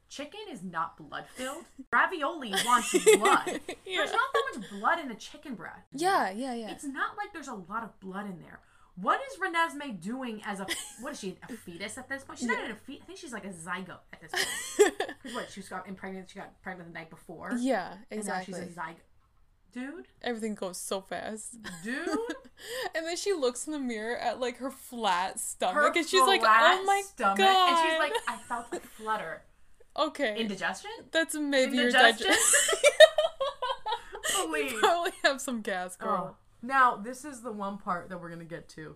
Chicken 0.09 0.39
is 0.49 0.63
not 0.63 0.97
blood 0.97 1.25
filled. 1.35 1.65
Ravioli 1.91 2.51
wants 2.65 2.91
blood. 3.17 3.45
yeah. 3.85 3.97
There's 3.97 4.11
not 4.11 4.21
that 4.33 4.43
much 4.55 4.69
blood 4.71 4.99
in 4.99 5.11
a 5.11 5.15
chicken 5.15 5.55
breast. 5.55 5.85
yeah, 5.93 6.29
yeah, 6.31 6.53
yeah. 6.53 6.71
It's 6.71 6.85
not 6.85 7.17
like 7.17 7.33
there's 7.33 7.49
a 7.49 7.53
lot 7.53 7.83
of 7.83 7.99
blood 7.99 8.25
in 8.25 8.39
there. 8.39 8.61
What 8.99 9.19
is 9.31 9.37
Renesmee 9.39 10.01
doing 10.01 10.41
as 10.45 10.59
a 10.59 10.65
what 11.01 11.13
is 11.13 11.19
she 11.19 11.37
a 11.47 11.53
fetus 11.65 11.97
at 11.97 12.09
this 12.09 12.23
point? 12.23 12.39
She's 12.39 12.47
not 12.47 12.57
even 12.59 12.71
a 12.71 12.75
fetus. 12.75 13.03
I 13.03 13.05
think 13.05 13.19
she's 13.19 13.33
like 13.33 13.45
a 13.45 13.49
zygote 13.49 13.99
at 14.11 14.21
this 14.21 14.31
point. 14.31 14.93
Because 15.23 15.35
what 15.35 15.51
she 15.51 15.61
got 15.61 15.87
impregnated. 15.87 16.29
She 16.29 16.39
got 16.39 16.59
pregnant 16.61 16.93
the 16.93 16.99
night 16.99 17.09
before. 17.09 17.53
yeah, 17.59 17.93
And 18.11 18.19
exactly. 18.19 18.53
now 18.53 18.59
she's 18.65 18.75
a 18.75 18.79
zygote. 18.79 18.95
Dude, 19.73 20.07
Everything 20.23 20.55
goes 20.55 20.77
so 20.79 21.01
fast. 21.01 21.57
dude. 21.83 22.07
and 22.95 23.05
then 23.05 23.15
she 23.17 23.33
looks 23.33 23.67
in 23.67 23.73
the 23.73 23.79
mirror 23.79 24.15
at 24.17 24.39
like 24.39 24.57
her 24.57 24.71
flat 24.71 25.39
stomach, 25.39 25.75
Her 25.75 25.87
and 25.93 26.07
she's 26.07 26.21
like, 26.21 26.41
"Oh 26.43 26.83
my 26.85 27.03
stomach, 27.05 27.37
god!" 27.37 27.69
and 27.69 27.89
she's 27.91 27.99
like, 27.99 28.13
I 28.27 28.37
felt 28.47 28.65
a 28.73 28.79
flutter. 28.79 29.41
"Okay, 29.95 30.37
Indigestion? 30.39 30.89
that's 31.11 31.35
maybe 31.35 31.75
your 31.77 31.87
Indigestion? 31.87 32.27
digestion." 32.27 32.79
Please. 34.49 34.71
you 34.71 34.79
probably 34.79 35.11
have 35.23 35.41
some 35.41 35.61
gas, 35.61 35.95
girl. 35.97 36.35
Oh. 36.35 36.35
Now 36.61 36.95
this 36.95 37.23
is 37.25 37.41
the 37.41 37.51
one 37.51 37.77
part 37.77 38.09
that 38.09 38.19
we're 38.21 38.29
gonna 38.29 38.43
get 38.45 38.67
to. 38.69 38.95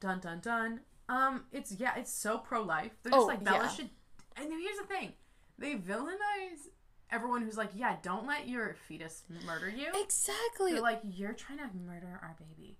Dun 0.00 0.20
dun 0.20 0.40
dun. 0.40 0.80
Um, 1.08 1.44
it's 1.52 1.72
yeah, 1.78 1.92
it's 1.96 2.12
so 2.12 2.38
pro 2.38 2.62
life. 2.62 2.92
They're 3.02 3.12
just 3.12 3.22
Oh, 3.22 3.26
like 3.26 3.44
Bella 3.44 3.64
yeah. 3.64 3.68
should. 3.68 3.90
And 4.36 4.48
here's 4.50 4.78
the 4.78 4.84
thing, 4.84 5.12
they 5.58 5.74
villainize 5.76 6.68
everyone 7.10 7.42
who's 7.42 7.56
like, 7.56 7.70
yeah, 7.74 7.96
don't 8.02 8.26
let 8.26 8.48
your 8.48 8.74
fetus 8.88 9.22
murder 9.46 9.68
you. 9.68 9.86
Exactly. 9.94 10.72
They're 10.72 10.80
like, 10.82 11.00
you're 11.04 11.32
trying 11.34 11.58
to 11.58 11.70
murder 11.86 12.18
our 12.20 12.36
baby. 12.38 12.78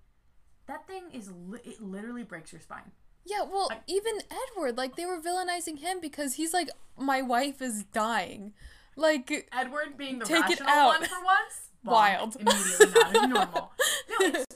That 0.67 0.87
thing 0.87 1.05
is 1.13 1.31
li- 1.31 1.61
it 1.65 1.81
literally 1.81 2.25
breaks 2.25 2.51
your 2.53 2.61
spine. 2.61 2.91
Yeah, 3.25 3.43
well, 3.43 3.69
I- 3.71 3.81
even 3.87 4.15
Edward, 4.51 4.77
like 4.77 4.97
they 4.97 5.07
were 5.07 5.21
villainizing 5.21 5.79
him 5.79 6.01
because 6.01 6.35
he's 6.35 6.53
like, 6.53 6.69
my 6.99 7.23
wife 7.23 7.63
is 7.63 7.85
dying. 7.85 8.53
Like, 8.97 9.49
Edward 9.53 9.97
being 9.97 10.19
the 10.19 10.25
Take 10.25 10.45
it 10.51 10.61
rational 10.61 10.69
out. 10.69 11.01
one 11.01 11.09
for 11.09 11.25
once. 11.25 11.71
Wild. 11.85 12.37
Immediately 12.37 12.87
not 12.95 13.17
as 13.17 13.29
normal. 13.29 13.71
No, 14.11 14.27
it's, 14.27 14.47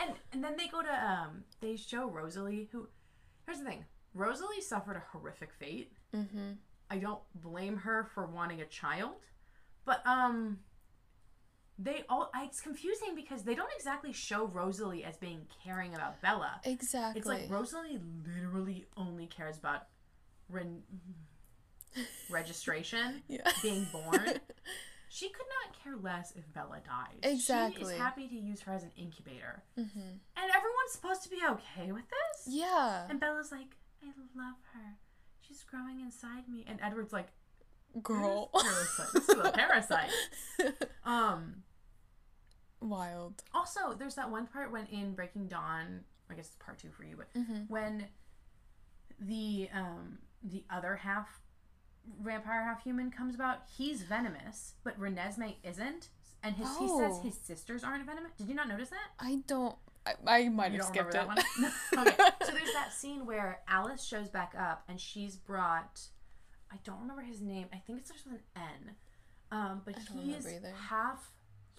and 0.00 0.12
and 0.32 0.44
then 0.44 0.56
they 0.56 0.68
go 0.68 0.82
to 0.82 0.88
um 0.88 1.44
they 1.60 1.76
show 1.76 2.08
Rosalie 2.08 2.68
who 2.70 2.88
here's 3.46 3.58
the 3.58 3.64
thing. 3.64 3.84
Rosalie 4.14 4.60
suffered 4.60 4.96
a 4.96 5.02
horrific 5.12 5.52
fate. 5.58 5.92
mm-hmm. 6.14 6.52
I 6.90 6.98
don't 6.98 7.20
blame 7.34 7.76
her 7.78 8.08
for 8.14 8.26
wanting 8.26 8.60
a 8.60 8.66
child, 8.66 9.16
but 9.84 10.06
um 10.06 10.58
they 11.78 12.04
all 12.08 12.30
it's 12.42 12.60
confusing 12.60 13.14
because 13.14 13.42
they 13.42 13.54
don't 13.54 13.70
exactly 13.76 14.12
show 14.12 14.46
Rosalie 14.46 15.04
as 15.04 15.16
being 15.16 15.46
caring 15.64 15.94
about 15.94 16.20
Bella. 16.20 16.60
exactly. 16.64 17.18
It's 17.20 17.28
like 17.28 17.50
Rosalie 17.50 18.00
literally 18.26 18.86
only 18.96 19.26
cares 19.26 19.58
about 19.58 19.86
ren- 20.48 20.82
registration, 22.30 23.22
yeah. 23.28 23.50
being 23.62 23.86
born. 23.92 24.40
She 25.08 25.28
could 25.30 25.46
not 25.64 25.82
care 25.82 25.96
less 25.96 26.32
if 26.36 26.52
Bella 26.52 26.80
dies. 26.84 27.40
She 27.40 27.82
is 27.82 27.90
happy 27.98 28.28
to 28.28 28.34
use 28.34 28.60
her 28.62 28.72
as 28.72 28.82
an 28.84 28.92
incubator. 28.96 29.62
mm-hmm. 29.78 29.98
And 29.98 30.50
everyone's 30.50 30.92
supposed 30.92 31.22
to 31.24 31.28
be 31.30 31.38
okay 31.50 31.92
with 31.92 32.04
this? 32.08 32.54
Yeah. 32.54 33.06
And 33.08 33.18
Bella's 33.18 33.50
like, 33.50 33.76
I 34.02 34.08
love 34.36 34.56
her. 34.74 34.96
She's 35.40 35.62
growing 35.64 36.00
inside 36.00 36.48
me. 36.48 36.64
And 36.68 36.78
Edward's 36.82 37.12
like, 37.12 37.28
Girl. 38.02 38.50
Parasite. 38.52 39.06
This 39.14 39.28
is 39.30 39.38
a 39.44 39.50
parasite. 39.50 40.10
Um 41.04 41.62
Wild. 42.80 43.42
also 43.54 43.92
there's 43.98 44.14
that 44.14 44.30
one 44.30 44.46
part 44.46 44.70
when 44.70 44.86
in 44.86 45.14
Breaking 45.14 45.48
Dawn, 45.48 46.04
I 46.30 46.34
guess 46.34 46.46
it's 46.46 46.56
part 46.56 46.78
two 46.78 46.90
for 46.90 47.04
you, 47.04 47.16
but 47.16 47.32
Mm-hmm. 47.34 47.62
when 47.68 48.06
the 49.20 49.68
um 49.74 50.18
the 50.44 50.64
other 50.70 50.94
half 50.96 51.40
vampire 52.22 52.62
half 52.64 52.82
human 52.82 53.10
comes 53.10 53.34
about, 53.34 53.58
he's 53.76 54.02
venomous, 54.02 54.74
but 54.84 54.98
Renesmee 55.00 55.56
isn't. 55.62 56.08
And 56.42 56.54
his, 56.54 56.68
he 56.78 56.86
says 56.86 57.12
Oh. 57.16 57.20
his 57.22 57.34
sisters 57.36 57.82
aren't 57.82 58.06
venomous. 58.06 58.32
Did 58.38 58.48
you 58.48 58.54
not 58.54 58.68
notice 58.68 58.90
that? 58.90 59.08
I 59.18 59.42
don't. 59.46 59.74
I, 60.06 60.14
I 60.26 60.48
might 60.48 60.72
You 60.72 60.78
have 60.78 60.86
skipped 60.86 61.08
it. 61.08 61.12
that 61.14 61.26
one? 61.26 61.38
okay. 61.98 62.16
So 62.44 62.52
there's 62.52 62.72
that 62.74 62.92
scene 62.92 63.26
where 63.26 63.60
Alice 63.68 64.04
shows 64.04 64.28
back 64.28 64.54
up 64.58 64.84
and 64.88 65.00
she's 65.00 65.36
brought 65.36 66.00
I 66.70 66.76
don't 66.84 67.00
remember 67.00 67.22
his 67.22 67.40
name. 67.40 67.66
I 67.72 67.78
think 67.78 67.98
it 68.00 68.06
starts 68.06 68.24
with 68.24 68.34
an 68.34 68.40
N. 68.56 68.94
Um, 69.50 69.82
but 69.84 69.96
he's 70.12 70.44
half 70.88 71.32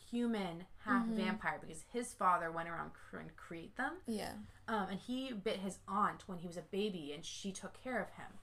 human, 0.10 0.66
half 0.84 1.06
Mhm. 1.06 1.16
vampire 1.16 1.60
because 1.62 1.84
his 1.94 2.12
father 2.14 2.52
went 2.52 2.68
around 2.68 2.92
trying 3.12 3.28
to 3.28 3.34
create 3.36 3.76
them. 3.78 3.94
Yeah. 4.08 4.34
Um, 4.68 4.90
and 4.90 5.00
he 5.00 5.32
bit 5.32 5.58
his 5.60 5.78
aunt 5.88 6.28
when 6.28 6.40
he 6.40 6.48
was 6.48 6.58
a 6.58 6.64
baby, 6.64 7.14
and 7.14 7.24
she 7.24 7.52
took 7.52 7.74
care 7.82 8.02
of 8.02 8.10
him 8.12 8.40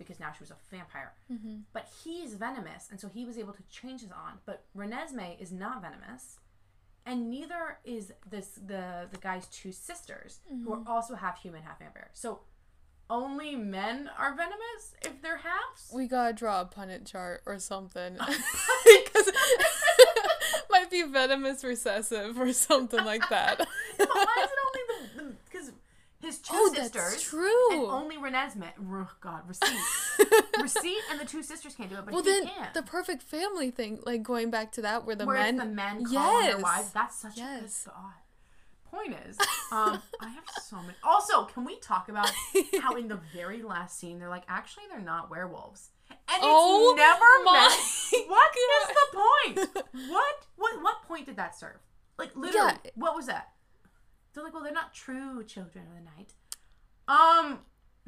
because 0.00 0.18
now 0.18 0.32
she 0.32 0.42
was 0.42 0.50
a 0.50 0.56
vampire. 0.70 1.12
Mm-hmm. 1.32 1.58
But 1.72 1.88
he's 2.02 2.34
venomous, 2.34 2.88
and 2.90 2.98
so 2.98 3.08
he 3.08 3.24
was 3.24 3.38
able 3.38 3.52
to 3.52 3.62
change 3.70 4.00
his 4.00 4.10
aunt. 4.10 4.40
But 4.46 4.64
Renesmee 4.76 5.40
is 5.40 5.52
not 5.52 5.82
venomous, 5.82 6.38
and 7.06 7.30
neither 7.30 7.78
is 7.84 8.12
this 8.28 8.58
the 8.66 9.06
the 9.10 9.18
guy's 9.18 9.46
two 9.46 9.70
sisters, 9.70 10.40
who 10.64 10.72
are 10.72 10.82
also 10.86 11.14
half 11.14 11.40
human, 11.42 11.62
half 11.62 11.78
vampire. 11.78 12.10
So 12.14 12.40
only 13.10 13.56
men 13.56 14.08
are 14.18 14.34
venomous 14.34 14.94
if 15.02 15.20
they're 15.20 15.38
halves. 15.38 15.90
We 15.92 16.06
gotta 16.06 16.32
draw 16.32 16.62
a 16.62 16.64
Punnett 16.64 17.04
chart 17.06 17.42
or 17.44 17.58
something. 17.58 18.14
because 19.04 19.30
might 20.70 20.90
be 20.90 21.02
venomous 21.02 21.64
recessive 21.64 22.40
or 22.40 22.52
something 22.52 23.04
like 23.04 23.28
that. 23.28 23.58
but 23.98 24.08
why 24.08 24.36
is 24.44 24.50
it 24.50 24.58
only 24.66 25.30
the 25.30 25.36
because 25.50 25.72
his 26.20 26.38
two 26.38 26.52
Oh, 26.54 26.70
sisters 26.74 26.92
that's 26.92 27.22
true. 27.22 27.72
and 27.72 27.82
only 27.90 28.16
Renesmee? 28.16 28.72
Oh 28.80 29.10
God, 29.20 29.48
receipt, 29.48 29.78
receipt, 30.60 31.02
and 31.10 31.18
the 31.20 31.24
two 31.24 31.42
sisters 31.42 31.74
can't 31.74 31.88
do 31.90 31.96
it, 31.96 32.04
but 32.04 32.12
well, 32.14 32.22
he 32.22 32.30
then 32.30 32.46
can. 32.46 32.68
the 32.74 32.82
perfect 32.82 33.22
family 33.22 33.70
thing, 33.70 34.00
like 34.04 34.22
going 34.22 34.50
back 34.50 34.72
to 34.72 34.82
that, 34.82 35.06
where 35.06 35.16
the 35.16 35.26
where 35.26 35.38
men. 35.42 35.56
the 35.56 35.64
men 35.66 36.04
their 36.04 36.12
Yes. 36.12 36.62
wives. 36.62 36.92
That's 36.92 37.16
such 37.16 37.36
a 37.36 37.40
Yes. 37.40 37.60
good 37.60 37.70
thought. 37.92 38.14
Point 38.90 39.14
is, 39.28 39.38
um, 39.70 40.02
I 40.18 40.28
have 40.30 40.48
so 40.48 40.82
many. 40.82 40.98
Also, 41.04 41.44
can 41.44 41.64
we 41.64 41.78
talk 41.78 42.08
about 42.08 42.32
how 42.82 42.96
in 42.96 43.06
the 43.06 43.20
very 43.32 43.62
last 43.62 43.98
scene 44.00 44.18
they're 44.18 44.28
like, 44.28 44.42
actually, 44.48 44.82
they're 44.90 44.98
not 44.98 45.30
werewolves, 45.30 45.90
and 46.10 46.18
it's 46.28 46.42
Oh 46.42 46.94
never 46.96 47.44
meant. 47.44 48.28
What 48.28 48.50
is 48.56 48.88
the 48.88 49.66
point? 49.86 49.86
What? 50.08 50.34
What? 50.56 50.82
What 50.82 51.02
point 51.06 51.26
did 51.26 51.36
that 51.36 51.56
serve? 51.56 51.78
Like 52.18 52.34
literally, 52.34 52.72
Yeah. 52.84 52.90
what 52.96 53.14
was 53.14 53.26
that? 53.26 53.50
They're 54.32 54.44
like, 54.44 54.54
well, 54.54 54.62
they're 54.62 54.72
not 54.72 54.94
true 54.94 55.42
children 55.44 55.86
of 55.86 55.94
the 55.94 56.04
night. 56.04 56.34
Um, 57.08 57.60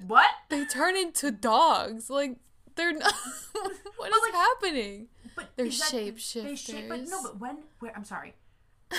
what? 0.06 0.30
they 0.48 0.64
turn 0.64 0.96
into 0.96 1.30
dogs. 1.30 2.08
Like 2.08 2.36
they're 2.76 2.92
not. 2.92 3.12
what 3.52 4.10
is 4.10 4.20
like- 4.22 4.32
happening? 4.32 5.08
But 5.34 5.50
They're 5.56 5.66
that- 5.66 5.90
They 6.34 6.56
shape, 6.56 6.88
but 6.88 7.08
no, 7.08 7.22
but 7.22 7.40
when? 7.40 7.58
Where? 7.78 7.92
I'm 7.96 8.04
sorry. 8.04 8.34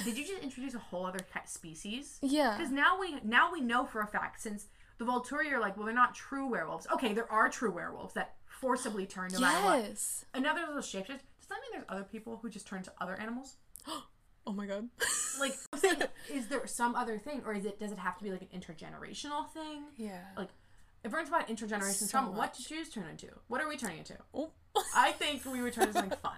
Did 0.03 0.17
you 0.17 0.25
just 0.25 0.41
introduce 0.41 0.73
a 0.73 0.79
whole 0.79 1.05
other 1.05 1.19
cat 1.31 1.47
species? 1.49 2.17
Yeah. 2.23 2.57
Because 2.57 2.71
now 2.71 2.99
we 2.99 3.19
now 3.23 3.51
we 3.51 3.61
know 3.61 3.85
for 3.85 4.01
a 4.01 4.07
fact 4.07 4.41
since 4.41 4.67
the 4.97 5.05
Volturi 5.05 5.51
are 5.51 5.59
like, 5.59 5.77
well, 5.77 5.85
they're 5.85 5.95
not 5.95 6.15
true 6.15 6.47
werewolves. 6.47 6.87
Okay, 6.93 7.13
there 7.13 7.31
are 7.31 7.49
true 7.49 7.71
werewolves 7.71 8.13
that 8.15 8.35
forcibly 8.45 9.05
turn 9.05 9.29
no 9.31 9.39
matter 9.39 9.63
what. 9.65 9.83
Yes. 9.83 10.25
Another 10.33 10.61
little 10.61 10.81
shapeshift. 10.81 11.21
Does 11.39 11.49
that 11.49 11.59
mean 11.61 11.71
there's 11.73 11.85
other 11.89 12.03
people 12.03 12.39
who 12.41 12.49
just 12.49 12.67
turn 12.67 12.81
to 12.83 12.91
other 12.99 13.19
animals? 13.19 13.57
Oh 14.45 14.53
my 14.53 14.65
god. 14.65 14.89
Like, 15.39 15.55
saying, 15.77 15.97
is 16.31 16.47
there 16.47 16.65
some 16.67 16.93
other 16.95 17.17
thing, 17.17 17.41
or 17.45 17.53
is 17.55 17.65
it 17.65 17.79
does 17.79 17.91
it 17.91 17.97
have 17.97 18.17
to 18.19 18.23
be 18.23 18.29
like 18.31 18.43
an 18.43 18.49
intergenerational 18.61 19.49
thing? 19.49 19.81
yeah. 19.97 20.21
Like, 20.37 20.49
if 21.03 21.11
we're 21.11 21.25
talking 21.25 21.33
about 21.33 21.47
intergenerational 21.47 21.93
So 21.93 22.07
trauma, 22.07 22.29
what 22.29 22.37
much. 22.37 22.57
did 22.59 22.67
Jews 22.67 22.89
turn 22.89 23.05
into? 23.09 23.27
What 23.47 23.59
are 23.61 23.67
we 23.67 23.75
turning 23.77 23.97
into? 23.97 24.13
Oh. 24.33 24.51
I 24.95 25.11
think 25.13 25.43
we 25.45 25.61
would 25.61 25.73
turn 25.73 25.87
into 25.87 25.93
something 25.99 26.17
fun. 26.23 26.37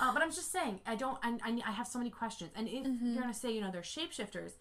Uh, 0.00 0.12
but 0.14 0.22
I'm 0.22 0.30
just 0.32 0.50
saying, 0.52 0.80
I 0.86 0.94
don't, 0.96 1.18
I, 1.22 1.36
I, 1.44 1.60
I 1.66 1.70
have 1.72 1.86
so 1.86 1.98
many 1.98 2.10
questions. 2.10 2.50
And 2.56 2.66
if 2.66 2.84
Mm-hmm. 2.86 3.06
you're 3.12 3.22
going 3.22 3.32
to 3.32 3.38
say, 3.38 3.52
you 3.52 3.60
know, 3.60 3.70
they're 3.70 3.82
shapeshifters, 3.82 4.52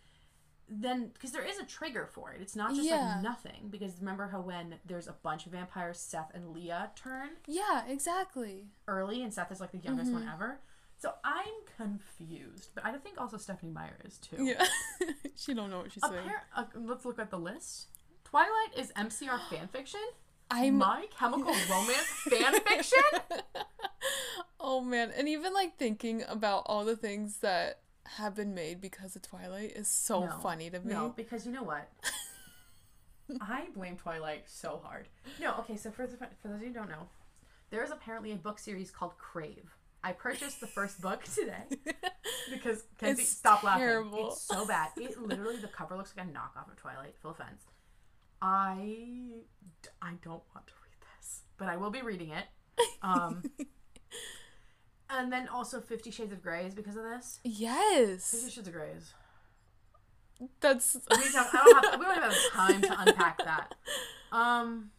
then, 0.69 1.09
because 1.13 1.31
there 1.31 1.43
is 1.43 1.57
a 1.59 1.65
trigger 1.65 2.05
for 2.13 2.31
it. 2.33 2.41
It's 2.41 2.55
not 2.55 2.75
just 2.75 2.87
Yeah. 2.87 3.13
like 3.15 3.23
nothing. 3.23 3.69
Because 3.69 3.93
remember 3.99 4.27
how 4.27 4.41
when 4.41 4.75
there's 4.85 5.07
a 5.07 5.13
bunch 5.23 5.45
of 5.45 5.51
vampires, 5.53 5.99
Seth 5.99 6.31
and 6.33 6.53
Leah 6.53 6.91
turn 6.95 7.29
yeah. 7.47 7.83
Exactly. 7.87 8.65
early, 8.87 9.23
and 9.23 9.33
Seth 9.33 9.51
is 9.51 9.59
like 9.61 9.71
the 9.71 9.77
youngest 9.79 10.11
one 10.11 10.23
Mm-hmm. 10.23 10.33
ever. 10.33 10.59
So 11.03 11.11
I'm 11.25 11.43
confused. 11.75 12.69
But 12.73 12.85
I 12.85 12.93
think 12.93 13.19
also 13.19 13.35
Stephenie 13.35 13.73
Meyer 13.73 13.97
is 14.05 14.17
too. 14.19 14.41
Yeah. 14.41 14.65
she 15.35 15.53
don't 15.53 15.69
know 15.69 15.79
what 15.79 15.91
she's 15.91 16.01
saying. 16.01 16.31
Uh, 16.55 16.63
let's 16.75 17.03
look 17.03 17.19
at 17.19 17.29
the 17.29 17.37
list. 17.37 17.87
Twilight 18.23 18.77
is 18.77 18.93
MCR 18.93 19.37
fanfiction. 19.49 19.95
I'm. 20.49 20.77
My 20.77 21.07
Chemical 21.19 21.53
Romance 21.69 22.07
fanfiction. 22.29 23.21
Oh 24.65 24.79
man, 24.79 25.11
and 25.17 25.27
even 25.27 25.53
like 25.53 25.77
thinking 25.77 26.23
about 26.27 26.63
all 26.67 26.85
the 26.85 26.95
things 26.95 27.39
that 27.39 27.81
have 28.05 28.33
been 28.33 28.53
made 28.53 28.79
because 28.79 29.13
of 29.17 29.21
Twilight 29.21 29.73
is 29.75 29.89
so 29.89 30.25
No, 30.25 30.31
funny 30.41 30.69
to 30.69 30.79
me. 30.79 30.93
No, 30.93 31.13
because 31.13 31.45
you 31.45 31.51
know 31.51 31.63
what? 31.63 31.89
I 33.41 33.65
blame 33.75 33.97
Twilight 33.97 34.45
so 34.47 34.79
hard. 34.81 35.09
No, 35.41 35.55
okay, 35.59 35.75
so 35.75 35.91
for, 35.91 36.07
the, 36.07 36.15
for 36.15 36.47
those 36.47 36.55
of 36.55 36.61
you 36.61 36.67
who 36.69 36.73
don't 36.73 36.89
know, 36.89 37.09
there 37.71 37.83
is 37.83 37.91
apparently 37.91 38.31
a 38.31 38.37
book 38.37 38.57
series 38.57 38.89
called 38.89 39.17
Crave. 39.17 39.75
I 40.03 40.11
purchased 40.11 40.59
the 40.59 40.67
first 40.67 41.01
book 41.01 41.23
today 41.35 41.63
because 42.51 42.83
Kenzie, 42.97 43.21
It's 43.21 43.31
stop 43.31 43.63
laughing. 43.63 43.81
terrible. 43.87 44.27
It's 44.31 44.41
so 44.41 44.65
bad. 44.65 44.89
It 44.97 45.21
literally 45.21 45.57
the 45.57 45.67
cover 45.67 45.95
looks 45.95 46.13
like 46.15 46.25
a 46.25 46.29
knockoff 46.29 46.69
of 46.71 46.75
Twilight. 46.77 47.15
Full 47.21 47.31
offense. 47.31 47.63
I 48.41 49.29
I 50.01 50.11
don't 50.23 50.43
want 50.53 50.67
to 50.67 50.73
read 50.83 50.97
this, 51.17 51.41
but 51.57 51.69
I 51.69 51.77
will 51.77 51.91
be 51.91 52.01
reading 52.01 52.31
it. 52.31 52.45
Um, 53.01 53.43
and 55.09 55.31
then 55.31 55.47
also 55.47 55.79
Fifty 55.79 56.11
Shades 56.11 56.33
of 56.33 56.41
Grey 56.41 56.65
is 56.65 56.73
because 56.75 56.97
of 56.97 57.03
this. 57.03 57.39
Yes, 57.43 58.31
Fifty 58.31 58.49
Shades 58.51 58.67
of 58.67 58.73
Grey 58.73 58.91
is 58.97 59.13
that's 60.59 60.95
we 60.95 61.31
don't, 61.31 61.47
I 61.53 61.63
don't 61.63 61.85
have, 61.91 61.99
we 61.99 62.05
don't 62.05 62.21
have 62.21 62.35
time 62.51 62.81
to 62.81 63.01
unpack 63.01 63.37
that. 63.45 63.75
Um, 64.33 64.89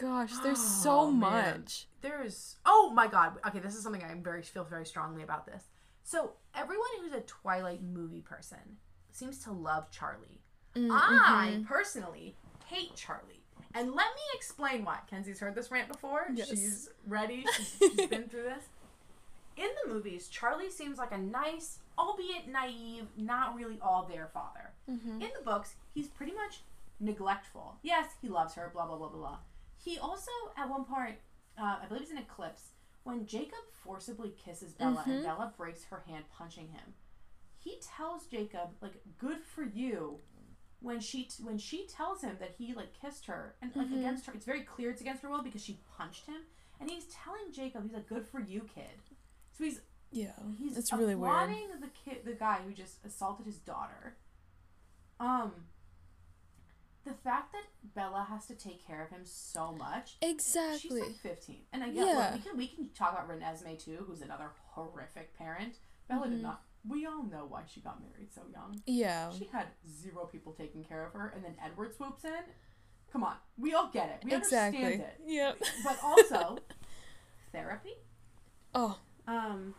gosh. 0.00 0.32
There's 0.42 0.58
Oh, 0.58 0.80
so 0.82 1.10
man. 1.10 1.60
much. 1.60 1.86
there's 2.00 2.56
oh 2.66 2.90
my 2.94 3.06
god. 3.06 3.38
Okay, 3.46 3.58
this 3.60 3.74
is 3.76 3.82
something 3.82 4.02
I 4.02 4.14
very 4.14 4.42
feel 4.42 4.64
very 4.64 4.86
strongly 4.86 5.22
about 5.22 5.46
this. 5.46 5.64
So 6.02 6.32
everyone 6.54 6.88
who's 7.00 7.12
a 7.12 7.20
Twilight 7.20 7.82
movie 7.82 8.22
person 8.22 8.78
seems 9.12 9.38
to 9.44 9.52
love 9.52 9.90
Charlie. 9.90 10.40
Mm, 10.74 10.88
I 10.92 11.56
mhm. 11.58 11.66
personally 11.66 12.36
hate 12.66 12.94
Charlie. 12.96 13.42
And 13.74 13.88
let 13.88 14.06
me 14.06 14.22
explain 14.34 14.84
why. 14.84 14.98
Kenzie's 15.08 15.38
heard 15.40 15.54
this 15.54 15.70
rant 15.70 15.88
before. 15.88 16.26
Yes. 16.34 16.48
She's 16.48 16.88
ready. 17.06 17.44
She's, 17.56 17.76
she's 17.78 18.06
been 18.06 18.28
through 18.28 18.44
this. 18.44 18.64
In 19.56 19.68
the 19.84 19.92
movies, 19.92 20.28
Charlie 20.28 20.70
seems 20.70 20.96
like 20.98 21.12
a 21.12 21.18
nice, 21.18 21.78
albeit 21.98 22.48
naive, 22.48 23.06
not 23.16 23.54
really 23.54 23.78
all 23.82 24.08
there 24.10 24.28
father. 24.32 24.70
Mhm. 24.90 25.20
In 25.22 25.28
the 25.36 25.42
books, 25.44 25.74
he's 25.94 26.08
pretty 26.08 26.32
much 26.32 26.62
neglectful. 26.98 27.76
Yes, 27.82 28.06
he 28.22 28.28
loves 28.28 28.54
her, 28.54 28.70
blah, 28.72 28.86
blah, 28.86 28.96
blah, 28.96 29.08
blah, 29.08 29.18
blah. 29.18 29.38
He 29.82 29.98
also, 29.98 30.30
at 30.56 30.68
one 30.68 30.84
point, 30.84 31.16
uh, 31.58 31.78
I 31.82 31.86
believe 31.86 32.02
it's 32.02 32.10
in 32.10 32.18
Eclipse, 32.18 32.72
when 33.02 33.26
Jacob 33.26 33.58
forcibly 33.72 34.30
kisses 34.30 34.72
Bella 34.74 35.02
and 35.06 35.20
Mhm. 35.20 35.24
Bella 35.24 35.54
breaks 35.56 35.84
her 35.84 36.00
hand 36.00 36.24
punching 36.30 36.68
him, 36.68 36.94
he 37.56 37.78
tells 37.80 38.26
Jacob, 38.26 38.76
like, 38.80 39.02
good 39.18 39.42
for 39.42 39.62
you. 39.62 40.20
When 40.80 40.98
she 41.00 41.24
t- 41.24 41.42
when 41.42 41.58
she 41.58 41.86
tells 41.86 42.22
him 42.22 42.38
that 42.38 42.52
he 42.52 42.72
like 42.72 42.94
kissed 42.94 43.26
her 43.26 43.54
and 43.60 43.74
like 43.76 43.88
Mhm. 43.88 43.98
against 43.98 44.24
her, 44.24 44.32
it's 44.32 44.46
very 44.46 44.64
clear 44.64 44.90
it's 44.90 45.02
against 45.02 45.22
her 45.22 45.28
will 45.28 45.42
because 45.42 45.62
she 45.62 45.74
punched 45.96 46.24
him, 46.24 46.46
and 46.78 46.90
he's 46.90 47.06
telling 47.08 47.52
Jacob 47.52 47.82
he's 47.82 47.92
like 47.92 48.06
good 48.08 48.26
for 48.26 48.40
you, 48.40 48.62
kid. 48.62 48.98
So 49.52 49.64
he's 49.64 49.82
Yeah, 50.10 50.32
he's 50.58 50.78
it's 50.78 50.90
really 50.92 51.14
weird. 51.14 51.80
the 51.82 51.88
kid, 51.88 52.24
the 52.24 52.32
guy 52.32 52.62
who 52.62 52.72
just 52.72 53.04
assaulted 53.04 53.44
his 53.44 53.58
daughter. 53.58 54.16
Um, 55.18 55.68
the 57.10 57.16
fact 57.22 57.52
that 57.52 57.64
Bella 57.94 58.26
has 58.28 58.46
to 58.46 58.54
take 58.54 58.84
care 58.86 59.02
of 59.02 59.10
him 59.10 59.22
so 59.24 59.72
much. 59.72 60.16
Exactly. 60.22 60.78
She's 60.78 60.92
like 60.92 61.16
fifteen, 61.16 61.62
and 61.72 61.82
I 61.82 61.88
get 61.90 62.06
Yeah. 62.06 62.14
look, 62.14 62.32
we 62.34 62.38
can 62.50 62.56
we 62.56 62.66
can 62.68 62.88
talk 62.90 63.12
about 63.12 63.28
Renesmee 63.28 63.82
too, 63.82 64.04
who's 64.06 64.22
another 64.22 64.50
horrific 64.68 65.36
parent. 65.36 65.78
Bella 66.08 66.28
did 66.28 66.38
Mhm. 66.38 66.42
not. 66.42 66.62
We 66.88 67.04
all 67.06 67.22
know 67.24 67.44
why 67.46 67.64
she 67.66 67.80
got 67.80 68.00
married 68.00 68.32
so 68.32 68.42
young. 68.52 68.80
Yeah. 68.86 69.30
She 69.32 69.44
had 69.46 69.66
zero 69.88 70.26
people 70.26 70.52
taking 70.52 70.82
care 70.84 71.04
of 71.04 71.12
her, 71.12 71.28
and 71.28 71.44
then 71.44 71.56
Edward 71.62 71.94
swoops 71.94 72.24
in. 72.24 72.44
Come 73.12 73.24
on, 73.24 73.36
we 73.58 73.74
all 73.74 73.88
get 73.90 74.08
it. 74.08 74.24
We 74.24 74.32
exactly. 74.34 74.82
understand 74.84 75.10
it. 75.18 75.20
Yep. 75.26 75.58
But 75.84 75.98
also, 76.02 76.58
therapy. 77.52 77.94
Oh. 78.74 78.98
Um, 79.26 79.74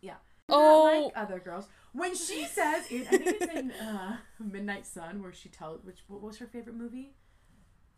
yeah. 0.00 0.16
Oh. 0.48 1.02
Like 1.04 1.16
other 1.16 1.38
girls. 1.40 1.66
When 1.94 2.14
she 2.14 2.44
says, 2.44 2.90
in, 2.90 3.02
I 3.02 3.16
think 3.16 3.40
it's 3.40 3.54
in 3.54 3.70
uh, 3.70 4.16
Midnight 4.38 4.86
Sun, 4.86 5.22
where 5.22 5.32
she 5.32 5.48
tells, 5.48 5.84
which 5.84 6.00
what 6.08 6.20
was 6.20 6.38
her 6.38 6.46
favorite 6.46 6.76
movie? 6.76 7.14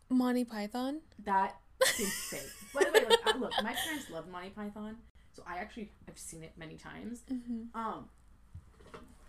Monty 0.09 0.45
Python. 0.45 1.01
That 1.25 1.57
seems 1.83 2.13
fake. 2.13 2.49
By 2.73 2.83
the 2.85 2.91
way, 2.91 3.05
like, 3.09 3.39
look, 3.39 3.51
my 3.63 3.73
parents 3.73 4.09
love 4.09 4.29
Monty 4.29 4.49
Python, 4.49 4.97
so 5.33 5.43
I 5.47 5.57
actually 5.57 5.91
I've 6.07 6.17
seen 6.17 6.43
it 6.43 6.53
many 6.57 6.75
times. 6.75 7.23
Mm-hmm. 7.31 7.77
Um, 7.77 8.05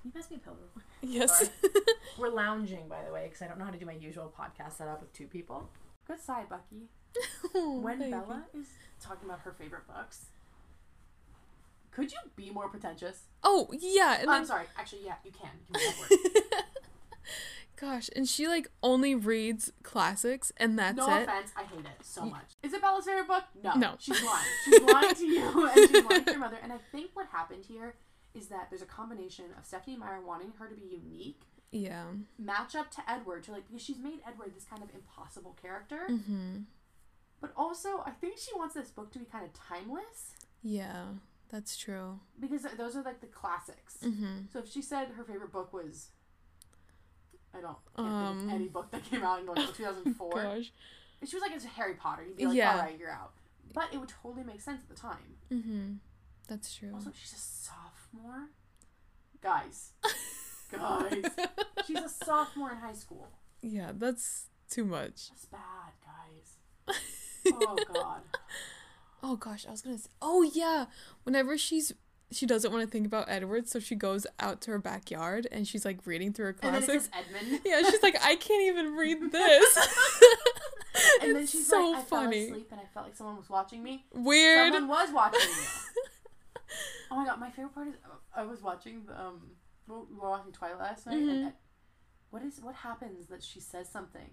you 0.05 0.12
pass 0.12 0.31
me 0.31 0.37
a 0.37 0.41
pillow? 0.41 0.57
Yes. 1.03 1.51
We're 2.19 2.31
lounging, 2.31 2.89
by 2.89 3.05
the 3.05 3.12
way, 3.12 3.25
because 3.25 3.43
I 3.43 3.49
don't 3.49 3.59
know 3.59 3.64
how 3.64 3.71
to 3.71 3.79
do 3.79 3.87
my 3.87 3.93
usual 3.93 4.33
podcast 4.39 4.77
setup 4.77 5.01
with 5.01 5.12
two 5.12 5.27
people. 5.27 5.71
Good 6.07 6.21
side, 6.21 6.49
Bucky. 6.49 6.89
Oh, 7.55 7.81
when 7.81 7.99
baby. 7.99 8.12
Bella 8.12 8.45
is 8.55 8.66
talking 9.01 9.29
about 9.29 9.41
her 9.41 9.53
favorite 9.53 9.87
books, 9.87 10.27
could 11.99 12.12
you 12.12 12.18
be 12.36 12.51
more 12.51 12.68
pretentious? 12.68 13.24
Oh 13.42 13.68
yeah, 13.76 14.18
and 14.20 14.30
I'm 14.30 14.44
sorry. 14.44 14.66
Actually, 14.78 15.05
yeah, 15.05 15.14
you 15.24 15.32
can. 15.32 15.51
You 15.68 15.74
can 15.74 15.82
make 15.82 16.09
that 16.09 16.53
work. 16.55 16.64
Gosh, 17.80 18.09
and 18.16 18.28
she 18.28 18.46
like 18.49 18.68
only 18.82 19.14
reads 19.14 19.72
classics 19.84 20.53
and 20.57 20.76
that's 20.78 20.96
no 20.96 21.09
it. 21.16 21.22
offense, 21.22 21.53
I 21.57 21.62
hate 21.62 21.84
it 21.84 22.03
so 22.05 22.24
much. 22.24 22.57
Is 22.62 22.72
it 22.72 22.80
Bella's 22.80 23.05
favorite 23.05 23.28
book? 23.28 23.44
No. 23.62 23.74
No. 23.74 23.94
She's 24.01 24.20
lying. 24.22 24.46
She's 24.64 24.80
lying 24.82 25.14
to 25.14 25.26
you 25.26 25.68
and 25.68 25.88
she's 25.90 26.05
lying 26.05 26.24
to 26.24 26.30
your 26.32 26.40
mother. 26.40 26.59
And 26.61 26.72
I 26.72 26.78
think 26.90 27.11
what 27.14 27.26
happened 27.30 27.64
here 27.68 27.94
is 28.34 28.49
that 28.49 28.66
there's 28.70 28.82
a 28.82 28.86
combination 28.86 29.44
of 29.57 29.64
Stephenie 29.64 29.96
Meyer 29.96 30.20
wanting 30.20 30.53
her 30.59 30.66
to 30.66 30.74
be 30.74 30.86
unique, 30.90 31.42
Yeah. 31.70 32.05
match 32.36 32.74
up 32.74 32.90
to 32.92 33.03
Edward 33.09 33.44
to 33.44 33.53
like 33.53 33.68
because 33.68 33.82
she's 33.82 33.99
made 33.99 34.20
Edward 34.26 34.55
this 34.57 34.64
kind 34.64 34.82
of 34.82 34.88
impossible 34.92 35.57
character. 35.62 36.01
Mm-hmm. 36.11 36.62
But 37.40 37.53
also 37.57 38.03
I 38.05 38.11
think 38.11 38.38
she 38.38 38.51
wants 38.57 38.74
this 38.74 38.90
book 38.90 39.12
to 39.12 39.20
be 39.20 39.24
kind 39.24 39.44
of 39.44 39.53
timeless. 39.55 40.34
Yeah, 40.64 41.05
that's 41.51 41.76
true. 41.76 42.20
Because 42.38 42.62
those 42.76 42.96
are 42.96 43.03
like 43.03 43.20
the 43.20 43.26
classics. 43.26 43.99
Mm-hmm. 44.05 44.46
So 44.53 44.59
if 44.61 44.70
she 44.70 44.82
said 44.82 45.09
her 45.16 45.24
favorite 45.24 45.53
book 45.53 45.72
was 45.72 46.09
I 47.55 47.61
don't 47.61 47.76
can't 47.96 48.07
think 48.07 48.09
Um, 48.09 48.49
of 48.49 48.55
any 48.55 48.68
book 48.68 48.90
that 48.90 49.05
came 49.05 49.22
out 49.24 49.40
in 49.40 49.46
like 49.46 49.74
2004. 49.76 50.30
Gosh. 50.32 50.72
If 51.20 51.28
she 51.30 51.36
was 51.36 51.42
like 51.42 51.53
it's 51.53 51.64
Harry 51.64 51.94
Potter, 51.94 52.24
you'd 52.24 52.36
be 52.36 52.46
like, 52.46 52.57
Yeah. 52.57 52.72
all 52.72 52.78
right, 52.78 52.99
you're 52.99 53.11
out. 53.11 53.32
But 53.72 53.88
it 53.92 53.99
would 53.99 54.09
totally 54.09 54.44
make 54.44 54.61
sense 54.61 54.82
at 54.82 54.88
the 54.88 54.94
time. 55.01 55.36
Mm-hmm. 55.51 55.92
That's 56.49 56.74
true. 56.74 56.90
Also, 56.94 57.11
she's 57.14 57.32
a 57.32 57.36
sophomore. 57.36 58.49
Guys, 59.42 59.92
guys, 60.72 61.24
she's 61.86 61.99
a 61.99 62.09
sophomore 62.09 62.72
in 62.72 62.78
high 62.78 62.92
school. 62.94 63.28
yeah, 63.62 63.92
that's 63.94 64.46
too 64.70 64.84
much. 64.84 65.28
That's 65.28 65.44
bad, 65.46 65.92
guys. 66.05 66.96
Oh 67.51 67.78
God. 67.94 68.20
Oh 69.23 69.37
gosh, 69.37 69.66
I 69.66 69.71
was 69.71 69.83
gonna 69.83 69.99
say. 69.99 70.11
Oh 70.23 70.43
yeah, 70.43 70.87
whenever 71.25 71.57
she's 71.59 71.93
she 72.31 72.45
doesn't 72.47 72.71
want 72.73 72.85
to 72.85 72.91
think 72.91 73.07
about 73.07 73.25
Edward, 73.29 73.66
so 73.69 73.79
she 73.81 73.95
goes 73.95 74.27
out 74.39 74.61
to 74.62 74.71
her 74.73 74.79
backyard 74.79 75.49
and 75.51 75.66
she's 75.66 75.85
like 75.87 75.99
reading 76.07 76.33
through 76.33 76.45
her 76.47 76.57
And 76.62 76.75
then 76.75 76.83
it 76.83 76.87
classics. 76.87 77.11
Edmund. 77.16 77.61
Yeah, 77.64 77.81
she's 77.89 78.03
like, 78.03 78.16
I 78.23 78.37
can't 78.37 78.64
even 78.64 78.95
read 78.95 79.19
this. 79.33 79.79
And 81.23 81.35
then 81.37 81.47
she's 81.47 81.66
so 81.66 81.91
like, 81.93 82.01
I 82.01 82.03
funny. 82.05 82.41
fell 82.47 82.51
asleep 82.57 82.69
and 82.73 82.81
I 82.81 82.85
felt 82.93 83.07
like 83.07 83.16
someone 83.16 83.37
was 83.39 83.49
watching 83.49 83.83
me. 83.83 84.05
Weird. 84.12 84.75
Someone 84.75 84.89
was 84.91 85.09
watching 85.12 85.41
me. 85.41 85.64
oh 87.11 87.16
my 87.16 87.25
god, 87.25 87.41
my 87.41 87.51
favorite 87.51 87.75
part 87.75 87.89
is 87.89 87.95
I 88.37 88.43
was 88.43 88.61
watching 88.62 89.05
the, 89.07 89.19
um 89.19 89.41
we 89.89 89.95
were 89.95 90.29
watching 90.29 90.53
Twilight 90.53 90.79
last 90.81 91.07
night 91.07 91.16
Mhm. 91.16 91.31
and 91.47 91.53
what 92.29 92.43
is 92.43 92.61
what 92.61 92.75
happens 92.75 93.27
that 93.29 93.43
she 93.43 93.59
says 93.59 93.89
something. 93.89 94.31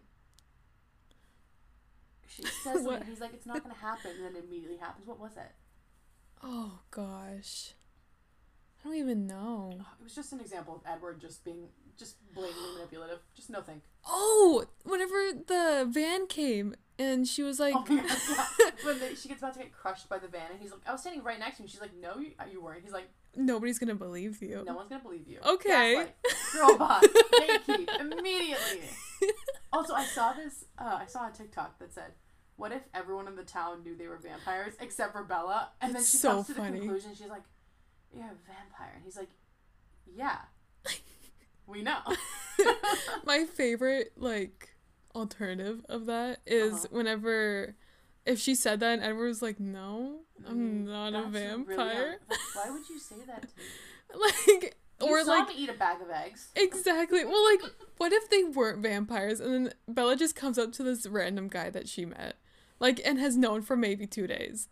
She 2.27 2.43
says. 2.63 2.83
What? 2.83 3.03
He's 3.03 3.19
like, 3.21 3.33
it's 3.33 3.45
not 3.45 3.61
gonna 3.63 3.75
happen, 3.75 4.11
and 4.11 4.25
then 4.25 4.35
it 4.35 4.45
immediately 4.47 4.77
happens. 4.77 5.07
What 5.07 5.19
was 5.19 5.37
it? 5.37 5.51
Oh 6.43 6.79
gosh, 6.91 7.73
I 8.83 8.87
don't 8.87 8.97
even 8.97 9.25
know. 9.27 9.79
It 9.99 10.03
was 10.03 10.15
just 10.15 10.31
an 10.33 10.39
example 10.39 10.75
of 10.75 10.81
Edward 10.91 11.19
just 11.21 11.43
being 11.43 11.69
just 11.97 12.17
blatantly 12.33 12.69
manipulative. 12.75 13.19
Just 13.35 13.49
no 13.49 13.61
think. 13.61 13.83
Oh, 14.05 14.65
whenever 14.83 15.31
the 15.33 15.87
van 15.89 16.27
came 16.27 16.75
and 16.97 17.27
she 17.27 17.43
was 17.43 17.59
like, 17.59 17.75
Oh 17.75 17.85
my 17.87 18.01
god! 18.01 18.73
When 18.85 19.15
she 19.15 19.27
gets 19.29 19.41
about 19.41 19.53
to 19.53 19.59
get 19.59 19.71
crushed 19.73 20.07
by 20.09 20.19
the 20.19 20.27
van, 20.27 20.51
and 20.51 20.61
he's 20.61 20.71
like, 20.71 20.81
"I 20.87 20.91
was 20.91 21.01
standing 21.01 21.23
right 21.23 21.39
next 21.39 21.57
to 21.57 21.63
him." 21.63 21.67
She's 21.67 21.81
like, 21.81 21.95
"No, 21.99 22.17
you, 22.19 22.31
you 22.51 22.61
weren't." 22.61 22.83
He's 22.83 22.93
like, 22.93 23.09
nobody's 23.35 23.79
gonna 23.79 23.95
believe 23.95 24.41
you. 24.41 24.63
"No 24.65 24.75
one's 24.75 24.89
gonna 24.89 25.01
believe 25.01 25.27
you." 25.27 25.39
Okay. 25.45 26.07
Girl 26.53 26.77
boss. 26.77 27.03
Gatekeep 27.03 27.99
immediately. 27.99 28.81
Also, 29.73 29.93
I 29.93 30.05
saw 30.05 30.31
this. 30.31 30.65
Uh, 30.77 30.99
I 31.01 31.05
saw 31.05 31.27
a 31.27 31.31
TikTok 31.31 31.79
that 31.79 31.93
said, 31.93 32.11
"What 32.55 32.71
if 32.71 32.83
everyone 32.93 33.27
in 33.27 33.35
the 33.35 33.43
town 33.43 33.83
knew 33.83 33.95
they 33.97 34.07
were 34.07 34.17
vampires 34.17 34.73
except 34.79 35.11
for 35.11 35.23
Bella?" 35.23 35.69
And 35.81 35.93
then 35.93 36.01
she 36.01 36.17
so 36.17 36.29
comes 36.29 36.47
to 36.47 36.53
the 36.53 36.61
conclusion. 36.61 37.11
She's 37.13 37.27
like, 37.29 37.43
"You're 38.13 38.23
a 38.25 38.35
vampire," 38.47 38.93
and 38.95 39.03
he's 39.03 39.17
like, 39.17 39.29
"Yeah, 40.05 40.37
we 41.67 41.81
know." 41.81 41.97
My 43.25 43.45
favorite 43.45 44.13
like 44.15 44.74
alternative 45.15 45.85
of 45.89 46.05
that 46.07 46.39
is 46.45 46.73
Uh-huh. 46.73 46.87
whenever 46.91 47.75
if 48.25 48.39
she 48.39 48.55
said 48.55 48.79
that 48.79 48.93
and 48.95 49.03
Edward 49.03 49.27
was 49.27 49.41
like, 49.41 49.59
"No, 49.59 50.21
I'm 50.47 50.57
Mm, 50.57 50.85
not 50.87 51.09
a 51.09 51.11
that's 51.29 51.33
really 51.33 51.65
vampire." 51.65 52.19
Why 52.53 52.69
would 52.71 52.89
you 52.89 52.99
say 52.99 53.17
that 53.27 53.41
to 53.41 53.47
me? 53.59 53.65
like 54.15 54.77
You 55.01 55.07
or 55.07 55.23
like 55.23 55.55
eat 55.55 55.69
a 55.69 55.73
bag 55.73 56.01
of 56.01 56.09
eggs. 56.09 56.49
exactly. 56.55 57.23
Well, 57.25 57.43
like 57.45 57.61
what 57.97 58.11
if 58.13 58.29
they 58.29 58.43
weren't 58.43 58.81
vampires 58.81 59.39
and 59.39 59.53
then 59.53 59.73
Bella 59.87 60.15
just 60.15 60.35
comes 60.35 60.57
up 60.57 60.71
to 60.73 60.83
this 60.83 61.05
random 61.05 61.47
guy 61.49 61.69
that 61.69 61.87
she 61.87 62.05
met, 62.05 62.35
like 62.79 62.99
and 63.05 63.19
has 63.19 63.37
known 63.37 63.61
for 63.61 63.75
maybe 63.75 64.07
2 64.07 64.25
days. 64.27 64.67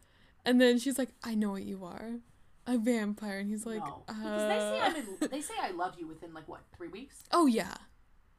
And 0.45 0.59
then 0.59 0.77
she's 0.79 0.97
like, 0.97 1.13
"I 1.23 1.35
know 1.35 1.51
what 1.51 1.63
you 1.63 1.85
are." 1.85 2.19
A 2.65 2.77
vampire 2.77 3.39
and 3.39 3.49
he's 3.49 3.65
like, 3.65 3.83
no, 3.85 4.03
uh, 4.07 4.13
because 4.13 4.47
they 4.47 4.59
say 4.59 4.79
I'm 4.81 4.95
in, 4.95 5.29
they 5.29 5.41
say 5.41 5.53
I 5.61 5.71
love 5.71 5.95
you 5.99 6.07
within 6.07 6.33
like 6.33 6.47
what 6.47 6.61
three 6.75 6.87
weeks, 6.87 7.21
"Oh 7.31 7.45
yeah. 7.45 7.75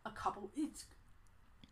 a 0.07 0.11
couple. 0.11 0.51
It's 0.57 0.87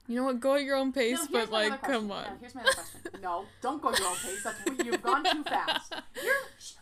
You 0.08 0.16
know 0.16 0.24
what? 0.24 0.40
Go 0.40 0.54
at 0.56 0.64
your 0.64 0.76
own 0.76 0.92
pace, 0.92 1.18
No, 1.30 1.40
but 1.40 1.50
like, 1.52 1.82
come 1.82 2.10
on." 2.10 2.24
No, 2.24 2.30
here's 2.40 2.54
my 2.54 2.62
other 2.62 2.72
question. 2.72 3.00
No, 3.22 3.44
don't 3.60 3.80
go 3.80 3.90
your 3.96 4.06
own 4.08 4.16
pace. 4.16 4.42
That's 4.44 4.58
what, 4.66 4.84
you've 4.84 5.02
gone 5.02 5.24
too 5.24 5.44
fast. 5.44 5.94
You're 6.22 6.34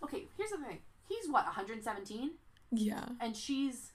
okay. 0.04 0.26
Here's 0.36 0.50
the 0.50 0.58
thing. 0.58 0.78
He's 1.08 1.28
what 1.28 1.44
117, 1.44 2.30
Yeah. 2.72 3.04
and 3.20 3.36
she's 3.36 3.92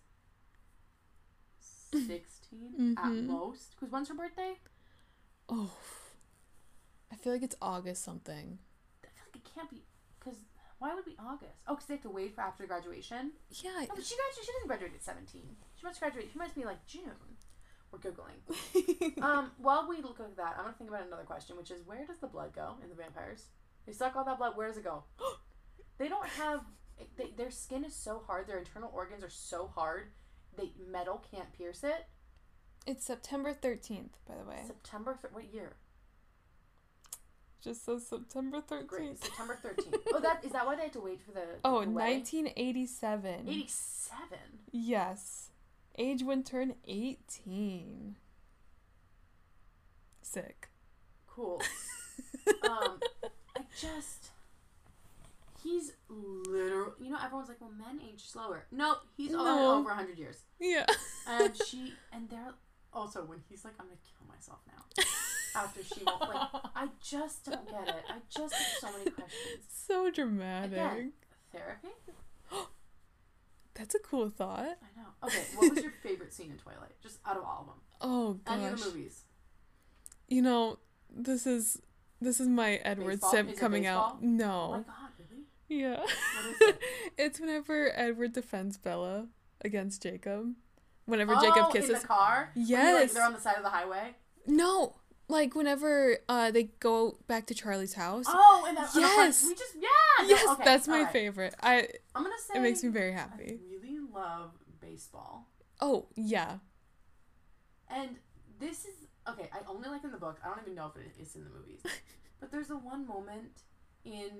16 1.91 2.95
at 2.97 3.05
Mhm. 3.05 3.25
most. 3.27 3.71
Because 3.71 3.91
when's 3.91 4.09
her 4.09 4.13
birthday? 4.15 4.55
Oh. 5.49 5.71
I 7.11 7.15
feel 7.15 7.33
like 7.33 7.43
it's 7.43 7.55
August 7.61 8.03
something. 8.03 8.59
I 9.03 9.07
feel 9.07 9.23
like 9.33 9.35
it 9.35 9.49
can't 9.55 9.69
be. 9.69 9.85
Because 10.19 10.39
why 10.79 10.93
would 10.93 10.99
it 10.99 11.05
be 11.05 11.15
August? 11.19 11.53
Oh, 11.67 11.75
because 11.75 11.87
they 11.87 11.93
have 11.95 12.03
to 12.03 12.09
wait 12.09 12.35
for 12.35 12.41
after 12.41 12.65
graduation. 12.65 13.31
Yeah. 13.49 13.71
No, 13.71 13.95
but 13.95 14.03
she 14.05 14.15
graduated. 14.15 14.45
She 14.45 14.51
doesn't 14.53 14.67
graduate 14.67 14.91
at 14.95 15.03
17. 15.03 15.55
She 15.75 15.85
must 15.85 15.99
graduate. 15.99 16.29
She 16.31 16.37
must 16.37 16.55
be 16.55 16.65
like 16.65 16.85
June. 16.85 17.34
We're 17.95 18.11
googling. 18.11 19.21
um, 19.21 19.51
while 19.57 19.87
we 19.87 19.97
look 19.97 20.19
at 20.19 20.35
that, 20.37 20.55
I'm 20.57 20.65
gonna 20.65 20.75
think 20.77 20.89
about 20.89 21.05
another 21.07 21.23
question, 21.23 21.57
which 21.57 21.71
is 21.71 21.85
where 21.85 22.05
does 22.05 22.19
the 22.19 22.27
blood 22.27 22.53
go 22.55 22.75
in 22.83 22.89
the 22.89 22.95
vampires? 22.95 23.45
They 23.85 23.93
suck 23.93 24.15
all 24.15 24.25
that 24.25 24.37
blood. 24.37 24.55
Where 24.55 24.67
does 24.67 24.77
it 24.77 24.83
go? 24.83 25.03
they 25.97 26.07
don't 26.07 26.27
have. 26.27 26.61
They, 27.17 27.31
their 27.37 27.51
skin 27.51 27.83
is 27.83 27.93
so 27.95 28.21
hard. 28.25 28.47
Their 28.47 28.57
internal 28.57 28.91
organs 28.93 29.23
are 29.23 29.29
so 29.29 29.69
hard. 29.75 30.11
They 30.57 30.71
metal 30.89 31.23
can't 31.31 31.51
pierce 31.53 31.83
it. 31.83 32.05
it's 32.87 33.05
September 33.05 33.53
13th, 33.53 34.11
by 34.27 34.35
the 34.41 34.49
way. 34.49 34.61
September. 34.65 35.17
Th- 35.21 35.33
what 35.33 35.53
year? 35.53 35.75
Just 37.61 37.85
says 37.85 38.07
September 38.07 38.61
13th. 38.61 38.87
Great. 38.87 39.23
September 39.23 39.57
13th. 39.63 39.97
oh, 40.13 40.19
that 40.19 40.43
is 40.45 40.51
that 40.51 40.65
why 40.65 40.75
they 40.75 40.83
had 40.83 40.93
to 40.93 41.01
wait 41.01 41.21
for 41.21 41.31
the. 41.31 41.41
Oh, 41.63 41.81
the 41.81 41.89
wedding? 41.89 42.19
1987. 42.19 43.45
87. 43.47 44.37
Yes. 44.71 45.49
Age 45.97 46.23
when 46.23 46.43
turn 46.43 46.75
18. 46.87 48.17
Sick. 50.21 50.69
Cool. 51.27 51.61
um, 52.69 52.99
I 53.57 53.61
just. 53.79 54.29
He's 55.63 55.93
literal. 56.09 56.93
You 56.99 57.09
know, 57.11 57.17
everyone's 57.23 57.49
like, 57.49 57.59
well, 57.61 57.71
men 57.77 57.99
age 58.07 58.23
slower. 58.27 58.65
No, 58.71 58.95
he's 59.15 59.31
No. 59.31 59.39
already 59.39 59.65
over 59.65 59.89
100 59.89 60.17
years. 60.17 60.37
Yeah. 60.59 60.85
And 61.27 61.55
she. 61.67 61.93
And 62.11 62.29
they're. 62.29 62.53
Also, 62.93 63.23
when 63.25 63.39
he's 63.49 63.65
like, 63.65 63.73
I'm 63.79 63.87
gonna 63.87 63.97
kill 64.03 64.27
myself 64.33 64.59
now. 64.67 65.03
After 65.61 65.83
she 65.83 66.03
won't. 66.05 66.21
Like, 66.21 66.49
I 66.75 66.87
just 67.03 67.45
don't 67.45 67.69
get 67.69 67.87
it. 67.89 68.03
I 68.09 68.17
just 68.29 68.53
have 68.53 68.77
so 68.91 68.97
many 68.97 69.09
questions. 69.11 69.65
so 69.69 70.09
dramatic. 70.11 70.73
Again. 70.73 71.11
Therapy? 71.51 71.89
That's 73.75 73.93
a 73.95 73.99
cool 73.99 74.29
thought. 74.29 74.59
I 74.59 74.99
know. 74.99 75.07
Okay, 75.27 75.43
what 75.55 75.73
was 75.73 75.83
your 75.83 75.91
favorite 76.03 76.33
scene 76.33 76.51
in 76.51 76.57
Twilight? 76.57 76.99
Just 77.01 77.19
out 77.25 77.37
of 77.37 77.43
all 77.43 77.59
of 77.61 77.65
them. 77.67 77.75
Oh 78.01 78.33
gosh. 78.45 78.57
Any 78.57 78.65
of 78.67 78.79
the 78.79 78.85
movies. 78.85 79.21
You 80.27 80.41
know, 80.41 80.79
this 81.13 81.45
is 81.45 81.79
this 82.21 82.39
is 82.39 82.47
my 82.47 82.75
Edward 82.75 83.21
Baseball? 83.21 83.31
sip 83.31 83.57
coming 83.57 83.85
out. 83.85 84.21
baseball? 84.21 84.23
Oh 84.23 84.71
my 84.71 84.77
No. 84.77 84.85
god, 84.87 85.09
really? 85.29 85.43
Yeah. 85.67 85.99
What 85.99 86.09
is 86.09 86.55
it? 86.61 86.79
it's 87.17 87.39
whenever 87.39 87.91
Edward 87.95 88.33
defends 88.33 88.77
Bella 88.77 89.27
against 89.61 90.01
Jacob. 90.03 90.53
Whenever 91.05 91.33
oh, 91.35 91.41
Jacob 91.41 91.65
in 91.75 91.81
kisses 91.81 92.01
the 92.01 92.07
car? 92.07 92.51
You, 92.55 92.61
like, 92.61 92.69
Yes. 92.69 93.13
they're 93.13 93.25
on 93.25 93.33
the 93.33 93.39
side 93.39 93.57
of 93.57 93.63
the 93.63 93.69
highway? 93.69 94.15
No, 94.47 94.95
like 95.27 95.55
whenever 95.55 96.17
uh 96.29 96.51
they 96.51 96.63
go 96.79 97.17
back 97.27 97.47
to 97.47 97.53
Charlie's 97.55 97.93
house. 97.93 98.25
Oh, 98.27 98.65
and 98.67 98.77
that. 98.77 98.89
Yes. 98.95 99.43
We 99.45 99.53
just 99.55 99.75
yeah. 99.75 99.87
no, 100.23 100.27
yes, 100.29 100.47
okay, 100.49 100.63
that's 100.65 100.87
my 100.87 100.99
alright. 100.99 101.13
favorite. 101.13 101.55
I 101.61 101.87
I'm 102.13 102.23
gonna 102.23 102.35
say 102.47 102.59
it 102.59 102.61
makes 102.61 102.83
me 102.83 102.89
very 102.89 103.11
I 103.13 103.17
happy. 103.17 103.59
really 103.69 103.99
love 104.13 104.51
baseball, 104.81 105.47
Oh, 105.81 106.07
yeah. 106.15 106.57
and 107.89 108.17
this 108.59 108.85
is 108.85 108.95
okay. 109.27 109.49
I 109.53 109.59
only 109.69 109.89
like 109.89 110.03
in 110.03 110.11
the 110.11 110.17
book. 110.17 110.39
I 110.43 110.47
don't 110.47 110.59
even 110.61 110.75
know 110.75 110.91
if 110.95 111.01
it 111.01 111.19
is 111.21 111.35
in 111.35 111.43
the 111.43 111.49
movies, 111.49 111.81
but 112.39 112.51
there's 112.51 112.69
a 112.69 112.75
one 112.77 113.05
moment 113.07 113.63
in 114.03 114.31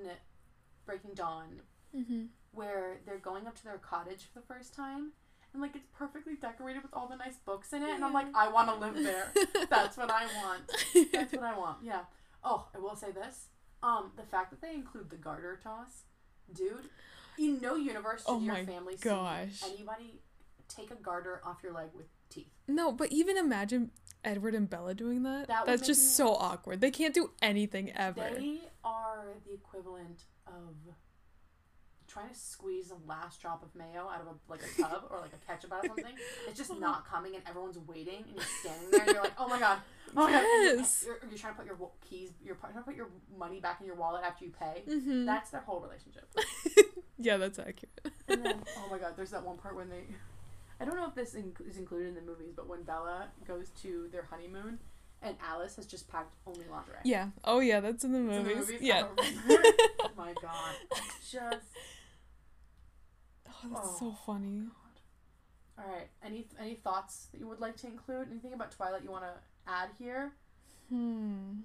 Breaking 0.86 1.14
Dawn 1.16 1.62
Mhm. 1.96 2.28
where 2.52 2.98
they're 3.06 3.18
going 3.20 3.48
up 3.48 3.56
to 3.56 3.64
their 3.64 3.78
cottage 3.78 4.24
for 4.32 4.40
the 4.40 4.46
first 4.46 4.74
time. 4.74 5.14
And 5.56 5.62
like 5.62 5.74
it's 5.74 5.88
perfectly 5.98 6.34
decorated 6.36 6.84
with 6.84 6.92
all 6.94 7.08
the 7.08 7.16
nice 7.16 7.38
books 7.46 7.72
in 7.72 7.82
it, 7.82 7.92
and 7.92 8.04
I'm 8.04 8.12
like, 8.12 8.26
I 8.36 8.50
want 8.50 8.68
to 8.68 8.76
live 8.76 9.02
there. 9.02 9.32
That's 9.70 9.96
what 9.96 10.12
I 10.12 10.26
want. 10.44 10.64
That's 11.14 11.32
what 11.32 11.44
I 11.44 11.58
want. 11.58 11.78
Yeah. 11.82 12.02
Oh, 12.44 12.68
I 12.76 12.80
will 12.80 12.98
say 12.98 13.12
this. 13.12 13.48
Um, 13.82 14.12
the 14.18 14.24
fact 14.24 14.50
that 14.52 14.62
they 14.62 14.74
include 14.74 15.10
the 15.10 15.16
garter 15.16 15.58
toss, 15.64 16.04
dude. 16.54 16.90
In 17.40 17.62
no 17.62 17.76
universe 17.78 18.26
did 18.26 18.32
Oh 18.34 18.40
your 18.42 18.56
family 18.66 18.98
gosh. 19.00 19.62
see 19.62 19.74
anybody 19.76 20.20
take 20.68 20.92
a 20.92 20.96
garter 20.96 21.40
off 21.46 21.60
your 21.64 21.72
leg 21.72 21.88
with 21.96 22.08
teeth. 22.30 22.52
No, 22.68 22.92
but 22.92 23.14
even 23.14 23.38
imagine 23.38 23.92
Edward 24.26 24.56
and 24.56 24.70
Bella 24.70 24.94
doing 24.94 25.24
that. 25.24 25.48
That 25.48 25.66
That's 25.66 25.88
just 25.88 26.18
so 26.18 26.34
awkward. 26.36 26.82
They 26.82 26.92
can't 26.92 27.14
do 27.14 27.32
anything 27.42 27.94
ever. 27.94 28.28
They 28.38 28.60
are 28.84 29.28
the 29.48 29.54
equivalent 29.54 30.24
of 30.48 30.74
trying 32.16 32.30
to 32.30 32.40
squeeze 32.40 32.88
the 32.88 32.98
last 33.06 33.42
drop 33.42 33.62
of 33.62 33.76
mayo 33.76 34.08
out 34.10 34.22
of 34.22 34.28
a 34.28 34.52
like 34.52 34.62
a 34.64 34.82
tub 34.82 35.04
or 35.12 35.20
like 35.20 35.34
a 35.34 35.46
ketchup 35.46 35.74
out 35.74 35.82
of 35.84 35.88
something. 35.90 36.16
It's 36.48 36.58
just 36.58 36.74
not 36.80 37.06
coming, 37.08 37.36
and 37.36 37.44
everyone's 37.48 37.78
waiting, 37.80 38.24
and 38.28 38.36
you're 38.36 38.46
standing 38.62 38.90
there, 38.92 39.02
and 39.02 39.12
you're 39.12 39.22
like, 39.24 39.34
"Oh 39.38 39.48
my 39.48 39.60
god, 39.60 39.80
oh 40.16 40.24
my 40.26 40.32
Yes. 40.32 41.04
god!" 41.04 41.08
You're, 41.08 41.30
you're 41.30 41.38
trying 41.40 41.54
to 41.54 41.60
put 41.60 41.66
your 41.68 41.90
keys, 42.10 42.32
you're 42.44 42.56
trying 42.56 42.74
to 42.74 42.82
put 42.82 42.96
your 42.96 43.10
money 43.38 43.60
back 43.60 43.82
in 43.82 43.86
your 43.88 43.96
wallet 43.98 44.24
after 44.26 44.46
you 44.46 44.52
pay. 44.58 44.84
hmm 44.88 45.26
That's 45.26 45.50
their 45.52 45.62
whole 45.62 45.82
relationship. 45.82 46.34
yeah, 47.20 47.38
that's 47.38 47.60
accurate. 47.60 48.00
And 48.30 48.44
then, 48.46 48.56
oh 48.78 48.88
my 48.90 48.98
god, 48.98 49.14
there's 49.18 49.32
that 49.32 49.44
one 49.46 49.58
part 49.58 49.76
when 49.76 49.90
they. 49.90 50.04
I 50.80 50.86
don't 50.86 50.96
know 50.98 51.08
if 51.08 51.16
this 51.16 51.36
is 51.36 51.78
included 51.78 52.08
in 52.10 52.16
the 52.16 52.22
movies, 52.22 52.52
but 52.56 52.68
when 52.68 52.84
Bella 52.84 53.28
goes 53.48 53.70
to 53.84 54.08
their 54.12 54.24
honeymoon, 54.30 54.80
and 55.22 55.36
Alice 55.42 55.78
has 55.78 55.86
just 55.86 56.10
packed 56.10 56.34
only 56.46 56.66
lingerie. 56.70 56.98
yeah. 57.06 57.30
Oh 57.46 57.60
yeah, 57.60 57.80
that's 57.80 58.04
in 58.04 58.12
the 58.12 58.20
It's 58.20 58.38
in 58.38 58.44
the 58.44 58.50
movies. 58.56 58.68
movies? 58.68 58.82
Yeah. 58.82 59.06
oh 59.18 60.10
my 60.18 60.34
god. 60.42 60.76
Just. 61.22 61.68
Oh, 63.64 63.70
that's 63.74 63.88
Oh. 63.88 63.98
so 64.00 64.18
funny. 64.26 64.68
All 65.78 65.86
right. 65.86 66.08
Any 66.24 66.48
any 66.60 66.76
thoughts 66.76 67.28
that 67.32 67.40
you 67.40 67.48
would 67.48 67.60
like 67.60 67.76
to 67.78 67.88
include? 67.88 68.30
Anything 68.32 68.54
about 68.54 68.72
Twilight 68.72 69.04
you 69.04 69.12
want 69.12 69.24
to 69.24 69.34
add 69.68 69.90
here? 69.98 70.34
Hmm. 70.90 71.60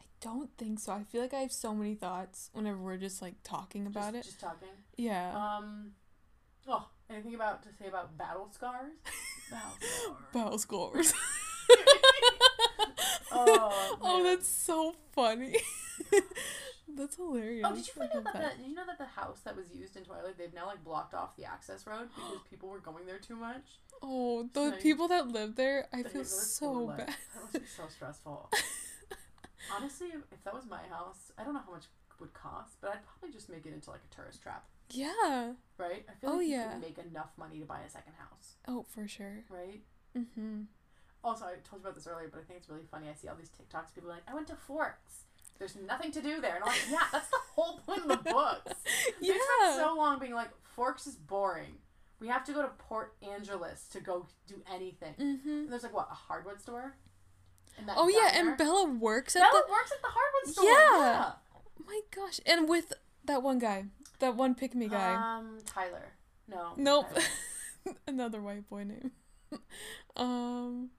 I 0.00 0.04
don't 0.20 0.50
think 0.56 0.78
so. 0.78 0.92
I 0.92 1.04
feel 1.04 1.20
like 1.22 1.34
I 1.34 1.40
have 1.40 1.52
so 1.52 1.74
many 1.74 1.94
thoughts 1.94 2.50
whenever 2.52 2.78
we're 2.78 2.96
just 2.96 3.20
like 3.20 3.34
talking 3.42 3.86
about 3.86 4.14
just, 4.14 4.28
it. 4.28 4.30
Just 4.30 4.40
talking. 4.40 4.68
Yeah. 4.96 5.32
Um. 5.36 5.92
Oh, 6.68 6.88
anything 7.10 7.34
about 7.34 7.62
to 7.64 7.68
say 7.78 7.88
about 7.88 8.16
battle 8.16 8.48
scars? 8.52 8.92
Battle 9.50 9.72
scars. 9.80 10.16
Battle 10.32 10.58
scores. 10.58 11.12
Oh, 13.32 13.98
oh, 14.02 14.22
that's 14.24 14.48
so 14.48 14.94
funny. 15.12 15.54
That's 17.00 17.16
hilarious. 17.16 17.66
Oh, 17.68 17.74
did 17.74 17.86
you 17.86 17.92
find 17.94 18.10
out 18.14 18.24
that, 18.24 18.32
the, 18.34 18.58
did 18.62 18.68
you 18.68 18.74
know 18.74 18.86
that 18.86 18.98
the 18.98 19.06
house 19.06 19.40
that 19.40 19.56
was 19.56 19.72
used 19.72 19.96
in 19.96 20.04
Twilight 20.04 20.38
they've 20.38 20.54
now 20.54 20.66
like 20.66 20.84
blocked 20.84 21.14
off 21.14 21.34
the 21.36 21.44
access 21.44 21.86
road 21.86 22.08
because 22.14 22.38
people 22.48 22.68
were 22.68 22.78
going 22.78 23.06
there 23.06 23.18
too 23.18 23.36
much? 23.36 23.78
Oh, 24.02 24.48
So 24.54 24.70
the 24.70 24.76
you- 24.76 24.82
people 24.82 25.08
that 25.08 25.28
live 25.28 25.56
there, 25.56 25.88
I 25.92 26.02
feel 26.04 26.24
so 26.24 26.86
bad. 26.86 26.98
life. 27.08 27.16
That 27.34 27.42
must 27.42 27.52
be 27.54 27.60
so 27.66 27.82
stressful. 27.88 28.50
Honestly, 29.76 30.08
if, 30.08 30.44
that 30.44 30.54
was 30.54 30.64
my 30.66 30.82
house, 30.90 31.32
I 31.38 31.44
don't 31.44 31.54
know 31.54 31.60
how 31.64 31.72
much 31.72 31.84
it 31.84 32.20
would 32.20 32.32
cost, 32.34 32.76
but 32.80 32.90
I'd 32.90 33.04
probably 33.06 33.32
just 33.32 33.48
make 33.48 33.66
it 33.66 33.72
into 33.72 33.90
like 33.90 34.00
a 34.10 34.14
tourist 34.14 34.42
trap, 34.42 34.64
Yeah. 34.90 35.52
right? 35.78 36.04
I 36.08 36.12
feel 36.20 36.30
Oh, 36.30 36.36
like 36.38 36.46
you 36.46 36.52
yeah. 36.54 36.72
could 36.72 36.80
make 36.80 36.98
enough 36.98 37.30
money 37.36 37.58
to 37.60 37.64
buy 37.66 37.80
a 37.86 37.90
second 37.90 38.14
house, 38.18 38.56
Oh, 38.66 38.84
for 38.88 39.06
sure. 39.06 39.44
right? 39.48 39.82
Mm-hmm. 40.16 40.62
Also, 41.22 41.44
I 41.44 41.50
told 41.62 41.82
you 41.82 41.88
about 41.88 41.94
this 41.94 42.06
earlier, 42.06 42.28
but 42.32 42.40
I 42.40 42.44
think 42.44 42.58
it's 42.58 42.68
really 42.68 42.86
funny. 42.90 43.08
I 43.08 43.14
see 43.14 43.28
all 43.28 43.36
these 43.36 43.50
TikToks, 43.50 43.94
people 43.94 44.10
are 44.10 44.14
like, 44.14 44.22
I 44.26 44.34
went 44.34 44.48
to 44.48 44.56
Forks. 44.56 45.26
There's 45.60 45.76
nothing 45.86 46.10
to 46.12 46.22
do 46.22 46.40
there. 46.40 46.56
And 46.56 46.64
I'm 46.64 46.70
like, 46.70 46.80
yeah, 46.90 47.04
that's 47.12 47.28
the 47.28 47.36
whole 47.54 47.78
point 47.86 48.00
of 48.02 48.08
the 48.08 48.16
books. 48.32 48.72
They 49.20 49.28
Yeah. 49.28 49.34
spent 49.60 49.76
so 49.76 49.94
long 49.96 50.18
being 50.18 50.34
like, 50.34 50.48
Forks 50.74 51.06
is 51.06 51.14
boring. 51.14 51.74
We 52.18 52.28
have 52.28 52.44
to 52.46 52.52
go 52.52 52.62
to 52.62 52.68
Port 52.68 53.14
Angeles 53.22 53.86
to 53.92 54.00
go 54.00 54.26
do 54.48 54.62
anything. 54.72 55.14
mm-hmm. 55.20 55.48
And 55.48 55.68
there's 55.72 55.82
like, 55.82 55.94
what, 55.94 56.08
a 56.10 56.14
hardwood 56.14 56.60
store? 56.60 56.96
Oh 57.96 58.08
yeah, 58.08 58.38
and 58.38 58.56
Bella 58.58 58.86
works 58.90 59.36
at 59.36 59.40
Bella 59.40 59.62
the. 59.66 59.72
works 59.72 59.92
at 59.92 60.02
the 60.02 60.08
hardwood 60.08 60.54
store. 60.54 60.64
Yeah. 60.64 61.32
Oh 61.54 61.84
my 61.86 62.00
gosh, 62.14 62.40
and 62.44 62.68
with 62.68 62.92
that 63.24 63.42
one 63.42 63.58
guy, 63.58 63.86
that 64.18 64.34
one 64.36 64.54
pick 64.54 64.74
me 64.74 64.88
guy. 64.88 65.14
Um, 65.14 65.58
Tyler. 65.64 66.12
No. 66.48 66.72
nope. 66.76 67.06
Tyler. 67.14 67.96
Another 68.06 68.42
white 68.42 68.68
boy 68.68 68.84
name. 68.84 69.12
um, 70.16 70.90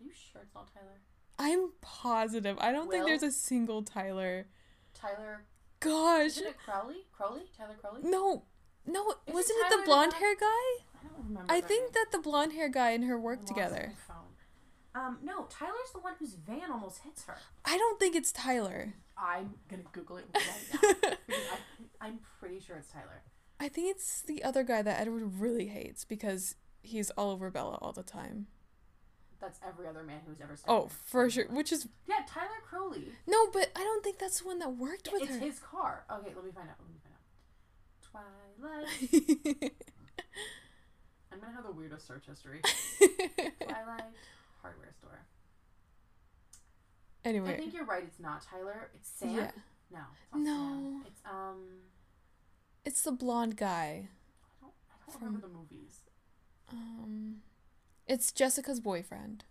Are 0.00 0.04
you 0.04 0.10
sure 0.12 0.42
it's 0.42 0.54
not 0.54 0.68
Tyler? 0.74 1.00
I'm 1.42 1.72
positive. 1.80 2.56
I 2.60 2.70
don't 2.70 2.88
think 2.90 3.04
there's 3.04 3.22
a 3.24 3.32
single 3.32 3.82
Tyler. 3.82 4.46
Tyler. 4.94 5.44
Gosh, 5.80 6.26
Isn't 6.26 6.46
it 6.46 6.56
Crowley? 6.64 7.06
Crowley? 7.12 7.42
Tyler 7.56 7.74
Crowley? 7.80 8.02
no, 8.04 8.44
no, 8.86 9.10
it 9.26 9.34
wasn't 9.34 9.58
it 9.58 9.70
Tyler 9.70 9.82
the 9.82 9.86
blonde 9.86 10.12
hair 10.12 10.36
guy? 10.36 10.46
I 10.46 11.08
don't 11.08 11.26
remember. 11.26 11.52
I 11.52 11.60
think 11.60 11.92
that 11.94 12.06
the 12.12 12.20
blonde 12.20 12.52
hair 12.52 12.68
guy 12.68 12.90
and 12.90 13.04
her 13.04 13.18
work 13.18 13.44
together. 13.44 13.94
Um, 14.94 15.18
no, 15.22 15.46
Tyler's 15.48 15.90
the 15.92 16.00
one 16.00 16.14
whose 16.18 16.34
van 16.34 16.70
almost 16.70 16.98
hits 17.02 17.24
her. 17.24 17.38
I 17.64 17.78
don't 17.78 17.98
think 17.98 18.14
it's 18.14 18.30
Tyler. 18.30 18.94
I'm 19.16 19.54
gonna 19.68 19.84
Google 19.92 20.18
it 20.18 20.26
right 20.34 20.44
now 20.72 21.10
because 21.26 21.42
I, 22.00 22.06
I'm 22.06 22.20
pretty 22.38 22.60
sure 22.60 22.76
it's 22.76 22.88
Tyler. 22.92 23.22
I 23.58 23.68
think 23.68 23.90
it's 23.90 24.22
the 24.22 24.44
other 24.44 24.62
guy 24.62 24.82
that 24.82 25.00
Edward 25.00 25.40
really 25.40 25.66
hates 25.66 26.04
because 26.04 26.56
he's 26.82 27.10
all 27.10 27.30
over 27.30 27.50
Bella 27.50 27.78
all 27.80 27.92
the 27.92 28.02
time. 28.02 28.48
That's 29.42 29.58
every 29.66 29.86
other 29.88 30.02
man 30.04 30.20
who's 30.26 30.40
ever. 30.40 30.56
Oh, 30.68 30.88
for 31.04 31.28
sure. 31.28 31.46
Which 31.48 31.72
is 31.72 31.88
Yeah, 32.06 32.20
Tyler 32.28 32.62
Crowley. 32.64 33.08
no, 33.26 33.48
but 33.52 33.70
I 33.76 33.80
don't 33.80 34.02
think 34.04 34.18
that's 34.18 34.40
the 34.40 34.46
one 34.46 34.58
that 34.60 34.70
worked 34.76 35.08
Yeah, 35.08 35.14
with 35.14 35.22
it's 35.24 35.32
her. 35.32 35.38
his 35.40 35.58
car. 35.58 36.04
Okay, 36.10 36.32
let 36.34 36.44
me 36.44 36.52
find 36.52 36.68
out. 36.70 36.76
Let 36.80 36.88
me 36.88 37.00
find 37.02 37.12
out. 37.12 38.86
Twilight. 39.60 39.72
I'm 41.32 41.40
gonna 41.40 41.52
have 41.54 41.64
the 41.64 41.72
weirdest 41.72 42.06
search 42.06 42.26
history. 42.26 42.60
Twilight 43.00 44.04
hardware 44.62 44.92
store. 44.96 45.26
Anyway, 47.24 47.54
I 47.54 47.56
think 47.56 47.74
you're 47.74 47.84
right. 47.84 48.04
It's 48.06 48.20
not 48.20 48.42
Tyler. 48.42 48.90
It's 48.94 49.08
Sam. 49.10 49.30
yeah, 49.34 49.50
No. 49.90 50.00
It's 50.12 50.32
not 50.34 50.40
No. 50.40 50.52
Sam. 50.52 51.04
It's 51.06 51.20
um. 51.28 51.58
it's 52.84 53.02
the 53.02 53.12
blonde 53.12 53.56
guy. 53.56 54.08
I 54.08 54.60
don't. 54.60 54.72
I 54.90 55.10
don't 55.12 55.20
remember 55.22 55.46
the 55.48 55.52
movies. 55.52 56.00
Um, 56.70 57.36
it's 58.06 58.32
Jessica's 58.32 58.80
boyfriend. 58.80 59.44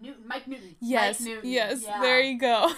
Newton. 0.00 0.22
Mike 0.26 0.46
Newton. 0.46 0.76
Yes, 0.80 1.20
Mike 1.20 1.28
Newton. 1.28 1.50
yes. 1.50 1.82
Yeah. 1.84 2.00
There 2.00 2.20
you 2.20 2.38
go. 2.38 2.70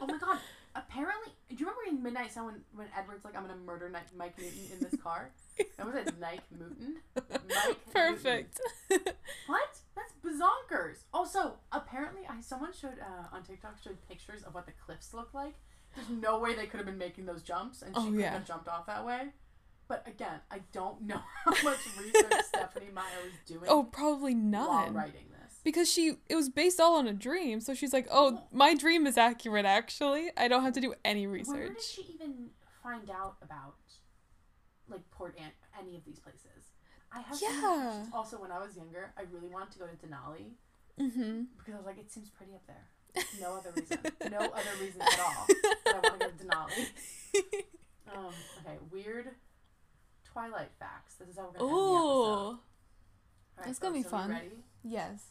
Oh 0.00 0.06
my 0.06 0.18
god. 0.18 0.38
Apparently, 0.74 1.30
do 1.50 1.56
you 1.56 1.66
remember 1.66 1.82
in 1.88 2.02
Midnight 2.02 2.32
Sun 2.32 2.46
when, 2.46 2.54
when 2.74 2.86
Edward's 2.98 3.24
like, 3.24 3.36
I'm 3.36 3.42
gonna 3.42 3.56
murder 3.66 3.90
Mike 4.16 4.38
Newton 4.38 4.58
in 4.72 4.78
this 4.80 5.00
car? 5.00 5.30
That 5.76 5.86
was 5.86 5.94
it, 5.94 6.14
Mike 6.20 6.40
Newton? 6.50 6.96
Mike 7.14 7.76
Perfect. 7.92 8.58
Newton. 8.90 9.12
What? 9.46 9.76
That's 9.94 10.12
bazonkers. 10.24 11.02
Also, 11.12 11.54
apparently, 11.72 12.22
I 12.28 12.40
someone 12.40 12.72
showed 12.72 12.98
uh, 13.00 13.34
on 13.36 13.42
TikTok 13.42 13.76
showed 13.84 13.98
pictures 14.08 14.42
of 14.44 14.54
what 14.54 14.64
the 14.66 14.72
cliffs 14.84 15.12
look 15.12 15.34
like. 15.34 15.54
There's 15.94 16.08
no 16.08 16.38
way 16.38 16.54
they 16.54 16.66
could 16.66 16.78
have 16.78 16.86
been 16.86 16.96
making 16.98 17.26
those 17.26 17.42
jumps, 17.42 17.82
and 17.82 17.94
she 17.94 18.00
Oh, 18.00 18.04
couldn't 18.04 18.20
yeah. 18.20 18.32
have 18.32 18.46
jumped 18.46 18.66
off 18.68 18.86
that 18.86 19.04
way. 19.04 19.28
But 19.88 20.06
again, 20.06 20.40
I 20.50 20.60
don't 20.72 21.02
know 21.02 21.20
how 21.44 21.50
much 21.62 21.78
research 21.98 22.32
Stephenie 22.46 22.90
Meyer 22.94 23.04
was 23.24 23.32
doing 23.46 23.66
oh, 23.68 23.84
probably 23.84 24.34
while 24.34 24.84
none. 24.86 24.94
writing 24.94 25.26
this. 25.30 25.58
Because 25.64 25.90
she, 25.90 26.16
it 26.28 26.34
was 26.34 26.48
based 26.48 26.80
all 26.80 26.96
on 26.96 27.06
a 27.06 27.12
dream, 27.12 27.60
so 27.60 27.74
she's 27.74 27.92
like, 27.92 28.08
"Oh, 28.10 28.42
my 28.52 28.74
dream 28.74 29.06
is 29.06 29.16
accurate. 29.18 29.64
Actually, 29.66 30.30
I 30.36 30.48
don't 30.48 30.62
have 30.62 30.72
to 30.74 30.80
do 30.80 30.94
any 31.04 31.26
research." 31.26 31.54
Where 31.56 31.68
did 31.68 31.82
she 31.82 32.02
even 32.14 32.50
find 32.82 33.10
out 33.10 33.36
about 33.42 33.74
like 34.88 35.08
Port 35.10 35.36
Ant 35.40 35.52
any 35.78 35.96
of 35.96 36.04
these 36.04 36.18
places? 36.18 36.72
I 37.14 37.20
have 37.20 37.38
Yeah. 37.40 38.04
Also, 38.12 38.38
when 38.38 38.50
I 38.50 38.58
was 38.58 38.76
younger, 38.76 39.12
I 39.18 39.22
really 39.30 39.48
wanted 39.48 39.72
to 39.72 39.78
go 39.78 39.86
to 39.86 39.96
Denali 40.06 40.52
Mm-hmm. 41.00 41.42
because 41.58 41.74
I 41.74 41.76
was 41.78 41.86
like, 41.86 41.98
it 41.98 42.10
seems 42.12 42.28
pretty 42.28 42.52
up 42.54 42.62
there. 42.66 43.24
No 43.40 43.54
other 43.56 43.72
reason. 43.76 43.98
no 44.30 44.38
other 44.38 44.70
reason 44.80 45.00
at 45.00 45.20
all. 45.20 45.46
But 45.84 45.94
I 45.94 45.98
want 46.00 46.20
to 46.20 46.26
go 46.26 46.30
to 46.30 46.44
Denali. 46.44 46.86
Um, 48.14 48.26
okay, 48.60 48.76
weird 48.90 49.28
Twilight 50.32 50.70
facts. 50.78 51.14
This 51.16 51.28
is 51.28 51.36
how 51.36 51.44
we're 51.52 51.58
gonna 51.58 51.64
end 51.64 51.72
the 51.72 51.76
episode. 51.76 51.82
Ooh. 51.82 52.34
All 52.34 52.60
right, 53.58 53.66
That's 53.66 53.78
gonna 53.78 53.94
be 53.94 54.02
folks, 54.02 54.12
are 54.14 54.18
fun. 54.18 54.30
Ready? 54.30 54.64
Yes. 54.82 55.26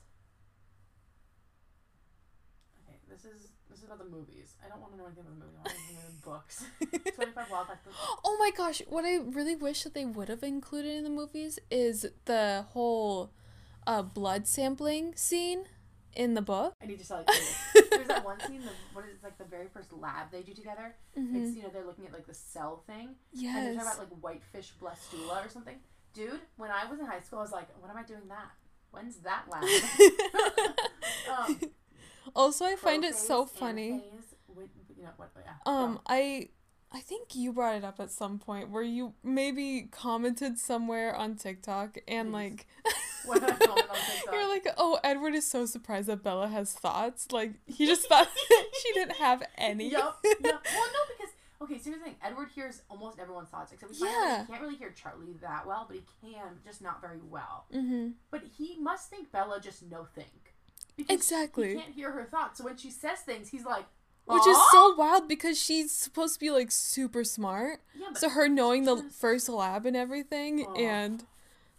Okay, 2.88 2.98
this 3.10 3.26
is 3.26 3.48
this 3.70 3.80
is 3.80 3.86
about 3.86 4.00
the 4.00 4.06
movies. 4.06 4.56
I 4.64 4.70
don't 4.70 4.80
want 4.82 4.94
to 4.94 4.98
know 5.00 5.06
anything 5.06 5.26
about 5.26 5.40
the 5.40 5.46
movies. 5.46 5.58
I 5.58 5.64
want 5.64 5.80
to 5.80 5.94
know 5.94 5.98
anything 5.98 5.98
about 5.98 6.12
the 6.22 6.30
books. 6.30 7.14
Twenty 7.16 7.32
five 7.32 7.50
wild 7.52 7.68
facts. 7.68 7.88
Oh 8.24 8.38
my 8.40 8.52
gosh, 8.56 8.82
what 8.88 9.06
I 9.06 9.18
really 9.18 9.56
wish 9.56 9.84
that 9.84 9.94
they 9.94 10.06
would 10.06 10.30
have 10.30 10.44
included 10.44 10.96
in 10.96 11.04
the 11.04 11.10
movies 11.10 11.58
is 11.70 12.06
the 12.26 12.66
whole 12.70 13.32
uh, 13.88 14.02
blood 14.02 14.48
sampling 14.48 15.16
scene 15.16 15.66
in 16.14 16.34
the 16.34 16.42
book. 16.42 16.76
I 16.82 16.86
need 16.86 17.00
to 17.00 17.08
tell 17.08 17.24
you. 17.28 17.34
There's 18.08 18.20
that 18.20 18.26
one 18.26 18.40
scene. 18.42 18.62
The, 18.62 18.72
what 18.94 19.06
is 19.06 19.12
it, 19.16 19.24
like 19.24 19.38
the 19.38 19.46
very 19.46 19.68
first 19.68 19.92
lab 19.94 20.32
they 20.32 20.42
do 20.42 20.54
together? 20.54 20.96
Mhm. 21.18 21.36
It's 21.36 21.56
you 21.56 21.64
know 21.64 21.70
they're 21.70 21.86
looking 21.86 22.06
at 22.08 22.14
like 22.14 22.28
the 22.28 22.34
cell 22.34 22.84
thing, 22.88 23.16
and 23.34 23.44
they're 23.44 23.74
talking 23.76 23.80
about 23.82 24.00
like 24.00 24.10
whitefish 24.22 24.74
blastula 24.82 25.46
or 25.46 25.50
something. 25.50 25.78
Dude, 26.14 26.42
when 26.58 26.72
I 26.72 26.90
was 26.90 27.00
in 27.00 27.06
high 27.06 27.22
school, 27.22 27.40
I 27.40 27.44
was 27.44 27.52
like, 27.52 27.68
when 27.80 27.90
am 27.90 27.98
I 27.98 28.04
doing 28.04 28.28
that? 28.28 28.52
When's 28.92 29.18
that 29.18 29.46
lab? 29.50 29.64
um, 31.38 31.60
also, 32.36 32.66
I 32.66 32.76
find 32.76 33.04
it 33.06 33.16
so 33.16 33.46
funny. 33.46 33.92
anaphase, 33.92 34.34
wit- 34.56 34.70
you 34.98 35.04
know 35.04 35.10
what? 35.18 35.30
Yeah. 35.44 35.52
Um. 35.66 36.00
I 36.08 36.50
I 36.92 37.00
think 37.00 37.36
you 37.36 37.54
brought 37.54 37.76
it 37.76 37.84
up 37.86 38.00
at 38.00 38.12
some 38.12 38.38
point 38.40 38.70
where 38.70 38.84
you 38.84 39.14
maybe 39.24 39.88
commented 39.92 40.60
somewhere 40.60 41.16
on 41.16 41.36
TikTok 41.36 41.98
and 42.08 42.30
Please. 42.30 42.34
like 42.34 42.68
What 43.26 43.40
did 43.42 43.50
I 43.50 43.56
comment 43.56 43.90
on 43.90 43.96
TikTok? 43.96 44.34
you're 44.34 44.50
like, 44.50 44.68
"Oh, 44.78 45.00
Edward 45.04 45.34
is 45.36 45.46
so 45.46 45.66
surprised 45.66 46.08
that 46.08 46.24
Bella 46.24 46.48
has 46.48 46.74
thoughts." 46.74 47.32
Like 47.32 47.54
he 47.66 47.86
just 47.86 48.08
thought 48.08 48.28
she 48.50 48.94
didn't 48.94 49.18
have 49.18 49.44
any. 49.58 49.90
Yup. 49.92 50.20
Yep. 50.24 50.36
Well, 50.44 50.54
no, 50.54 51.00
because 51.18 51.34
Okay, 51.62 51.78
so 51.78 51.92
here's 51.92 52.00
the 52.00 52.06
thing. 52.06 52.16
Edward 52.24 52.48
hears 52.56 52.82
almost 52.90 53.20
everyone's 53.20 53.50
thoughts, 53.50 53.72
except 53.72 53.92
we 53.92 53.98
find 54.00 54.10
out 54.10 54.16
Yeah. 54.20 54.28
that 54.38 54.46
he 54.48 54.52
can't 54.52 54.62
really 54.64 54.76
hear 54.78 54.90
Charlie 54.90 55.36
that 55.42 55.68
well, 55.68 55.86
but 55.88 55.96
he 55.96 56.04
can, 56.34 56.58
just 56.66 56.82
not 56.82 57.02
very 57.02 57.20
well. 57.30 57.66
Mm-hmm. 57.72 58.10
But 58.32 58.42
he 58.58 58.78
must 58.80 59.12
think 59.12 59.32
Bella 59.32 59.60
just 59.62 59.84
no 59.84 60.08
think. 60.16 60.56
Exactly. 61.08 61.70
He 61.70 61.76
can't 61.76 61.94
hear 61.94 62.12
her 62.12 62.26
thoughts, 62.26 62.58
so 62.58 62.66
when 62.66 62.78
she 62.78 62.90
says 62.90 63.20
things, 63.20 63.50
he's 63.50 63.64
like, 63.66 63.86
Which 64.26 64.46
is 64.48 64.58
so 64.72 64.96
wild 64.96 65.28
because 65.28 65.60
she's 65.62 65.92
supposed 65.92 66.34
to 66.36 66.40
be 66.40 66.50
like 66.52 66.72
super 66.72 67.24
smart. 67.24 67.80
Yeah, 67.96 68.08
but 68.10 68.18
So 68.20 68.30
her 68.30 68.48
knowing 68.50 68.86
the 68.86 69.04
first 69.12 69.48
lab 69.50 69.86
and 69.86 69.96
everything 69.96 70.66
Oh. 70.68 70.74
and 70.76 71.24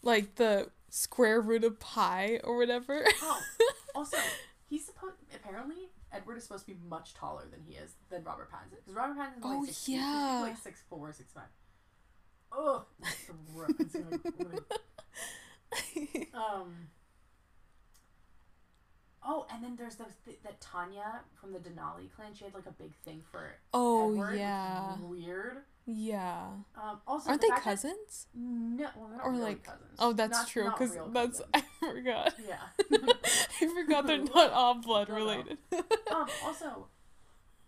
like 0.02 0.36
the 0.36 0.70
square 0.94 1.40
root 1.40 1.64
of 1.64 1.80
pi 1.80 2.38
or 2.44 2.56
whatever. 2.58 3.04
Oh, 3.22 3.40
also, 3.94 4.18
he's 4.68 4.84
supposed. 4.84 5.14
Apparently, 5.34 5.88
Edward 6.12 6.36
is 6.36 6.42
supposed 6.44 6.66
to 6.66 6.72
be 6.72 6.78
much 6.88 7.14
taller 7.14 7.44
than 7.50 7.60
he 7.66 7.74
is 7.74 7.94
than 8.10 8.22
Robert 8.24 8.50
Pattinson. 8.52 8.76
Because 8.84 8.94
Robert 8.94 9.16
Pattinson 9.18 9.38
is 9.38 9.44
Oh, 9.44 9.58
like 9.60 9.66
six 9.68 9.88
yeah. 9.88 10.40
like 10.42 10.56
six 10.58 10.82
four, 10.90 11.12
six 11.12 11.32
five. 11.32 11.44
Ugh, 12.56 12.84
my 13.00 13.08
throat. 13.08 13.74
It's 13.78 13.96
gonna- 13.96 14.58
um. 16.34 16.74
Oh, 19.24 19.46
and 19.52 19.62
then 19.62 19.76
there's 19.76 19.94
those 19.94 20.08
th- 20.24 20.40
that 20.42 20.60
Tanya 20.60 21.20
from 21.40 21.52
the 21.52 21.60
Denali 21.60 22.10
clan. 22.14 22.34
She 22.34 22.44
had 22.44 22.54
like 22.54 22.66
a 22.66 22.72
big 22.72 22.92
thing 23.04 23.22
for 23.30 23.52
oh 23.72 24.10
Edward. 24.12 24.36
yeah. 24.38 24.96
weird. 25.00 25.58
Yeah. 25.86 26.46
Um. 26.80 27.00
Also, 27.06 27.30
Aren't 27.30 27.40
the 27.40 27.46
they 27.46 27.50
fact 27.50 27.64
that- 27.64 27.70
cousins? 27.70 28.26
no, 28.34 28.88
well, 28.96 29.08
they're 29.08 29.16
not 29.18 29.26
Or 29.26 29.30
really 29.32 29.42
like 29.42 29.64
cousins. 29.64 29.96
Oh, 29.98 30.12
that's 30.12 30.38
Not- 30.38 30.48
true 30.48 30.70
cuz 30.70 30.96
that's 31.12 31.38
cousins. 31.40 31.48
I 31.54 31.62
forgot. 31.80 32.34
yeah. 32.46 32.62
I 33.60 33.66
forgot 33.82 34.06
they're 34.06 34.18
not 34.34 34.52
all 34.52 34.74
blood 34.76 35.08
No, 35.08 35.14
no. 35.16 35.20
related. 35.20 35.58
Um, 36.10 36.26
also, 36.44 36.86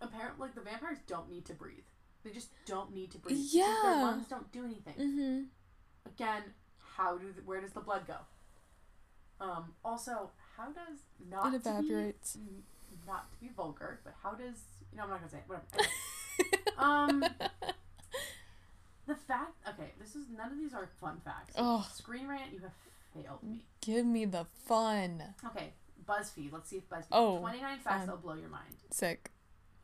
apparently, 0.01 0.47
like 0.47 0.55
the 0.55 0.61
vampires 0.61 0.99
don't 1.07 1.29
need 1.29 1.45
to 1.45 1.53
breathe. 1.53 1.83
They 2.23 2.31
just 2.31 2.49
don't 2.65 2.93
need 2.93 3.11
to 3.11 3.17
breathe. 3.19 3.37
Yeah. 3.51 3.79
their 3.83 3.95
lungs 3.97 4.27
don't 4.27 4.51
do 4.51 4.63
anything. 4.63 4.95
mhm. 4.97 5.45
Again, 6.07 6.43
how 6.95 7.17
do 7.17 7.31
the, 7.33 7.41
where 7.41 7.59
does 7.61 7.73
the 7.73 7.81
blood 7.81 8.07
go? 8.07 8.15
Um, 9.39 9.73
also, 9.83 10.31
how 10.55 10.67
does 10.67 10.99
not 11.29 11.53
It 11.53 11.63
to 11.65 11.81
be- 11.81 12.63
not 13.05 13.31
to 13.33 13.37
be 13.39 13.49
vulgar, 13.49 13.99
but 14.05 14.13
how 14.23 14.31
does 14.33 14.63
you 14.91 14.97
know? 14.97 15.03
I'm 15.03 15.09
not 15.09 15.19
gonna 15.19 15.29
say 15.29 15.39
it. 15.39 15.43
Whatever. 15.47 15.67
Um, 16.77 17.23
the 19.07 19.15
fact. 19.15 19.53
Okay, 19.67 19.91
this 19.99 20.15
is 20.15 20.25
none 20.35 20.51
of 20.51 20.57
these 20.57 20.73
are 20.73 20.87
fun 20.99 21.19
facts. 21.23 21.53
Ugh. 21.57 21.83
Screen 21.93 22.27
rant, 22.27 22.51
you 22.53 22.59
have 22.59 22.71
failed 23.13 23.43
me. 23.43 23.65
Give 23.81 24.05
me 24.05 24.25
the 24.25 24.45
fun. 24.65 25.23
Okay, 25.45 25.73
BuzzFeed. 26.07 26.51
Let's 26.51 26.69
see 26.69 26.77
if 26.77 26.89
BuzzFeed. 26.89 27.07
Oh, 27.11 27.39
29 27.39 27.77
facts 27.79 27.83
fun. 27.85 27.99
that'll 28.07 28.17
blow 28.21 28.33
your 28.35 28.49
mind. 28.49 28.73
Sick. 28.91 29.31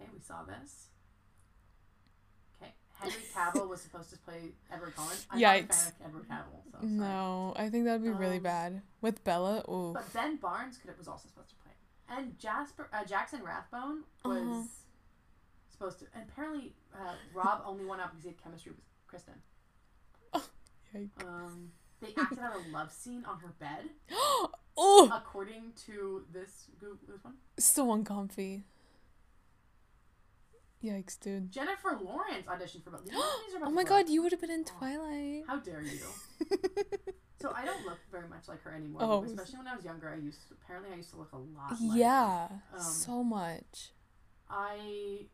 Okay, 0.02 0.10
we 0.14 0.20
saw 0.20 0.44
this. 0.44 0.88
Okay, 2.62 2.72
Henry 2.94 3.22
Cavill 3.34 3.68
was 3.70 3.82
supposed 3.82 4.10
to 4.12 4.18
play 4.20 4.52
Edward 4.72 4.96
Cullen. 4.96 5.16
I'm 5.30 5.40
not 5.40 5.56
a 5.56 5.60
Yikes. 5.60 5.76
fan 5.76 5.94
of 6.00 6.06
Edward 6.08 6.28
Cavill, 6.30 6.64
so 6.72 6.78
sorry. 6.80 6.88
No, 6.92 7.54
I 7.56 7.70
think 7.70 7.86
that'd 7.86 8.04
be 8.04 8.10
really 8.10 8.38
Um, 8.38 8.44
bad 8.44 8.82
with 9.02 9.24
Bella. 9.24 9.64
Ooh. 9.70 9.92
But 9.94 10.12
Ben 10.14 10.38
Barnes 10.38 10.78
could 10.78 10.90
it 10.90 10.98
was 10.98 11.08
also 11.08 11.28
supposed 11.28 11.50
to 11.50 11.56
play, 11.58 11.72
and 12.10 12.38
Jasper 12.40 12.90
uh, 12.94 13.04
Jackson 13.06 13.44
Rathbone 13.44 14.04
was 14.26 14.42
Uh-huh. 14.42 14.64
supposed 15.70 16.00
to. 16.00 16.06
And 16.14 16.28
apparently, 16.30 16.74
uh, 16.94 17.14
Rob 17.34 17.62
only 17.66 17.86
went 17.86 18.02
out 18.02 18.12
because 18.12 18.24
he 18.24 18.30
had 18.30 18.42
chemistry 18.44 18.72
with 18.72 18.82
Kristen. 19.12 19.34
Yikes. 20.95 21.24
Um, 21.28 21.70
they 22.01 22.14
acted 22.18 22.39
out 22.39 22.53
a 22.55 22.72
love 22.72 22.91
scene 22.91 23.24
on 23.28 23.39
her 23.41 23.53
bed, 23.59 23.89
oh, 24.78 25.12
according 25.14 25.74
to 25.86 26.24
this 26.34 26.68
Google 26.80 26.97
this 27.07 27.24
one. 27.24 27.36
so 27.59 27.91
uncomfy. 27.93 28.64
Yikes, 30.84 31.20
dude. 31.20 31.51
Jennifer 31.51 31.99
Lawrence 32.01 32.47
auditioned 32.47 32.84
for 32.84 32.89
both. 32.89 33.03
These 33.05 33.14
movies 33.14 33.53
are 33.53 33.57
about 33.57 33.68
Oh 33.68 33.72
my 33.72 33.84
god, 33.84 34.09
you 34.09 34.24
would 34.24 34.32
have 34.32 34.41
been 34.41 34.49
in 34.49 34.64
Twilight. 34.64 35.43
How 35.47 35.57
dare 35.59 35.84
you? 35.84 35.99
So 37.41 37.51
I 37.55 37.66
don't 37.66 37.84
look 37.88 37.97
very 38.12 38.30
much 38.30 38.47
like 38.47 38.62
her 38.62 38.72
anymore. 38.72 39.01
Oh. 39.03 39.24
Especially 39.24 39.57
when 39.57 39.68
I 39.68 39.76
was 39.76 39.84
younger, 39.84 40.07
I 40.09 40.24
used 40.24 40.47
to, 40.49 40.53
apparently 40.62 40.93
I 40.93 40.97
used 40.97 41.09
to 41.09 41.18
look 41.18 41.32
a 41.34 41.38
lot. 41.38 41.72
Like 41.72 41.97
yeah, 41.97 42.49
Um, 42.72 42.80
so 42.80 43.24
much. 43.24 43.93
I 44.47 45.26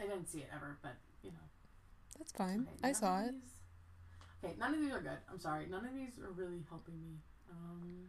I 0.00 0.02
didn't 0.04 0.26
see 0.26 0.38
it 0.38 0.48
ever, 0.54 0.78
but 0.82 0.96
you 1.22 1.30
know. 1.32 1.36
That's 2.16 2.32
fine. 2.32 2.66
okay, 2.68 2.88
I 2.88 2.92
saw 2.92 3.20
it. 3.20 3.32
these- 3.32 3.42
Okay, 4.44 4.54
none 4.58 4.72
of 4.74 4.80
these 4.80 4.92
are 4.92 5.00
good. 5.00 5.18
I'm 5.30 5.38
sorry. 5.40 5.66
None 5.66 5.84
of 5.84 5.92
these 5.94 6.16
are 6.20 6.30
really 6.30 6.64
helping 6.68 7.00
me. 7.02 7.18
Um, 7.50 8.08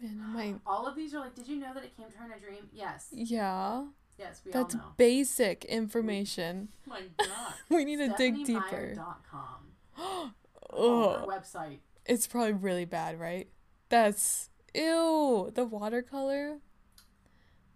Man, 0.00 0.22
I 0.24 0.26
might. 0.32 0.60
all 0.66 0.86
of 0.86 0.96
these 0.96 1.14
are 1.14 1.20
like, 1.20 1.34
did 1.34 1.46
you 1.48 1.56
know 1.56 1.74
that 1.74 1.84
it 1.84 1.94
came 1.96 2.10
to 2.10 2.16
her 2.18 2.24
in 2.26 2.32
a 2.32 2.38
dream? 2.40 2.68
Yes. 2.72 3.08
Yeah, 3.12 3.84
Yes, 4.18 4.42
we 4.44 4.52
that's 4.52 4.74
all 4.74 4.80
know. 4.80 4.84
That's 4.86 4.96
basic 4.96 5.64
information. 5.66 6.68
my 6.86 7.02
God. 7.18 7.54
We 7.68 7.84
need 7.84 7.96
to 7.98 8.08
dig 8.16 8.44
deeper. 8.44 8.94
Oh, 9.98 10.30
Oh, 10.72 11.26
website. 11.28 11.78
it's 12.06 12.26
probably 12.26 12.52
really 12.52 12.84
bad, 12.84 13.18
right? 13.20 13.48
That's 13.88 14.48
ew. 14.74 15.50
The 15.54 15.64
watercolor. 15.64 16.58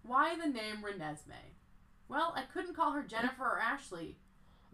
Why 0.05 0.37
the 0.37 0.47
name 0.49 0.77
Renesmee? 0.83 1.54
Well, 2.15 2.33
I 2.37 2.43
couldn't 2.43 2.75
call 2.77 2.93
her 2.93 3.03
Jennifer 3.03 3.43
or 3.45 3.59
Ashley. 3.59 4.17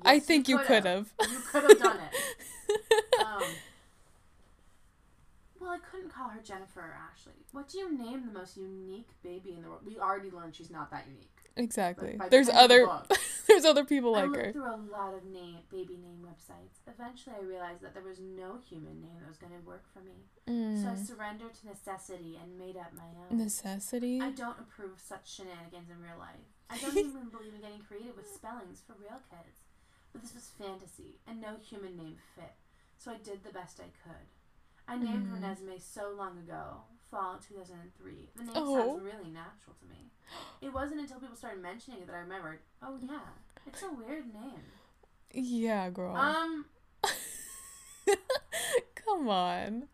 I 0.04 0.18
think 0.20 0.46
you 0.48 0.58
could 0.58 0.66
could've. 0.66 1.12
You 1.30 1.38
could 1.50 1.62
have 1.64 1.78
done 1.78 1.96
it. 1.98 2.14
Um, 3.20 3.42
well, 5.60 5.70
I 5.70 5.78
couldn't 5.78 6.10
call 6.10 6.28
her 6.30 6.40
Jennifer 6.40 6.80
or 6.80 6.96
Ashley. 7.12 7.34
What 7.52 7.68
do 7.68 7.78
you 7.78 7.96
name 7.96 8.24
the 8.24 8.32
most 8.38 8.56
unique 8.56 9.08
baby 9.22 9.54
in 9.56 9.62
the 9.62 9.68
world? 9.68 9.82
We 9.84 9.98
already 9.98 10.30
learned 10.30 10.54
she's 10.54 10.70
not 10.70 10.90
that 10.90 11.06
unique. 11.06 11.28
exactly. 11.56 12.18
There's 12.30 12.46
the 12.46 12.56
other. 12.56 12.88
there's 13.48 13.64
other 13.66 13.84
people 13.84 14.14
I 14.14 14.22
like 14.22 14.30
looked 14.30 14.46
her. 14.46 14.52
through 14.52 14.74
a 14.74 14.80
lot 14.90 15.12
of 15.14 15.24
name 15.26 15.58
baby 15.70 15.98
name 16.02 16.24
websites. 16.24 16.78
Eventually, 16.86 17.34
I 17.38 17.44
realized 17.44 17.82
that 17.82 17.92
there 17.92 18.02
was 18.02 18.20
no 18.20 18.58
human 18.68 19.00
name 19.02 19.18
that 19.20 19.28
was 19.28 19.36
going 19.36 19.52
to 19.52 19.66
work 19.66 19.84
for 19.92 20.00
me. 20.00 20.14
So 20.46 20.88
I 20.88 20.92
Mm. 20.94 21.06
surrendered 21.06 21.54
to 21.60 21.66
necessity 21.66 22.38
and 22.42 22.56
made 22.58 22.76
up 22.78 22.92
my 22.96 23.10
own. 23.30 23.36
Necessity. 23.36 24.20
I 24.22 24.30
don't 24.30 24.58
approve 24.58 24.92
of 24.92 25.00
such 25.00 25.30
shenanigans 25.34 25.90
in 25.90 26.00
real 26.00 26.18
life. 26.18 26.40
I 26.70 26.78
don't 26.78 26.96
even 26.96 27.28
believe 27.30 27.54
in 27.54 27.60
getting 27.60 27.80
creative 27.86 28.16
with 28.16 28.28
spellings 28.30 28.82
for 28.86 28.94
real 29.00 29.20
kids. 29.30 29.58
But 30.12 30.22
this 30.22 30.34
was 30.34 30.50
fantasy, 30.58 31.18
and 31.26 31.40
no 31.40 31.56
human 31.62 31.96
name 31.96 32.16
fit. 32.34 32.52
So 32.98 33.12
I 33.12 33.16
did 33.22 33.42
the 33.44 33.52
best 33.52 33.80
I 33.80 33.90
could. 34.04 34.26
I 34.88 34.96
named 34.98 35.28
Mm. 35.28 35.38
Renesmee 35.40 35.80
so 35.80 36.12
long 36.16 36.36
ago, 36.38 36.82
fall 37.10 37.38
2003. 37.46 38.28
The 38.36 38.42
name 38.44 38.52
Oh. 38.56 38.76
sounds 38.76 39.02
really 39.02 39.30
natural 39.30 39.76
to 39.80 39.86
me. 39.88 40.10
It 40.60 40.72
wasn't 40.72 41.00
until 41.00 41.20
people 41.20 41.36
started 41.36 41.62
mentioning 41.62 42.00
it 42.00 42.06
that 42.08 42.14
I 42.16 42.20
remembered, 42.20 42.58
oh 42.82 42.98
yeah, 43.02 43.20
it's 43.66 43.82
a 43.82 43.90
weird 43.92 44.32
name. 44.34 44.62
Yeah, 45.32 45.90
girl. 45.90 46.16
Um, 46.16 46.66
Come 49.06 49.28
on. 49.28 49.88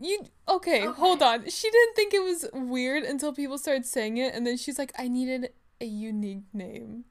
You 0.00 0.24
okay, 0.48 0.84
hold 0.86 1.22
on. 1.22 1.48
She 1.48 1.70
didn't 1.70 1.96
think 1.96 2.14
it 2.14 2.22
was 2.22 2.46
weird 2.52 3.02
until 3.02 3.32
people 3.32 3.58
started 3.58 3.84
saying 3.84 4.16
it 4.18 4.32
and 4.34 4.46
then 4.46 4.56
she's 4.56 4.78
like 4.78 4.92
I 4.98 5.08
needed 5.08 5.50
a 5.80 5.84
unique 5.84 6.44
name. 6.52 7.04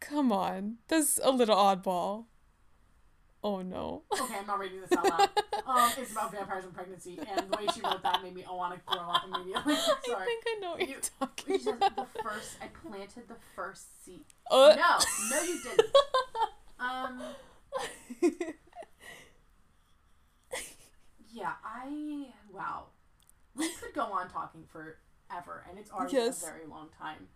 Come 0.00 0.32
on. 0.32 0.76
That's 0.88 1.18
a 1.22 1.30
little 1.30 1.56
oddball. 1.56 2.26
Oh 3.42 3.60
no. 3.60 4.04
okay, 4.12 4.36
I'm 4.40 4.46
not 4.46 4.58
reading 4.58 4.80
this 4.80 4.92
out 4.96 5.04
loud. 5.08 5.28
Um, 5.66 5.90
it's 5.96 6.12
about 6.12 6.30
vampires 6.30 6.64
and 6.64 6.74
pregnancy, 6.74 7.18
and 7.18 7.50
the 7.50 7.56
way 7.56 7.66
she 7.74 7.80
wrote 7.80 8.02
that 8.02 8.22
made 8.22 8.34
me 8.34 8.44
want 8.46 8.74
to 8.74 8.80
throw 8.92 9.00
up 9.08 9.22
immediately. 9.24 9.74
Sorry. 10.04 10.22
I 10.22 10.24
think 10.26 10.44
I 10.46 10.58
know 10.60 10.70
what 10.72 10.80
You- 10.82 10.88
you're 10.88 11.00
talking 11.18 11.56
She 11.56 11.64
says 11.64 11.74
about. 11.76 11.96
the 12.12 12.22
first, 12.22 12.56
I 12.60 12.66
planted 12.86 13.28
the 13.28 13.36
first 13.56 14.04
seed. 14.04 14.24
Uh, 14.50 14.76
No, 14.76 14.98
no, 15.30 15.42
you 15.42 15.60
didn't. 15.62 15.86
Um, 16.78 17.22
yeah, 21.32 21.52
I 21.64 22.26
wow. 22.52 22.84
We 23.56 23.68
could 23.70 23.94
go 23.94 24.02
on 24.02 24.28
talking 24.28 24.64
forever, 24.70 25.64
and 25.68 25.78
it's 25.78 25.90
already 25.90 26.16
Yes. 26.16 26.42
a 26.42 26.46
very 26.46 26.66
long 26.66 26.88
time. 26.98 27.28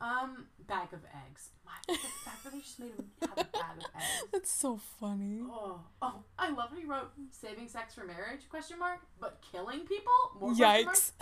Um, 0.00 0.46
bag 0.68 0.92
of 0.92 1.00
eggs. 1.26 1.48
My, 1.66 1.72
the 1.88 1.98
fact 2.24 2.44
that 2.44 2.52
they 2.52 2.60
just 2.60 2.78
made 2.78 2.92
him 2.94 3.10
have 3.20 3.32
a 3.32 3.34
bag 3.44 3.78
of 3.78 3.84
eggs. 3.96 4.24
That's 4.32 4.50
so 4.50 4.76
funny. 5.00 5.40
Oh, 5.50 5.80
oh! 6.00 6.22
I 6.38 6.50
love 6.50 6.70
how 6.70 6.76
he 6.76 6.84
wrote 6.84 7.10
"saving 7.32 7.68
sex 7.68 7.94
for 7.94 8.04
marriage?" 8.04 8.42
question 8.48 8.78
mark, 8.78 9.00
but 9.20 9.40
killing 9.52 9.80
people 9.80 10.12
more? 10.40 10.52
Yikes. 10.52 11.12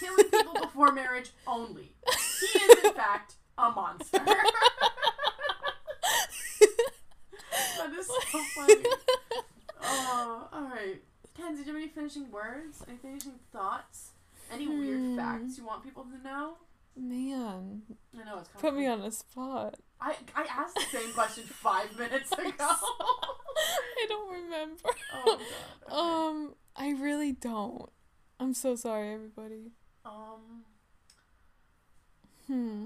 killing 0.00 0.28
people 0.30 0.54
before 0.60 0.92
marriage 0.92 1.30
only. 1.46 1.92
He 2.40 2.58
is 2.58 2.84
in 2.84 2.92
fact 2.92 3.36
a 3.56 3.70
monster. 3.70 4.18
that 7.78 7.92
is 7.98 8.06
so 8.06 8.38
funny. 8.54 8.74
Oh, 9.82 10.48
all 10.52 10.62
right. 10.62 11.00
Ken, 11.36 11.54
did 11.56 11.66
you 11.66 11.72
have 11.72 11.82
any 11.82 11.88
finishing 11.90 12.30
words? 12.30 12.82
Any 12.88 12.96
finishing 12.98 13.32
thoughts? 13.52 14.10
Any 14.52 14.66
weird 14.68 15.00
Hmm. 15.00 15.16
facts 15.16 15.58
you 15.58 15.64
want 15.66 15.82
people 15.84 16.04
to 16.04 16.18
know? 16.22 16.54
Man, 16.98 17.82
I 18.14 18.24
know 18.24 18.38
it's 18.38 18.48
kind 18.48 18.60
put 18.60 18.74
me 18.74 18.86
on 18.86 19.00
a 19.02 19.10
spot. 19.10 19.74
I 20.00 20.16
I 20.34 20.44
asked 20.48 20.76
the 20.76 20.98
same 20.98 21.12
question 21.12 21.44
five 21.44 21.94
minutes 21.98 22.32
ago. 22.32 22.48
I 22.60 24.06
don't 24.08 24.32
remember. 24.32 24.80
oh 25.14 25.24
god. 25.24 25.34
Okay. 25.36 26.46
Um, 26.48 26.54
I 26.74 26.90
really 26.92 27.32
don't. 27.32 27.90
I'm 28.40 28.54
so 28.54 28.76
sorry, 28.76 29.12
everybody. 29.12 29.72
Um. 30.06 30.64
Hmm. 32.46 32.84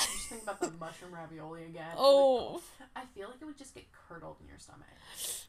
I'm 0.00 0.06
just 0.06 0.28
think 0.28 0.42
about 0.42 0.60
the 0.60 0.70
mushroom 0.78 1.14
ravioli 1.14 1.64
again. 1.64 1.86
Oh. 1.96 2.60
I 2.94 3.04
feel 3.14 3.28
like 3.28 3.40
it 3.40 3.44
would 3.46 3.58
just 3.58 3.74
get 3.74 3.84
curdled 3.92 4.36
in 4.42 4.48
your 4.48 4.58
stomach. 4.58 4.86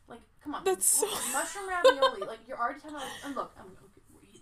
Like, 0.07 0.21
come 0.43 0.55
on. 0.55 0.63
That's 0.63 0.85
so- 0.85 1.07
mushroom 1.33 1.67
ravioli. 1.67 2.21
Like 2.27 2.39
you're 2.47 2.57
already 2.57 2.79
talking 2.79 2.95
about. 2.95 3.05
Like, 3.07 3.25
and 3.25 3.35
look, 3.35 3.51
um, 3.59 3.71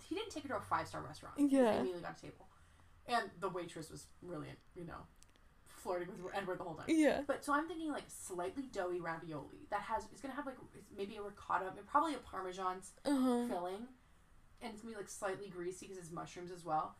he 0.08 0.14
didn't 0.14 0.30
take 0.30 0.44
her 0.44 0.48
to 0.50 0.56
a 0.56 0.60
five 0.60 0.86
star 0.86 1.02
restaurant. 1.02 1.34
He 1.38 1.46
Yeah. 1.48 1.74
immediately 1.74 2.02
got 2.02 2.16
a 2.18 2.20
table, 2.22 2.46
and 3.08 3.30
the 3.40 3.48
waitress 3.48 3.90
was 3.90 4.06
brilliant. 4.22 4.58
You 4.76 4.84
know, 4.86 5.06
flirting 5.66 6.08
with 6.22 6.34
Edward 6.34 6.58
the 6.58 6.64
whole 6.64 6.74
time. 6.74 6.86
Yeah. 6.88 7.22
But 7.26 7.44
so 7.44 7.52
I'm 7.52 7.66
thinking 7.68 7.90
like 7.90 8.04
slightly 8.08 8.64
doughy 8.72 9.00
ravioli 9.00 9.66
that 9.70 9.80
has 9.82 10.04
it's 10.12 10.20
gonna 10.20 10.34
have 10.34 10.46
like 10.46 10.56
maybe 10.96 11.16
a 11.16 11.22
ricotta, 11.22 11.72
probably 11.90 12.14
a 12.14 12.18
parmesan 12.18 12.78
Uh 13.04 13.10
huh. 13.10 13.46
filling, 13.48 13.86
and 14.62 14.72
it's 14.72 14.82
gonna 14.82 14.94
be 14.94 14.98
like 14.98 15.08
slightly 15.08 15.48
greasy 15.48 15.86
because 15.86 15.98
it's 16.02 16.12
mushrooms 16.12 16.50
as 16.50 16.64
well. 16.64 16.96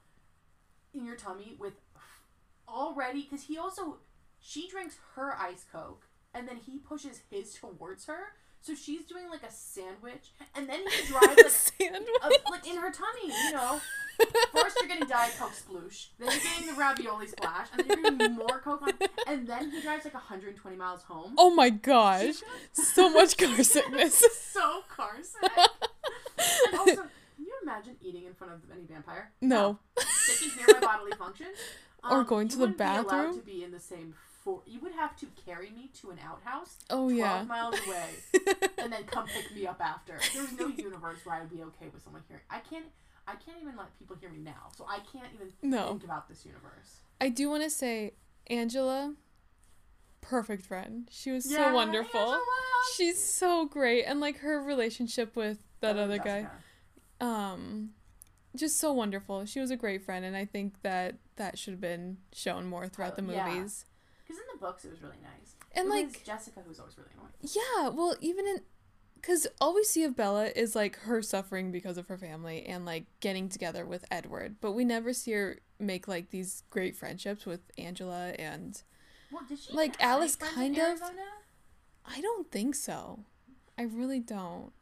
In 0.95 1.05
your 1.05 1.17
tummy 1.17 1.55
with 1.59 1.75
already 2.67 3.23
because 3.23 3.45
he 3.45 3.59
also 3.59 3.99
she 4.41 4.69
drinks 4.69 4.97
her 5.15 5.35
ice 5.39 5.65
coke 5.71 6.05
and 6.35 6.47
then 6.47 6.57
he 6.57 6.79
pushes 6.79 7.23
his 7.31 7.55
towards 7.55 8.07
her, 8.07 8.35
so 8.61 8.75
she's 8.75 9.05
doing 9.05 9.29
like 9.31 9.43
a 9.43 9.51
sandwich, 9.51 10.33
and 10.55 10.69
then 10.69 10.81
he 10.87 11.07
drives 11.13 11.37
like. 11.37 11.49
Sandwich. 11.51 12.09
a- 12.23 12.51
like 12.51 12.67
in 12.67 12.77
her 12.77 12.91
tummy, 12.91 13.33
you 13.47 13.53
know. 13.53 13.81
First, 14.53 14.77
you're 14.81 14.89
getting 14.89 15.09
Diet 15.09 15.35
Coke 15.39 15.53
sploosh, 15.53 16.07
then 16.19 16.31
you're 16.31 16.41
getting 16.41 16.67
the 16.67 16.75
ravioli 16.75 17.27
splash, 17.29 17.69
and 17.73 17.89
then 17.89 18.03
you're 18.03 18.11
getting 18.13 18.37
more 18.37 18.59
Coke 18.61 18.83
on, 18.83 18.93
and 19.27 19.47
then 19.47 19.71
he 19.71 19.81
drives 19.81 20.05
like 20.05 20.15
120 20.15 20.77
miles 20.77 21.03
home. 21.03 21.35
Oh 21.39 21.51
my 21.55 21.71
gosh. 21.71 22.37
So 22.73 23.09
much 23.11 23.37
car 23.37 23.63
sickness. 23.63 24.23
so 24.53 24.83
car 24.89 25.17
sick. 25.23 25.51
And 26.67 26.79
also, 26.79 26.95
can 26.97 27.45
you 27.47 27.53
imagine 27.63 27.97
eating 28.01 28.25
in 28.25 28.35
front 28.35 28.53
of 28.53 28.61
any 28.73 28.85
vampire? 28.87 29.31
No. 29.41 29.79
They 29.97 30.35
can 30.35 30.51
hear 30.59 30.67
my 30.81 30.81
bodily 30.87 31.13
functions. 31.17 31.57
Or 32.05 32.19
um, 32.21 32.27
going 32.27 32.49
to 32.49 32.57
the 32.57 32.61
wouldn't 32.61 32.79
Be 32.79 32.85
allowed 32.85 33.09
bathroom? 33.09 33.35
to 33.41 33.45
be 33.45 33.65
in 33.65 33.71
the 33.71 33.81
same. 33.81 34.15
You 34.67 34.81
would 34.81 34.93
have 34.93 35.15
to 35.19 35.27
carry 35.45 35.69
me 35.69 35.91
to 36.01 36.09
an 36.11 36.19
outhouse 36.27 36.79
Oh 36.89 37.11
12 37.11 37.13
yeah. 37.13 37.43
miles 37.43 37.75
away 37.87 38.09
and 38.79 38.91
then 38.91 39.05
come 39.05 39.27
pick 39.27 39.55
me 39.55 39.67
up 39.67 39.79
after. 39.79 40.19
There's 40.33 40.53
no 40.59 40.69
universe 40.69 41.19
where 41.25 41.37
I 41.37 41.41
would 41.41 41.51
be 41.51 41.63
okay 41.65 41.89
with 41.93 42.03
someone 42.03 42.23
hearing. 42.29 42.45
I 42.49 42.61
can't. 42.61 42.87
I 43.29 43.35
can't 43.37 43.59
even 43.61 43.77
let 43.77 43.97
people 43.99 44.17
hear 44.17 44.31
me 44.31 44.39
now, 44.39 44.71
so 44.77 44.87
I 44.89 45.01
can't 45.01 45.33
even 45.35 45.49
No. 45.63 45.89
think 45.89 46.05
about 46.05 46.29
this 46.29 46.47
universe. 46.47 47.01
I 47.21 47.29
do 47.29 47.51
want 47.51 47.63
to 47.63 47.69
say 47.71 48.15
Angela, 48.47 49.15
perfect 50.23 50.65
friend. 50.65 51.09
She 51.13 51.31
was 51.31 51.45
Yeah, 51.45 51.69
so 51.69 51.75
wonderful. 51.75 52.21
Angela! 52.21 52.41
She's 52.97 53.23
so 53.23 53.67
great, 53.67 54.05
and 54.05 54.19
like 54.21 54.39
her 54.39 54.63
relationship 54.63 55.37
with 55.37 55.59
that 55.81 55.99
other 55.99 56.19
guy, 56.19 56.49
um, 57.21 57.91
just 58.57 58.79
so 58.79 58.93
wonderful. 58.93 59.45
She 59.45 59.61
was 59.61 59.71
a 59.71 59.77
great 59.77 60.03
friend, 60.03 60.25
and 60.25 60.37
I 60.37 60.45
think 60.47 60.81
that 60.83 61.17
that 61.37 61.59
should 61.59 61.73
have 61.75 61.81
been 61.81 62.19
shown 62.33 62.67
more 62.67 62.89
throughout 62.89 63.17
the 63.17 63.23
Oh, 63.23 63.31
yeah. 63.33 63.45
movies. 63.45 63.85
Because 64.25 64.39
in 64.41 64.45
the 64.55 64.59
books 64.59 64.85
it 64.85 64.91
was 64.91 65.03
really 65.03 65.19
nice. 65.23 65.55
And 65.73 65.87
It 65.87 65.91
was 65.91 66.03
like, 66.15 66.25
Jessica, 66.25 66.61
who's 66.67 66.81
always 66.81 66.97
really 66.97 67.11
annoying. 67.15 67.33
yeah, 67.43 67.89
well, 67.89 68.17
even 68.21 68.47
in 68.47 68.63
because 69.21 69.47
all 69.61 69.75
we 69.75 69.85
see 69.85 70.05
of 70.05 70.17
Bella 70.17 70.47
is 70.55 70.75
like 70.77 70.97
her 71.01 71.23
suffering 71.23 71.71
because 71.73 71.99
of 71.99 72.09
her 72.09 72.17
family 72.19 72.65
and 72.67 72.85
like 72.87 73.05
getting 73.21 73.49
together 73.49 73.85
with 73.85 74.05
Edward, 74.11 74.57
but 74.61 74.73
we 74.73 74.85
never 74.85 75.13
see 75.13 75.33
her 75.33 75.59
make 75.79 76.09
like 76.09 76.31
these 76.31 76.63
great 76.71 76.97
friendships 76.97 77.47
with 77.47 77.61
Angela 77.79 78.31
and 78.39 78.83
Well, 79.31 79.43
did 79.49 79.59
she 79.59 79.73
Like, 79.73 79.95
even 79.95 80.01
have 80.01 80.11
any 80.17 80.21
Alice 80.21 80.37
kind 80.37 80.79
of- 80.79 81.01
I 82.11 82.21
don't 82.21 82.51
think 82.51 82.75
so. 82.75 83.21
I 83.77 83.83
really 83.83 84.21
don't. 84.21 84.73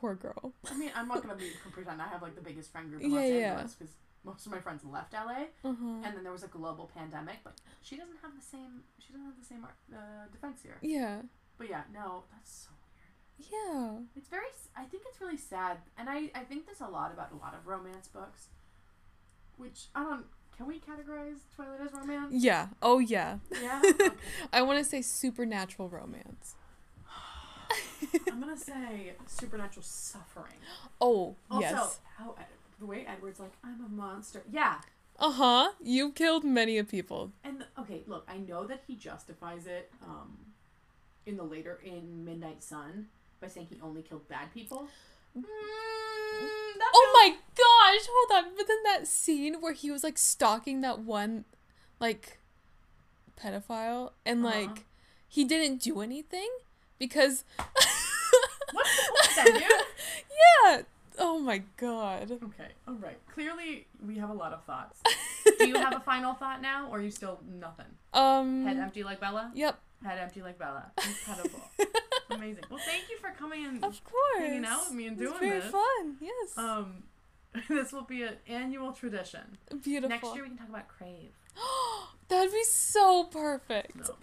Poor 0.00 0.14
girl. 0.14 0.54
I 0.70 0.74
mean, 0.78 0.90
I'm 0.94 1.06
not 1.08 1.20
gonna 1.22 1.34
be 1.36 1.50
pretend 1.72 2.00
I 2.00 2.08
have 2.08 2.22
like 2.22 2.34
the 2.34 2.40
biggest 2.40 2.72
friend 2.72 2.88
group 2.90 3.02
Yeah, 3.02 3.08
in 3.08 3.12
Los 3.14 3.24
yeah. 3.28 3.50
Angeles 3.52 3.74
because 3.74 3.94
most 4.24 4.46
of 4.46 4.52
my 4.52 4.58
friends 4.60 4.82
left 4.84 5.12
LA, 5.12 5.48
Uh-huh. 5.62 5.84
and 6.02 6.16
then 6.16 6.22
there 6.22 6.32
was 6.32 6.42
a 6.42 6.48
global 6.48 6.90
pandemic. 6.94 7.36
But 7.44 7.56
she 7.82 7.96
doesn't 7.96 8.16
have 8.22 8.34
the 8.34 8.40
same. 8.44 8.82
She 8.98 9.12
doesn't 9.12 9.26
have 9.26 9.38
the 9.38 9.44
same 9.44 9.66
uh, 9.92 10.26
defense 10.32 10.62
here. 10.62 10.78
Yeah. 10.80 11.20
But 11.58 11.68
yeah, 11.68 11.82
no, 11.92 12.24
that's 12.32 12.50
so. 12.64 12.70
Yeah. 13.38 13.98
It's 14.16 14.28
very. 14.28 14.46
s- 14.48 14.68
I 14.76 14.84
think 14.84 15.02
it's 15.06 15.20
really 15.20 15.36
sad, 15.36 15.78
and 15.98 16.08
I 16.08 16.30
I 16.34 16.40
think 16.44 16.66
this 16.66 16.80
a 16.80 16.86
lot 16.88 17.12
about 17.12 17.32
a 17.32 17.36
lot 17.36 17.54
of 17.54 17.66
romance 17.66 18.08
books. 18.08 18.48
Which 19.56 19.86
I 19.94 20.02
don't. 20.04 20.24
Can 20.56 20.66
we 20.66 20.78
categorize 20.80 21.38
Twilight 21.54 21.80
as 21.84 21.92
romance? 21.92 22.32
Yeah. 22.32 22.68
Oh 22.82 22.98
yeah. 22.98 23.38
Yeah. 23.60 23.82
Okay. 23.90 24.08
I 24.52 24.62
want 24.62 24.78
to 24.78 24.84
say 24.84 25.02
supernatural 25.02 25.88
romance. 25.88 26.54
I'm 28.30 28.40
gonna 28.40 28.56
say 28.56 29.12
supernatural 29.26 29.82
suffering. 29.82 30.58
Oh, 31.00 31.34
Also, 31.50 31.60
yes. 31.66 32.00
how 32.16 32.36
the 32.78 32.86
way 32.86 33.04
Edward's 33.06 33.40
like, 33.40 33.52
I'm 33.64 33.84
a 33.84 33.88
monster. 33.88 34.42
Yeah. 34.50 34.80
Uh-huh. 35.18 35.70
You 35.80 36.10
killed 36.12 36.44
many 36.44 36.82
people. 36.82 37.30
And 37.44 37.60
the- 37.60 37.80
okay, 37.82 38.02
look, 38.06 38.24
I 38.28 38.38
know 38.38 38.66
that 38.66 38.82
he 38.86 38.96
justifies 38.96 39.66
it 39.66 39.90
um, 40.04 40.36
in 41.26 41.36
the 41.36 41.44
later 41.44 41.78
in 41.84 42.24
Midnight 42.24 42.62
Sun 42.64 43.06
by 43.44 43.48
saying 43.50 43.66
he 43.70 43.78
only 43.82 44.02
killed 44.02 44.26
bad 44.28 44.52
people. 44.54 44.88
Mm, 45.36 45.44
Oh 46.96 47.10
my 47.14 47.28
gosh, 47.54 48.08
hold 48.10 48.44
on. 48.44 48.52
But 48.56 48.66
then 48.66 48.78
that 48.84 49.06
scene 49.06 49.60
where 49.60 49.72
he 49.72 49.90
was 49.90 50.02
like 50.02 50.16
stalking 50.18 50.80
that 50.80 51.00
one 51.00 51.44
like 52.00 52.38
pedophile 53.40 54.12
and 54.24 54.44
Uh-huh. 54.44 54.54
like 54.60 54.84
he 55.28 55.44
didn't 55.44 55.80
do 55.82 56.00
anything 56.00 56.48
because 56.98 57.44
What's 58.72 59.34
the 59.36 59.44
dude? 59.52 59.62
Yeah. 59.62 60.82
Oh 61.18 61.38
my 61.38 61.62
god. 61.76 62.32
Okay, 62.32 62.70
all 62.88 62.94
right. 62.94 63.18
Clearly, 63.32 63.86
we 64.04 64.18
have 64.18 64.30
a 64.30 64.34
lot 64.34 64.52
of 64.52 64.64
thoughts. 64.64 65.00
Do 65.58 65.68
you 65.68 65.76
have 65.76 65.94
a 65.94 66.00
final 66.00 66.34
thought 66.34 66.60
now, 66.60 66.88
or 66.90 66.98
are 66.98 67.00
you 67.02 67.10
still 67.12 67.38
nothing? 67.48 67.86
Um 68.12 68.64
Head 68.66 68.78
empty 68.78 69.04
like 69.04 69.20
Bella? 69.20 69.52
Yep. 69.54 69.78
Head 70.04 70.18
empty 70.18 70.42
like 70.42 70.58
Bella. 70.58 70.90
Incredible. 71.06 71.60
Amazing. 72.34 72.64
Well, 72.70 72.80
thank 72.84 73.08
you 73.10 73.16
for 73.18 73.30
coming 73.38 73.64
and 73.66 73.84
Of 73.84 74.02
course. 74.04 74.38
hanging 74.38 74.64
out 74.64 74.86
with 74.88 74.96
me 74.96 75.06
and 75.06 75.16
doing 75.16 75.30
It's 75.32 75.40
very 75.40 75.60
this. 75.60 75.70
fun. 75.70 76.16
Yes. 76.20 76.58
Um, 76.58 77.02
this 77.68 77.92
will 77.92 78.02
be 78.04 78.22
an 78.22 78.34
annual 78.48 78.92
tradition. 78.92 79.58
Beautiful. 79.82 80.08
Next 80.08 80.34
year 80.34 80.42
we 80.42 80.48
can 80.50 80.58
talk 80.58 80.68
about 80.68 80.88
Crave. 80.88 81.30
That'd 82.28 82.52
be 82.52 82.64
so 82.64 83.24
perfect. 83.24 83.96
No, 83.96 84.04
so 84.04 84.14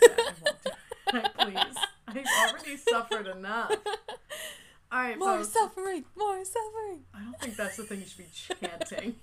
bad. 0.00 0.10
I 0.18 0.32
won't 0.42 0.64
do 0.64 0.70
it. 0.70 1.34
Please. 1.38 1.76
I've 2.08 2.50
already 2.52 2.76
suffered 2.76 3.26
enough. 3.28 3.70
All 4.92 4.98
right, 5.00 5.18
More 5.18 5.36
folks. 5.38 5.48
suffering. 5.50 6.04
More 6.16 6.44
suffering. 6.44 7.00
I 7.14 7.20
don't 7.22 7.38
think 7.40 7.56
that's 7.56 7.76
the 7.76 7.84
thing 7.84 8.00
you 8.00 8.06
should 8.06 8.58
be 8.60 8.66
chanting. 8.66 9.14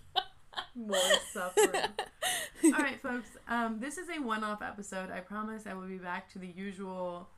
More 0.76 0.98
suffering. 1.34 1.82
All 2.66 2.72
right, 2.72 3.02
folks. 3.02 3.30
Um, 3.48 3.80
this 3.80 3.98
is 3.98 4.08
a 4.10 4.22
one-off 4.22 4.62
episode. 4.62 5.10
I 5.12 5.20
promise 5.22 5.66
I 5.68 5.74
will 5.74 5.88
be 5.88 5.98
back 5.98 6.32
to 6.34 6.40
the 6.40 6.48
usual 6.48 7.30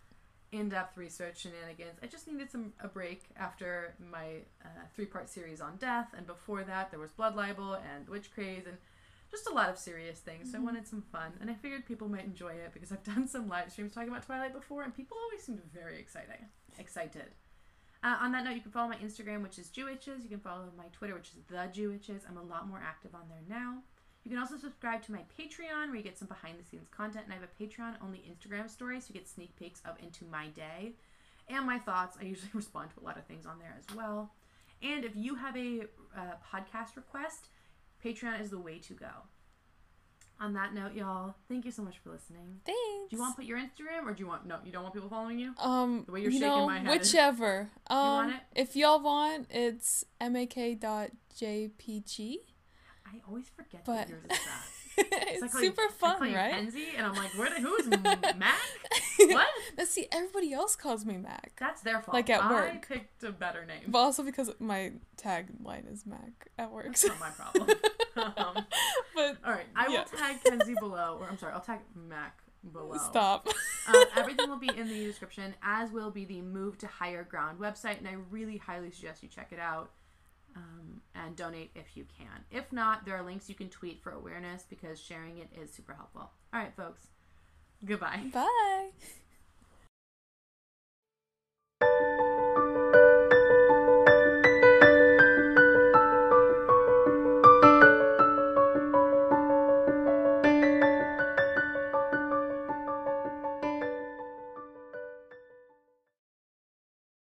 in-depth 0.57 0.97
research 0.97 1.39
shenanigans. 1.41 1.99
I 2.01 2.07
just 2.07 2.27
needed 2.27 2.51
some 2.51 2.73
a 2.81 2.87
break 2.87 3.23
after 3.37 3.95
my 4.11 4.41
uh, 4.63 4.85
three-part 4.95 5.29
series 5.29 5.61
on 5.61 5.77
death, 5.77 6.09
and 6.15 6.27
before 6.27 6.63
that 6.63 6.91
there 6.91 6.99
was 6.99 7.11
blood 7.11 7.35
libel 7.35 7.73
and 7.75 8.07
witch 8.07 8.31
craze 8.33 8.65
and 8.67 8.77
just 9.29 9.47
a 9.47 9.53
lot 9.53 9.69
of 9.69 9.77
serious 9.77 10.19
things. 10.19 10.51
So 10.51 10.57
I 10.57 10.61
wanted 10.61 10.87
some 10.87 11.03
fun, 11.11 11.33
and 11.41 11.49
I 11.49 11.53
figured 11.53 11.85
people 11.85 12.07
might 12.07 12.25
enjoy 12.25 12.53
it 12.53 12.71
because 12.73 12.91
I've 12.91 13.03
done 13.15 13.27
some 13.27 13.47
live 13.47 13.71
streams 13.71 13.93
talking 13.93 14.09
about 14.09 14.25
Twilight 14.25 14.53
before, 14.53 14.83
and 14.83 14.95
people 14.95 15.17
always 15.21 15.43
seem 15.43 15.59
very 15.73 15.99
exciting, 15.99 16.45
excited. 16.77 17.31
Uh, 18.03 18.17
on 18.21 18.31
that 18.31 18.43
note, 18.43 18.55
you 18.55 18.61
can 18.61 18.71
follow 18.71 18.89
my 18.89 18.97
Instagram, 18.97 19.41
which 19.41 19.57
is 19.57 19.69
Jewitches. 19.69 20.23
You 20.23 20.29
can 20.29 20.39
follow 20.39 20.65
my 20.77 20.85
Twitter, 20.93 21.15
which 21.15 21.29
is 21.29 21.35
the 21.49 21.67
Jewitches. 21.73 22.23
I'm 22.29 22.37
a 22.37 22.43
lot 22.43 22.67
more 22.67 22.81
active 22.83 23.15
on 23.15 23.23
there 23.27 23.41
now. 23.49 23.79
You 24.27 24.31
can 24.35 24.39
also 24.41 24.57
subscribe 24.57 25.01
to 25.03 25.13
my 25.13 25.21
Patreon, 25.39 25.87
where 25.87 25.95
you 25.95 26.03
get 26.03 26.17
some 26.19 26.27
behind-the-scenes 26.27 26.89
content, 26.89 27.23
and 27.23 27.31
I 27.33 27.37
have 27.37 27.45
a 27.45 27.63
Patreon-only 27.63 28.25
Instagram 28.29 28.69
story, 28.69 28.99
so 28.99 29.05
you 29.07 29.13
get 29.13 29.25
sneak 29.29 29.55
peeks 29.55 29.81
of 29.85 29.95
into 30.03 30.25
my 30.25 30.47
day 30.47 30.91
and 31.47 31.65
my 31.65 31.79
thoughts. 31.79 32.17
I 32.19 32.25
usually 32.25 32.49
respond 32.53 32.89
to 32.89 32.99
a 33.01 33.05
lot 33.05 33.17
of 33.17 33.23
things 33.23 33.45
on 33.45 33.57
there 33.57 33.73
as 33.79 33.95
well. 33.95 34.33
And 34.83 35.05
if 35.05 35.15
you 35.15 35.35
have 35.35 35.55
a 35.55 35.83
uh, 36.13 36.33
podcast 36.53 36.97
request, 36.97 37.47
Patreon 38.03 38.41
is 38.41 38.49
the 38.49 38.59
way 38.59 38.79
to 38.79 38.93
go. 38.93 39.07
On 40.41 40.51
that 40.55 40.73
note, 40.73 40.93
y'all, 40.93 41.35
thank 41.47 41.63
you 41.63 41.71
so 41.71 41.81
much 41.81 41.97
for 42.03 42.09
listening. 42.09 42.59
Thanks. 42.65 43.09
Do 43.09 43.15
you 43.15 43.19
want 43.21 43.33
to 43.37 43.37
put 43.37 43.45
your 43.45 43.59
Instagram, 43.59 44.07
or 44.07 44.13
do 44.13 44.23
you 44.23 44.27
want 44.27 44.45
no? 44.45 44.57
You 44.65 44.73
don't 44.73 44.83
want 44.83 44.93
people 44.93 45.09
following 45.09 45.39
you? 45.39 45.53
um 45.57 46.03
The 46.05 46.11
way 46.11 46.19
you're 46.19 46.31
you 46.31 46.39
shaking 46.39 46.53
know, 46.53 46.65
my 46.65 46.79
head. 46.79 46.89
whichever. 46.89 47.69
Um 47.89 47.97
want 47.97 48.33
it? 48.33 48.41
if 48.57 48.75
y'all 48.75 48.99
want, 48.99 49.47
it's 49.49 50.03
mak.jpg. 50.21 51.11
I 53.07 53.21
always 53.27 53.49
forget 53.49 53.85
But- 53.85 54.07
that 54.07 54.09
yours 54.09 54.23
is 54.23 54.29
that. 54.29 54.63
it's 55.29 55.41
like 55.43 55.51
super 55.51 55.83
I 55.83 55.91
fun, 55.91 56.33
right? 56.33 56.53
Kenzie, 56.53 56.87
and 56.97 57.05
I'm 57.05 57.13
like, 57.13 57.29
where? 57.37 57.49
The, 57.51 57.61
who's 57.61 57.85
Mac? 58.35 58.57
What? 59.19 59.47
Let's 59.77 59.91
see, 59.91 60.07
everybody 60.11 60.53
else 60.53 60.75
calls 60.75 61.05
me 61.05 61.17
Mac. 61.17 61.51
That's 61.59 61.81
their 61.81 62.01
fault. 62.01 62.15
Like 62.15 62.31
at 62.31 62.41
I 62.41 62.51
work. 62.51 62.87
picked 62.87 63.23
a 63.23 63.31
better 63.31 63.63
name. 63.63 63.83
But 63.89 63.99
also 63.99 64.23
because 64.23 64.49
my 64.59 64.93
tagline 65.15 65.91
is 65.91 66.03
Mac 66.07 66.47
at 66.57 66.71
work. 66.71 66.87
That's 66.87 67.05
not 67.07 67.19
my 67.19 67.29
problem. 67.29 67.69
um, 68.17 68.65
but 69.13 69.37
all 69.45 69.51
right, 69.51 69.67
I 69.75 69.87
will 69.87 70.03
tag 70.03 70.37
Kenzie 70.43 70.73
below, 70.79 71.17
or 71.21 71.27
I'm 71.29 71.37
sorry, 71.37 71.53
I'll 71.53 71.61
tag 71.61 71.81
Mac 72.09 72.39
below. 72.73 72.97
stop. 72.97 73.47
uh, 73.87 74.05
everything 74.15 74.49
will 74.49 74.57
be 74.57 74.71
in 74.75 74.87
the 74.89 75.05
description, 75.05 75.53
as 75.61 75.91
will 75.91 76.09
be 76.09 76.25
the 76.25 76.41
Move 76.41 76.75
to 76.79 76.87
Higher 76.87 77.23
Ground 77.23 77.59
website, 77.59 77.99
and 77.99 78.07
I 78.07 78.15
really 78.31 78.57
highly 78.57 78.89
suggest 78.89 79.21
you 79.21 79.29
check 79.29 79.49
it 79.51 79.59
out. 79.59 79.91
Um, 80.57 81.01
and 81.15 81.35
donate 81.35 81.71
if 81.75 81.95
you 81.95 82.05
can. 82.17 82.43
If 82.51 82.71
not, 82.71 83.05
there 83.05 83.15
are 83.15 83.23
links 83.23 83.49
you 83.49 83.55
can 83.55 83.69
tweet 83.69 84.01
for 84.01 84.11
awareness 84.11 84.63
because 84.69 84.99
sharing 84.99 85.37
it 85.37 85.49
is 85.61 85.71
super 85.71 85.93
helpful. 85.93 86.29
All 86.53 86.59
right, 86.59 86.73
folks. 86.75 87.07
Goodbye. 87.85 88.23
Bye. 88.33 88.89